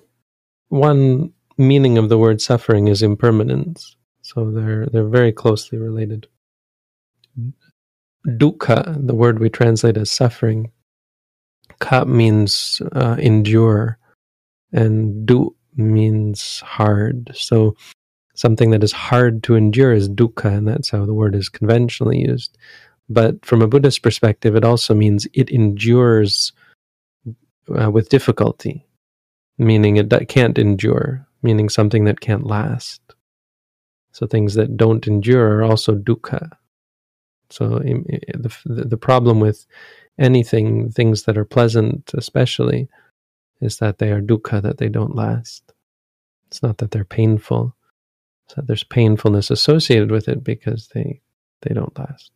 one 0.70 1.34
meaning 1.58 1.98
of 1.98 2.08
the 2.08 2.18
word 2.18 2.40
suffering 2.40 2.88
is 2.88 3.04
impermanence. 3.04 3.98
So 4.22 4.50
they're 4.50 4.86
they're 4.86 5.10
very 5.10 5.34
closely 5.34 5.78
related. 5.78 6.28
Dukkha, 8.26 9.06
the 9.06 9.16
word 9.16 9.40
we 9.40 9.50
translate 9.50 9.98
as 9.98 10.10
suffering, 10.10 10.72
ka 11.80 12.06
means 12.06 12.82
uh, 12.94 13.18
endure, 13.20 13.98
and 14.72 15.26
du 15.26 15.54
means 15.76 16.62
hard. 16.62 17.32
So 17.36 17.76
something 18.36 18.70
that 18.70 18.86
is 18.86 18.94
hard 18.94 19.44
to 19.44 19.56
endure 19.56 19.92
is 19.92 20.08
dukkha, 20.08 20.60
and 20.60 20.66
that's 20.66 20.92
how 20.92 21.06
the 21.06 21.14
word 21.14 21.36
is 21.36 21.50
conventionally 21.50 22.20
used. 22.20 22.58
But 23.14 23.46
from 23.46 23.62
a 23.62 23.68
Buddhist 23.68 24.04
perspective, 24.04 24.56
it 24.56 24.64
also 24.64 24.94
means 24.94 25.28
it 25.34 25.50
endures 25.50 26.54
uh, 27.80 27.92
with 27.92 28.10
difficulty, 28.10 28.86
meaning 29.58 29.98
it 29.98 30.10
can't 30.30 30.58
endure, 30.58 31.28
meaning 31.44 31.68
something 31.70 32.06
that 32.06 32.22
can't 32.22 32.46
last. 32.46 33.02
So 34.14 34.28
things 34.28 34.54
that 34.56 34.78
don't 34.78 35.08
endure 35.08 35.58
are 35.58 35.64
also 35.64 35.96
dukkha. 35.96 36.52
So 37.50 37.80
the, 37.80 38.54
the 38.66 38.98
problem 38.98 39.40
with 39.40 39.66
anything, 40.18 40.92
things 40.92 41.24
that 41.24 41.38
are 41.38 41.46
pleasant 41.46 42.12
especially, 42.14 42.88
is 43.60 43.78
that 43.78 43.98
they 43.98 44.12
are 44.12 44.22
dukkha, 44.22 44.62
that 44.62 44.78
they 44.78 44.90
don't 44.90 45.16
last. 45.16 45.74
It's 46.48 46.64
not 46.64 46.78
that 46.78 46.92
they're 46.92 47.04
painful. 47.06 47.76
So 48.50 48.62
there's 48.62 48.84
painfulness 48.84 49.52
associated 49.52 50.12
with 50.12 50.28
it 50.28 50.44
because 50.44 50.90
they 50.94 51.22
they 51.62 51.74
don't 51.74 51.98
last. 51.98 52.32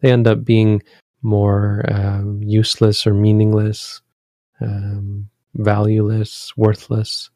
They 0.00 0.10
end 0.10 0.26
up 0.26 0.44
being 0.44 0.82
more 1.22 1.84
um, 1.88 2.42
useless 2.42 3.06
or 3.06 3.14
meaningless, 3.14 4.00
um, 4.60 5.28
valueless, 5.54 6.52
worthless 6.56 7.30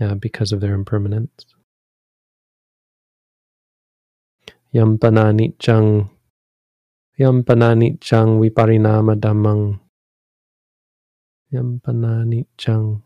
uh, 0.00 0.14
because 0.14 0.52
of 0.52 0.60
their 0.60 0.74
impermanence. 0.74 1.46
Yam 4.72 4.98
pananichang 4.98 6.10
Yam 7.16 7.44
pananichang 7.44 8.42
viparinama 8.42 9.14
dhammang 9.14 9.78
Yam 11.54 11.78
pananichang 11.78 13.02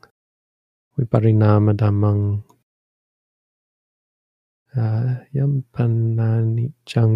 viparinama 0.97 1.77
dhammang 1.77 2.41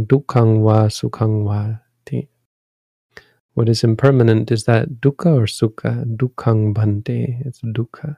dukkang 0.07 0.63
what 3.55 3.69
is 3.69 3.85
impermanent 3.85 4.51
is 4.51 4.65
that 4.65 4.89
dukkha 5.01 5.27
or 5.27 5.45
sukha? 5.45 6.05
Dukkhang 6.17 6.75
bhante. 6.75 7.47
It's 7.47 7.61
dukkha. 7.61 8.17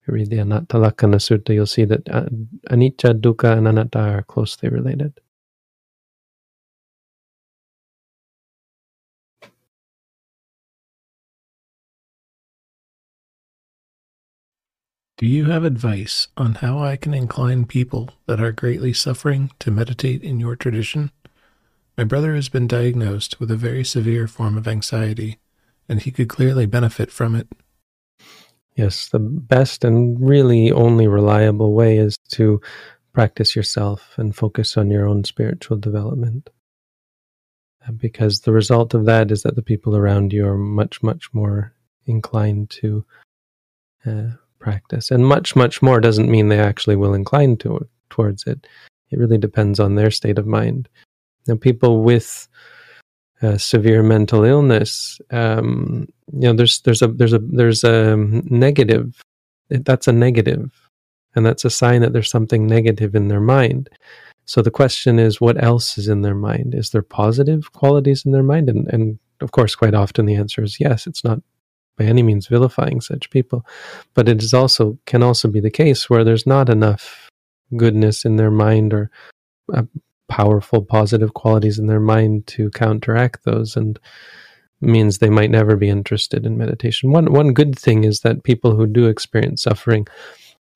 If 0.00 0.08
you 0.08 0.14
read 0.14 0.30
the 0.30 0.36
Anatta 0.36 0.78
Sutta, 1.18 1.52
you'll 1.52 1.66
see 1.66 1.84
that 1.84 2.08
uh, 2.08 2.26
anicca, 2.70 3.20
dukkha, 3.20 3.58
and 3.58 3.66
anatta 3.66 3.98
are 3.98 4.22
closely 4.22 4.68
related. 4.68 5.18
Do 15.18 15.26
you 15.26 15.46
have 15.46 15.64
advice 15.64 16.28
on 16.36 16.54
how 16.54 16.78
I 16.78 16.94
can 16.94 17.12
incline 17.12 17.64
people 17.64 18.10
that 18.26 18.40
are 18.40 18.52
greatly 18.52 18.92
suffering 18.92 19.50
to 19.58 19.72
meditate 19.72 20.22
in 20.22 20.38
your 20.38 20.54
tradition? 20.54 21.10
My 21.96 22.04
brother 22.04 22.36
has 22.36 22.48
been 22.48 22.68
diagnosed 22.68 23.40
with 23.40 23.50
a 23.50 23.56
very 23.56 23.84
severe 23.84 24.28
form 24.28 24.56
of 24.56 24.68
anxiety, 24.68 25.40
and 25.88 26.00
he 26.00 26.12
could 26.12 26.28
clearly 26.28 26.66
benefit 26.66 27.10
from 27.10 27.34
it. 27.34 27.48
Yes, 28.76 29.08
the 29.08 29.18
best 29.18 29.82
and 29.82 30.16
really 30.20 30.70
only 30.70 31.08
reliable 31.08 31.72
way 31.72 31.98
is 31.98 32.16
to 32.28 32.60
practice 33.12 33.56
yourself 33.56 34.14
and 34.18 34.36
focus 34.36 34.76
on 34.76 34.88
your 34.88 35.08
own 35.08 35.24
spiritual 35.24 35.78
development. 35.78 36.48
Because 37.96 38.42
the 38.42 38.52
result 38.52 38.94
of 38.94 39.04
that 39.06 39.32
is 39.32 39.42
that 39.42 39.56
the 39.56 39.62
people 39.62 39.96
around 39.96 40.32
you 40.32 40.46
are 40.46 40.56
much, 40.56 41.02
much 41.02 41.34
more 41.34 41.72
inclined 42.06 42.70
to 42.70 43.04
uh, 44.06 44.28
practice. 44.68 45.10
And 45.10 45.26
much, 45.26 45.56
much 45.56 45.80
more 45.80 46.00
doesn't 46.00 46.30
mean 46.30 46.48
they 46.48 46.60
actually 46.60 46.96
will 46.96 47.14
incline 47.14 47.56
to, 47.58 47.88
towards 48.10 48.44
it. 48.46 48.66
It 49.10 49.18
really 49.18 49.38
depends 49.38 49.80
on 49.80 49.94
their 49.94 50.10
state 50.10 50.38
of 50.38 50.46
mind. 50.46 50.88
Now, 51.46 51.56
people 51.56 52.02
with 52.02 52.48
uh, 53.40 53.56
severe 53.56 54.02
mental 54.02 54.44
illness, 54.44 55.20
um, 55.30 56.06
you 56.32 56.46
know, 56.48 56.52
there's 56.52 56.80
there's 56.82 57.02
a 57.02 57.08
there's 57.08 57.32
a 57.32 57.38
there's 57.38 57.84
a 57.84 58.16
negative. 58.16 59.22
That's 59.70 60.08
a 60.08 60.12
negative, 60.12 60.70
and 61.34 61.46
that's 61.46 61.64
a 61.64 61.70
sign 61.70 62.02
that 62.02 62.12
there's 62.12 62.30
something 62.30 62.66
negative 62.66 63.14
in 63.14 63.28
their 63.28 63.40
mind. 63.40 63.88
So 64.44 64.62
the 64.62 64.70
question 64.70 65.18
is, 65.18 65.40
what 65.40 65.62
else 65.62 65.98
is 65.98 66.08
in 66.08 66.22
their 66.22 66.34
mind? 66.34 66.74
Is 66.74 66.90
there 66.90 67.02
positive 67.02 67.72
qualities 67.72 68.26
in 68.26 68.32
their 68.32 68.42
mind? 68.42 68.68
And 68.68 68.86
and 68.92 69.18
of 69.40 69.50
course, 69.52 69.74
quite 69.74 69.94
often 69.94 70.26
the 70.26 70.34
answer 70.34 70.62
is 70.62 70.80
yes. 70.80 71.06
It's 71.06 71.24
not 71.24 71.40
by 71.98 72.04
any 72.04 72.22
means 72.22 72.46
vilifying 72.46 73.00
such 73.00 73.30
people, 73.30 73.66
but 74.14 74.28
it 74.28 74.42
is 74.42 74.54
also 74.54 74.98
can 75.06 75.22
also 75.22 75.48
be 75.48 75.60
the 75.60 75.70
case 75.70 76.08
where 76.08 76.24
there's 76.24 76.46
not 76.46 76.68
enough 76.68 77.28
goodness 77.76 78.24
in 78.24 78.36
their 78.36 78.50
mind 78.50 78.94
or 78.94 79.10
uh, 79.74 79.82
powerful 80.28 80.82
positive 80.82 81.34
qualities 81.34 81.78
in 81.78 81.86
their 81.86 82.00
mind 82.00 82.46
to 82.46 82.70
counteract 82.70 83.44
those 83.44 83.76
and 83.76 83.98
means 84.80 85.18
they 85.18 85.30
might 85.30 85.50
never 85.50 85.76
be 85.76 85.88
interested 85.88 86.46
in 86.46 86.56
meditation. 86.56 87.10
One 87.10 87.32
one 87.32 87.52
good 87.52 87.78
thing 87.78 88.04
is 88.04 88.20
that 88.20 88.44
people 88.44 88.76
who 88.76 88.86
do 88.86 89.06
experience 89.06 89.62
suffering 89.62 90.06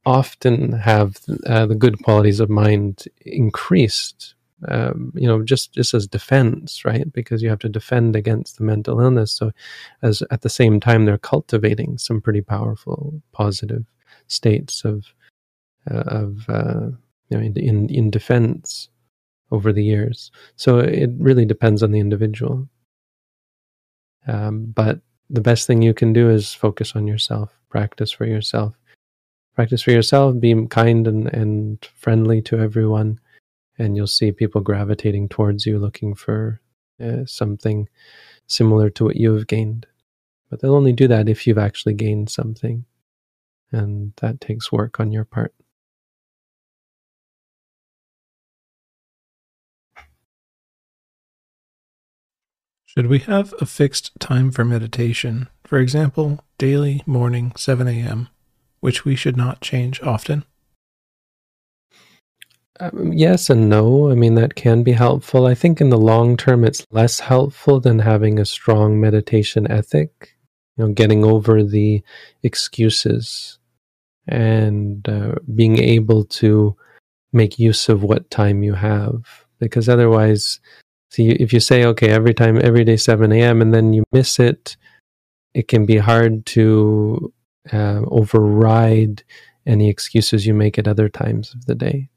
often 0.04 0.72
have 0.72 1.18
uh, 1.46 1.66
the 1.66 1.76
good 1.76 2.02
qualities 2.02 2.40
of 2.40 2.50
mind 2.50 3.04
increased. 3.24 4.34
Um, 4.68 5.12
you 5.14 5.26
know, 5.26 5.42
just 5.42 5.72
just 5.72 5.94
as 5.94 6.06
defense, 6.06 6.84
right? 6.84 7.12
Because 7.12 7.42
you 7.42 7.48
have 7.48 7.58
to 7.60 7.68
defend 7.68 8.14
against 8.14 8.58
the 8.58 8.64
mental 8.64 9.00
illness. 9.00 9.32
So, 9.32 9.52
as 10.02 10.22
at 10.30 10.42
the 10.42 10.50
same 10.50 10.78
time, 10.80 11.04
they're 11.04 11.18
cultivating 11.18 11.98
some 11.98 12.20
pretty 12.20 12.42
powerful 12.42 13.20
positive 13.32 13.84
states 14.28 14.84
of 14.84 15.04
uh, 15.90 16.04
of 16.06 16.44
uh, 16.48 16.90
you 17.28 17.36
know 17.36 17.40
in, 17.40 17.56
in 17.56 17.88
in 17.88 18.10
defense 18.10 18.88
over 19.52 19.72
the 19.72 19.84
years. 19.84 20.32
So 20.56 20.78
it 20.78 21.10
really 21.18 21.44
depends 21.44 21.82
on 21.82 21.92
the 21.92 22.00
individual. 22.00 22.68
Um, 24.26 24.66
but 24.66 25.00
the 25.30 25.40
best 25.42 25.66
thing 25.66 25.82
you 25.82 25.94
can 25.94 26.12
do 26.12 26.30
is 26.30 26.54
focus 26.54 26.96
on 26.96 27.06
yourself, 27.06 27.50
practice 27.68 28.10
for 28.10 28.24
yourself. 28.24 28.74
Practice 29.54 29.82
for 29.82 29.90
yourself, 29.90 30.40
be 30.40 30.66
kind 30.68 31.06
and, 31.06 31.28
and 31.34 31.84
friendly 31.94 32.40
to 32.42 32.58
everyone, 32.58 33.20
and 33.78 33.96
you'll 33.96 34.06
see 34.06 34.32
people 34.32 34.60
gravitating 34.60 35.28
towards 35.28 35.66
you 35.66 35.78
looking 35.78 36.14
for 36.14 36.60
uh, 37.02 37.24
something 37.26 37.88
similar 38.46 38.90
to 38.90 39.04
what 39.04 39.16
you 39.16 39.34
have 39.34 39.46
gained. 39.46 39.86
But 40.50 40.60
they'll 40.60 40.74
only 40.74 40.92
do 40.92 41.08
that 41.08 41.28
if 41.28 41.46
you've 41.46 41.58
actually 41.58 41.94
gained 41.94 42.30
something. 42.30 42.84
And 43.70 44.12
that 44.16 44.40
takes 44.40 44.70
work 44.70 45.00
on 45.00 45.10
your 45.10 45.24
part. 45.24 45.54
Should 52.84 53.06
we 53.06 53.20
have 53.20 53.54
a 53.58 53.64
fixed 53.64 54.12
time 54.20 54.50
for 54.50 54.66
meditation, 54.66 55.48
for 55.64 55.78
example, 55.78 56.44
daily 56.58 57.02
morning 57.06 57.52
7 57.56 57.88
a.m., 57.88 58.28
which 58.80 59.06
we 59.06 59.16
should 59.16 59.34
not 59.34 59.62
change 59.62 60.02
often? 60.02 60.44
Um, 62.82 63.12
yes 63.12 63.48
and 63.48 63.68
no. 63.68 64.10
I 64.10 64.16
mean, 64.16 64.34
that 64.34 64.56
can 64.56 64.82
be 64.82 64.90
helpful. 64.90 65.46
I 65.46 65.54
think 65.54 65.80
in 65.80 65.90
the 65.90 65.98
long 65.98 66.36
term, 66.36 66.64
it's 66.64 66.84
less 66.90 67.20
helpful 67.20 67.78
than 67.78 68.00
having 68.00 68.40
a 68.40 68.44
strong 68.44 69.00
meditation 69.00 69.70
ethic, 69.70 70.34
you 70.76 70.84
know, 70.84 70.92
getting 70.92 71.24
over 71.24 71.62
the 71.62 72.02
excuses 72.42 73.60
and 74.26 75.08
uh, 75.08 75.34
being 75.54 75.78
able 75.78 76.24
to 76.24 76.76
make 77.32 77.56
use 77.56 77.88
of 77.88 78.02
what 78.02 78.28
time 78.30 78.64
you 78.64 78.74
have. 78.74 79.44
Because 79.60 79.88
otherwise, 79.88 80.58
see, 81.12 81.28
if 81.28 81.52
you 81.52 81.60
say, 81.60 81.84
okay, 81.84 82.08
every 82.08 82.34
time, 82.34 82.60
every 82.60 82.82
day, 82.82 82.96
7 82.96 83.30
a.m., 83.30 83.62
and 83.62 83.72
then 83.72 83.92
you 83.92 84.02
miss 84.10 84.40
it, 84.40 84.76
it 85.54 85.68
can 85.68 85.86
be 85.86 85.98
hard 85.98 86.46
to 86.46 87.32
uh, 87.72 88.00
override 88.08 89.22
any 89.66 89.88
excuses 89.88 90.48
you 90.48 90.54
make 90.54 90.80
at 90.80 90.88
other 90.88 91.08
times 91.08 91.54
of 91.54 91.66
the 91.66 91.76
day. 91.76 92.08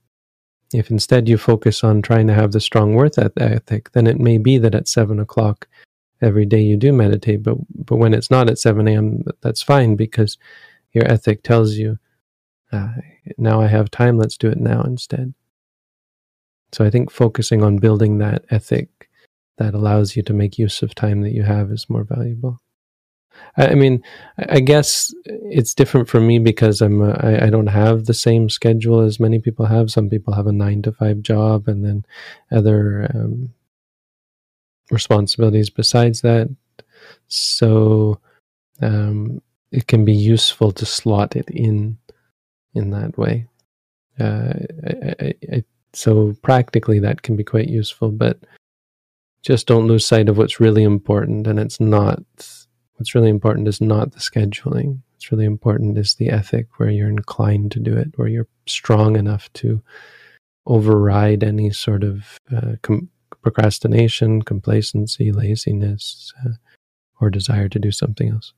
If 0.74 0.90
instead 0.92 1.30
you 1.30 1.38
focus 1.38 1.84
on 1.84 2.02
trying 2.02 2.28
to 2.28 2.34
have 2.34 2.52
the 2.52 2.60
strong 2.60 2.96
worth 2.96 3.18
ethic, 3.18 3.92
then 3.92 4.08
it 4.08 4.20
may 4.20 4.38
be 4.38 4.58
that 4.58 4.76
at 4.76 4.88
7 4.88 5.20
o'clock 5.20 5.68
every 6.22 6.46
day 6.46 6.62
you 6.62 6.78
do 6.78 6.92
meditate, 6.92 7.44
but, 7.44 7.58
but 7.70 7.98
when 7.98 8.14
it's 8.14 8.32
not 8.32 8.50
at 8.50 8.58
7 8.58 8.88
a.m., 8.88 9.24
that's 9.42 9.62
fine 9.62 9.96
because 9.96 10.38
your 10.92 11.06
ethic 11.06 11.44
tells 11.44 11.74
you, 11.74 12.00
uh, 12.72 12.94
now 13.38 13.62
I 13.62 13.68
have 13.68 13.92
time, 13.92 14.18
let's 14.18 14.38
do 14.38 14.50
it 14.50 14.58
now 14.58 14.82
instead. 14.82 15.34
So 16.72 16.84
I 16.84 16.90
think 16.90 17.12
focusing 17.12 17.64
on 17.64 17.78
building 17.78 18.18
that 18.18 18.44
ethic 18.50 19.10
that 19.58 19.74
allows 19.74 20.16
you 20.16 20.24
to 20.24 20.34
make 20.34 20.58
use 20.58 20.82
of 20.82 20.96
time 20.96 21.22
that 21.22 21.32
you 21.32 21.44
have 21.44 21.72
is 21.72 21.90
more 21.90 22.04
valuable. 22.04 22.62
I, 23.58 23.76
mean, 23.76 24.04
I 24.38 24.60
guess 24.60 25.14
it's 25.26 25.74
different 25.74 26.10
for 26.10 26.20
me 26.20 26.40
because 26.40 26.82
I'm 26.82 27.02
a, 27.02 27.12
I, 27.12 27.46
I 27.46 27.50
don't 27.50 27.68
have 27.68 28.06
the 28.06 28.14
same 28.14 28.50
schedule 28.50 29.00
as 29.00 29.20
many 29.20 29.40
people 29.40 29.66
have. 29.66 29.92
Some 29.92 30.10
people 30.10 30.34
have 30.34 30.48
a 30.48 30.52
nine 30.52 30.82
to 30.84 30.92
five 30.92 31.22
job 31.22 31.68
and 31.68 31.86
then 31.86 32.06
other 32.52 33.10
um, 33.14 33.54
responsibilities 34.92 35.70
besides 35.70 36.22
that. 36.22 36.50
So 37.28 38.20
um, 38.82 39.42
it 39.72 39.88
can 39.88 40.06
be 40.06 40.14
useful 40.14 40.72
to 40.74 40.86
slot 40.86 41.36
it 41.36 41.50
in 41.50 41.98
in 42.74 42.92
that 42.92 43.18
way. 43.18 43.48
Uh, 44.20 44.54
I, 44.86 45.34
I, 45.52 45.64
so 45.94 46.36
practically 46.42 47.00
that 47.00 47.22
can 47.22 47.36
be 47.38 47.44
quite 47.44 47.70
useful, 47.70 48.12
but 48.12 48.40
just 49.42 49.68
don't 49.68 49.88
lose 49.88 50.06
sight 50.06 50.28
of 50.28 50.38
what's 50.38 50.60
really 50.60 50.84
important. 50.84 51.48
And 51.48 51.60
it's 51.60 51.80
not, 51.80 52.20
what's 52.96 53.16
really 53.16 53.30
important 53.30 53.68
is 53.68 53.82
not 53.82 54.12
the 54.12 54.20
scheduling. 54.20 55.00
What's 55.14 55.32
really 55.32 55.46
important 55.46 55.98
is 55.98 56.16
the 56.16 56.30
ethic 56.30 56.68
where 56.78 56.90
you're 56.90 57.10
inclined 57.10 57.72
to 57.74 57.80
do 57.80 57.96
it, 57.96 58.14
where 58.16 58.28
you're 58.28 58.48
strong 58.68 59.16
enough 59.16 59.52
to 59.54 59.82
override 60.66 61.44
any 61.44 61.72
sort 61.72 62.04
of 62.04 62.40
uh, 62.56 62.76
com- 62.82 63.10
procrastination, 63.42 64.42
complacency, 64.42 65.32
laziness, 65.32 66.34
uh, 66.46 66.54
or 67.22 67.30
desire 67.30 67.70
to 67.70 67.80
do 67.80 67.92
something 67.92 68.30
else. 68.30 68.54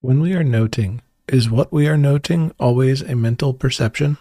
When 0.00 0.20
we 0.20 0.34
are 0.34 0.44
noting, 0.44 1.00
is 1.26 1.48
what 1.48 1.72
we 1.72 1.88
are 1.88 1.96
noting 1.96 2.52
always 2.60 3.00
a 3.00 3.16
mental 3.16 3.54
perception? 3.54 4.18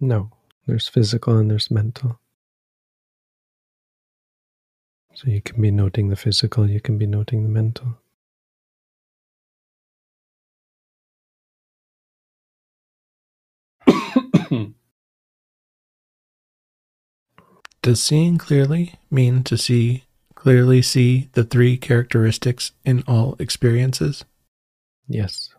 No, 0.00 0.30
there's 0.66 0.88
physical 0.88 1.38
and 1.38 1.50
there's 1.50 1.70
mental. 1.70 2.20
So 5.14 5.28
you 5.30 5.40
can 5.40 5.62
be 5.62 5.70
noting 5.70 6.08
the 6.10 6.16
physical, 6.16 6.68
you 6.68 6.80
can 6.80 6.98
be 6.98 7.06
noting 7.06 7.42
the 7.42 7.48
mental. 7.48 7.96
Does 17.82 18.02
seeing 18.02 18.36
clearly 18.36 18.96
mean 19.10 19.42
to 19.44 19.56
see 19.56 20.04
clearly 20.34 20.82
see 20.82 21.30
the 21.32 21.44
three 21.44 21.76
characteristics 21.78 22.72
in 22.84 23.02
all 23.08 23.36
experiences? 23.38 24.24
Yes. 25.08 25.55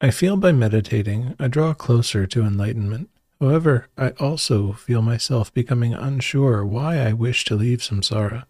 I 0.00 0.10
feel 0.10 0.36
by 0.36 0.52
meditating 0.52 1.34
I 1.38 1.48
draw 1.48 1.72
closer 1.72 2.26
to 2.26 2.42
enlightenment. 2.44 3.10
However, 3.40 3.88
I 3.96 4.10
also 4.20 4.72
feel 4.72 5.02
myself 5.02 5.52
becoming 5.52 5.94
unsure 5.94 6.64
why 6.64 6.98
I 6.98 7.12
wish 7.12 7.44
to 7.46 7.54
leave 7.54 7.78
samsara. 7.78 8.44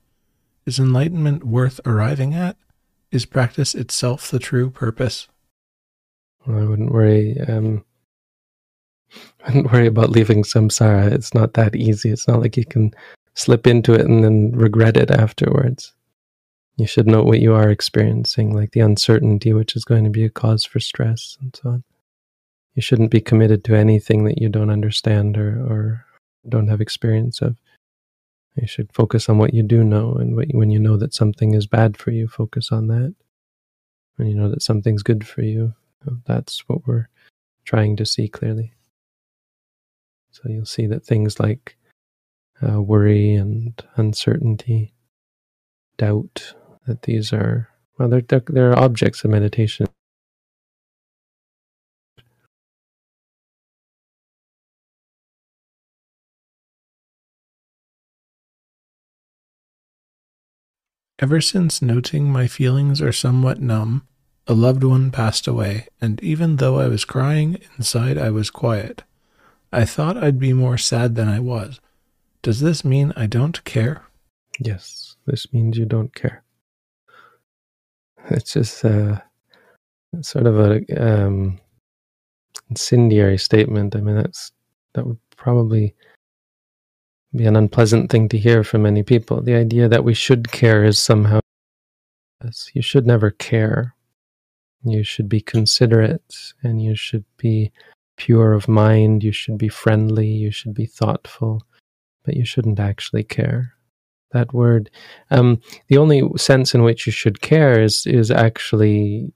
Is 0.67 0.79
enlightenment 0.79 1.45
worth 1.45 1.81
arriving 1.85 2.35
at? 2.35 2.57
Is 3.11 3.27
practice 3.27 3.75
itself 3.75 4.31
the 4.31 4.39
true 4.39 4.71
purpose? 4.71 5.29
Well, 6.47 6.59
I 6.59 6.65
wouldn't 6.65 6.93
worry. 6.93 7.39
Um, 7.41 7.85
I 9.45 9.49
wouldn't 9.49 9.73
worry 9.73 9.87
about 9.87 10.11
leaving 10.11 10.43
samsara. 10.43 11.13
It's 11.13 11.35
not 11.35 11.55
that 11.55 11.77
easy. 11.77 12.11
It's 12.11 12.27
not 12.27 12.41
like 12.41 12.57
you 12.57 12.65
can 12.65 12.93
slip 13.35 13.67
into 13.67 13.95
it 13.95 14.07
and 14.07 14.25
then 14.25 14.53
regret 14.53 14.97
it 14.97 15.11
afterwards. 15.11 15.95
You 16.77 16.87
should 16.87 17.07
know 17.07 17.22
what 17.22 17.41
you 17.41 17.55
are 17.55 17.70
experiencing, 17.70 18.53
like 18.53 18.72
the 18.72 18.81
uncertainty, 18.81 19.53
which 19.53 19.77
is 19.77 19.85
going 19.85 20.05
to 20.05 20.11
be 20.11 20.25
a 20.25 20.31
cause 20.31 20.64
for 20.64 20.81
stress 20.81 21.39
and 21.41 21.55
so 21.55 21.68
on. 21.70 21.85
You 22.75 22.83
shouldn't 22.83 23.12
be 23.12 23.20
committed 23.20 23.62
to 23.64 23.77
anything 23.77 24.25
that 24.25 24.41
you 24.41 24.49
don't 24.49 24.70
understand 24.70 25.39
or, 25.39 25.51
or 25.51 26.07
don't 26.49 26.68
have 26.68 26.81
experience 26.81 27.41
of. 27.41 27.57
You 28.57 28.66
should 28.66 28.93
focus 28.93 29.29
on 29.29 29.39
what 29.39 29.55
you 29.55 29.62
do 29.62 29.83
know, 29.83 30.14
and 30.14 30.37
when 30.37 30.70
you 30.70 30.79
know 30.79 30.97
that 30.97 31.14
something 31.14 31.55
is 31.55 31.66
bad 31.66 31.97
for 31.97 32.11
you, 32.11 32.29
focus 32.29 32.70
on 32.70 32.87
that. 32.89 33.14
When 34.16 34.29
you 34.29 34.37
know 34.37 34.49
that 34.49 34.62
something's 34.62 35.03
good 35.03 35.27
for 35.27 35.43
you, 35.43 35.75
that's 36.27 36.61
what 36.68 36.87
we're 36.87 37.09
trying 37.64 37.97
to 37.97 38.07
see 38.07 38.29
clearly. 38.29 38.72
So 40.31 40.43
you'll 40.47 40.66
see 40.66 40.87
that 40.87 41.05
things 41.05 41.41
like 41.41 41.77
uh, 42.62 42.81
worry 42.81 43.35
and 43.35 43.81
uncertainty, 43.97 44.95
doubt, 45.97 46.55
that 46.87 47.03
these 47.03 47.32
are 47.32 47.70
well, 47.99 48.09
they're 48.09 48.22
they're, 48.22 48.43
they're 48.49 48.78
objects 48.78 49.24
of 49.24 49.30
meditation. 49.30 49.87
Ever 61.20 61.41
since 61.41 61.82
noting 61.82 62.30
my 62.32 62.47
feelings 62.49 63.03
are 63.03 63.12
somewhat 63.12 63.61
numb, 63.61 64.07
a 64.47 64.55
loved 64.55 64.85
one 64.85 65.11
passed 65.12 65.49
away, 65.49 65.89
and 66.01 66.22
even 66.22 66.57
though 66.59 66.78
I 66.80 66.89
was 66.89 67.07
crying, 67.07 67.59
inside 67.78 68.18
I 68.18 68.30
was 68.30 68.51
quiet. 68.51 69.05
I 69.72 69.87
thought 69.87 70.18
I'd 70.22 70.39
be 70.39 70.53
more 70.55 70.78
sad 70.78 71.16
than 71.16 71.28
I 71.28 71.41
was. 71.41 71.80
Does 72.43 72.61
this 72.61 72.85
mean 72.85 73.12
I 73.16 73.26
don't 73.26 73.64
care? 73.64 74.05
Yes, 74.61 75.16
this 75.26 75.53
means 75.53 75.78
you 75.78 75.87
don't 75.87 76.14
care. 76.14 76.44
It's 78.31 78.53
just 78.53 78.85
uh, 78.85 79.20
sort 80.22 80.47
of 80.47 80.59
a 80.59 80.81
um, 80.99 81.61
incendiary 82.70 83.39
statement. 83.39 83.97
I 83.97 84.01
mean, 84.01 84.16
that's 84.16 84.53
that 84.95 85.07
would 85.07 85.18
probably 85.37 85.95
be 87.35 87.47
an 87.47 87.57
unpleasant 87.57 88.11
thing 88.11 88.29
to 88.29 88.39
hear 88.39 88.62
from 88.62 88.83
many 88.83 89.03
people. 89.03 89.43
The 89.43 89.55
idea 89.55 89.89
that 89.89 90.05
we 90.05 90.14
should 90.14 90.53
care 90.53 90.85
is 90.85 90.99
somehow 90.99 91.41
you 92.75 92.83
should 92.83 93.07
never 93.07 93.31
care. 93.31 93.95
You 94.85 95.03
should 95.03 95.29
be 95.29 95.41
considerate 95.41 96.53
and 96.62 96.83
you 96.83 96.95
should 96.95 97.25
be 97.39 97.72
pure 98.16 98.53
of 98.53 98.68
mind. 98.68 99.25
You 99.25 99.33
should 99.33 99.59
be 99.59 99.68
friendly. 99.68 100.29
You 100.29 100.51
should 100.51 100.75
be 100.75 100.87
thoughtful, 100.87 101.62
but 102.25 102.37
you 102.37 102.45
shouldn't 102.45 102.79
actually 102.79 103.25
care. 103.25 103.75
That 104.35 104.53
word, 104.53 104.91
um, 105.30 105.61
the 105.89 105.97
only 105.97 106.28
sense 106.37 106.74
in 106.74 106.82
which 106.82 107.07
you 107.07 107.12
should 107.12 107.41
care 107.41 107.80
is 107.80 108.07
is 108.07 108.30
actually 108.30 109.32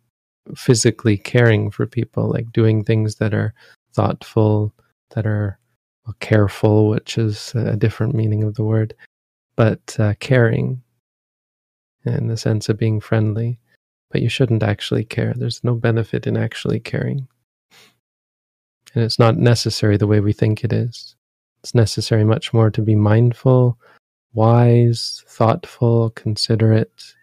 physically 0.57 1.17
caring 1.17 1.71
for 1.71 1.87
people, 1.87 2.29
like 2.29 2.53
doing 2.53 2.85
things 2.85 3.15
that 3.17 3.33
are 3.33 3.55
thoughtful, 3.95 4.75
that 5.15 5.27
are 5.27 5.59
careful, 6.21 6.89
which 6.89 7.17
is 7.19 7.53
a 7.55 7.77
different 7.77 8.15
meaning 8.15 8.43
of 8.43 8.55
the 8.55 8.65
word, 8.65 8.95
but 9.57 9.97
uh, 9.99 10.15
caring 10.21 10.83
in 12.05 12.27
the 12.27 12.37
sense 12.37 12.69
of 12.69 12.79
being 12.79 13.01
friendly. 13.01 13.59
But 14.11 14.23
you 14.23 14.29
shouldn't 14.29 14.63
actually 14.63 15.05
care. 15.05 15.35
There's 15.35 15.63
no 15.63 15.75
benefit 15.75 16.27
in 16.27 16.37
actually 16.37 16.81
caring. 16.81 17.29
And 18.95 19.05
it's 19.05 19.19
not 19.19 19.37
necessary 19.37 19.97
the 19.97 20.07
way 20.07 20.21
we 20.21 20.33
think 20.33 20.65
it 20.65 20.73
is. 20.73 21.15
It's 21.63 21.75
necessary 21.75 22.25
much 22.25 22.55
more 22.55 22.71
to 22.71 22.81
be 22.83 22.95
mindful, 22.95 23.79
wise, 24.33 25.25
thoughtful, 25.27 26.11
considerate, 26.11 27.15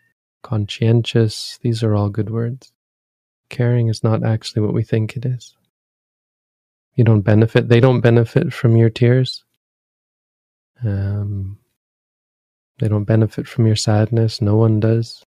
conscientious. 0.43 1.59
These 1.61 1.83
are 1.83 1.95
all 1.95 2.09
good 2.09 2.29
words. 2.29 2.71
Caring 3.49 3.87
is 3.87 4.03
not 4.03 4.23
actually 4.23 4.63
what 4.63 4.73
we 4.73 4.83
think 4.83 5.15
it 5.15 5.25
is. 5.25 5.55
You 6.95 7.03
don't 7.03 7.21
benefit. 7.21 7.67
They 7.67 7.79
don't 7.79 8.01
benefit 8.01 8.53
from 8.53 8.75
your 8.75 8.89
tears. 8.89 9.43
Um, 10.83 11.59
they 12.79 12.87
don't 12.87 13.03
benefit 13.05 13.47
from 13.47 13.67
your 13.67 13.75
sadness. 13.75 14.41
No 14.41 14.55
one 14.55 14.79
does. 14.79 15.23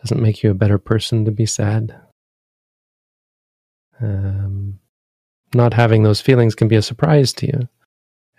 Doesn't 0.00 0.22
make 0.22 0.42
you 0.42 0.50
a 0.50 0.54
better 0.54 0.78
person 0.78 1.24
to 1.24 1.30
be 1.30 1.46
sad. 1.46 2.00
Um, 4.00 4.78
not 5.54 5.74
having 5.74 6.02
those 6.02 6.20
feelings 6.20 6.54
can 6.54 6.68
be 6.68 6.76
a 6.76 6.82
surprise 6.82 7.32
to 7.34 7.46
you. 7.46 7.68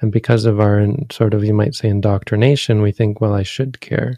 And 0.01 0.11
because 0.11 0.45
of 0.45 0.59
our 0.59 0.85
sort 1.11 1.33
of, 1.33 1.43
you 1.43 1.53
might 1.53 1.75
say, 1.75 1.89
indoctrination, 1.89 2.81
we 2.81 2.91
think, 2.91 3.19
well, 3.19 3.33
I 3.33 3.43
should 3.43 3.81
care. 3.81 4.17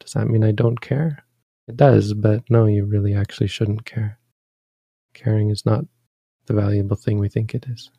Does 0.00 0.12
that 0.12 0.28
mean 0.28 0.44
I 0.44 0.52
don't 0.52 0.80
care? 0.80 1.24
It 1.68 1.76
does, 1.76 2.14
but 2.14 2.42
no, 2.50 2.66
you 2.66 2.84
really 2.84 3.14
actually 3.14 3.48
shouldn't 3.48 3.84
care. 3.84 4.18
Caring 5.14 5.50
is 5.50 5.66
not 5.66 5.84
the 6.46 6.54
valuable 6.54 6.96
thing 6.96 7.18
we 7.18 7.28
think 7.28 7.54
it 7.54 7.66
is. 7.68 7.90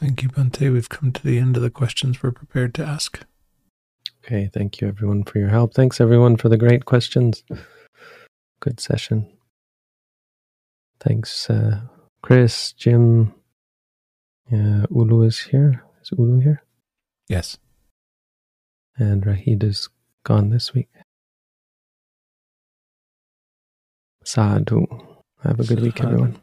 Thank 0.00 0.22
you, 0.24 0.30
Bhante. 0.30 0.72
We've 0.72 0.88
come 0.88 1.12
to 1.12 1.22
the 1.22 1.38
end 1.38 1.56
of 1.56 1.62
the 1.62 1.70
questions 1.70 2.22
we're 2.22 2.32
prepared 2.32 2.74
to 2.74 2.84
ask. 2.84 3.22
Okay, 4.24 4.50
thank 4.52 4.80
you 4.80 4.88
everyone 4.88 5.22
for 5.22 5.38
your 5.38 5.50
help. 5.50 5.74
Thanks 5.74 6.00
everyone 6.00 6.36
for 6.36 6.48
the 6.48 6.56
great 6.56 6.86
questions. 6.86 7.44
Good 8.62 8.80
session. 8.80 9.26
Thanks, 11.00 11.50
uh, 11.50 11.80
Chris, 12.22 12.72
Jim. 12.72 13.34
Uh, 14.52 14.86
Ulu 14.90 15.22
is 15.22 15.38
here. 15.40 15.84
Is 16.02 16.12
Ulu 16.16 16.40
here? 16.40 16.62
Yes 17.28 17.58
and 18.96 19.24
Rahid 19.24 19.62
is 19.64 19.88
gone 20.24 20.50
this 20.50 20.74
week. 20.74 20.88
Sadhu. 24.24 24.86
Have 25.42 25.54
a 25.58 25.64
good 25.64 25.78
Sadhu. 25.78 25.82
week, 25.82 26.00
everyone. 26.02 26.38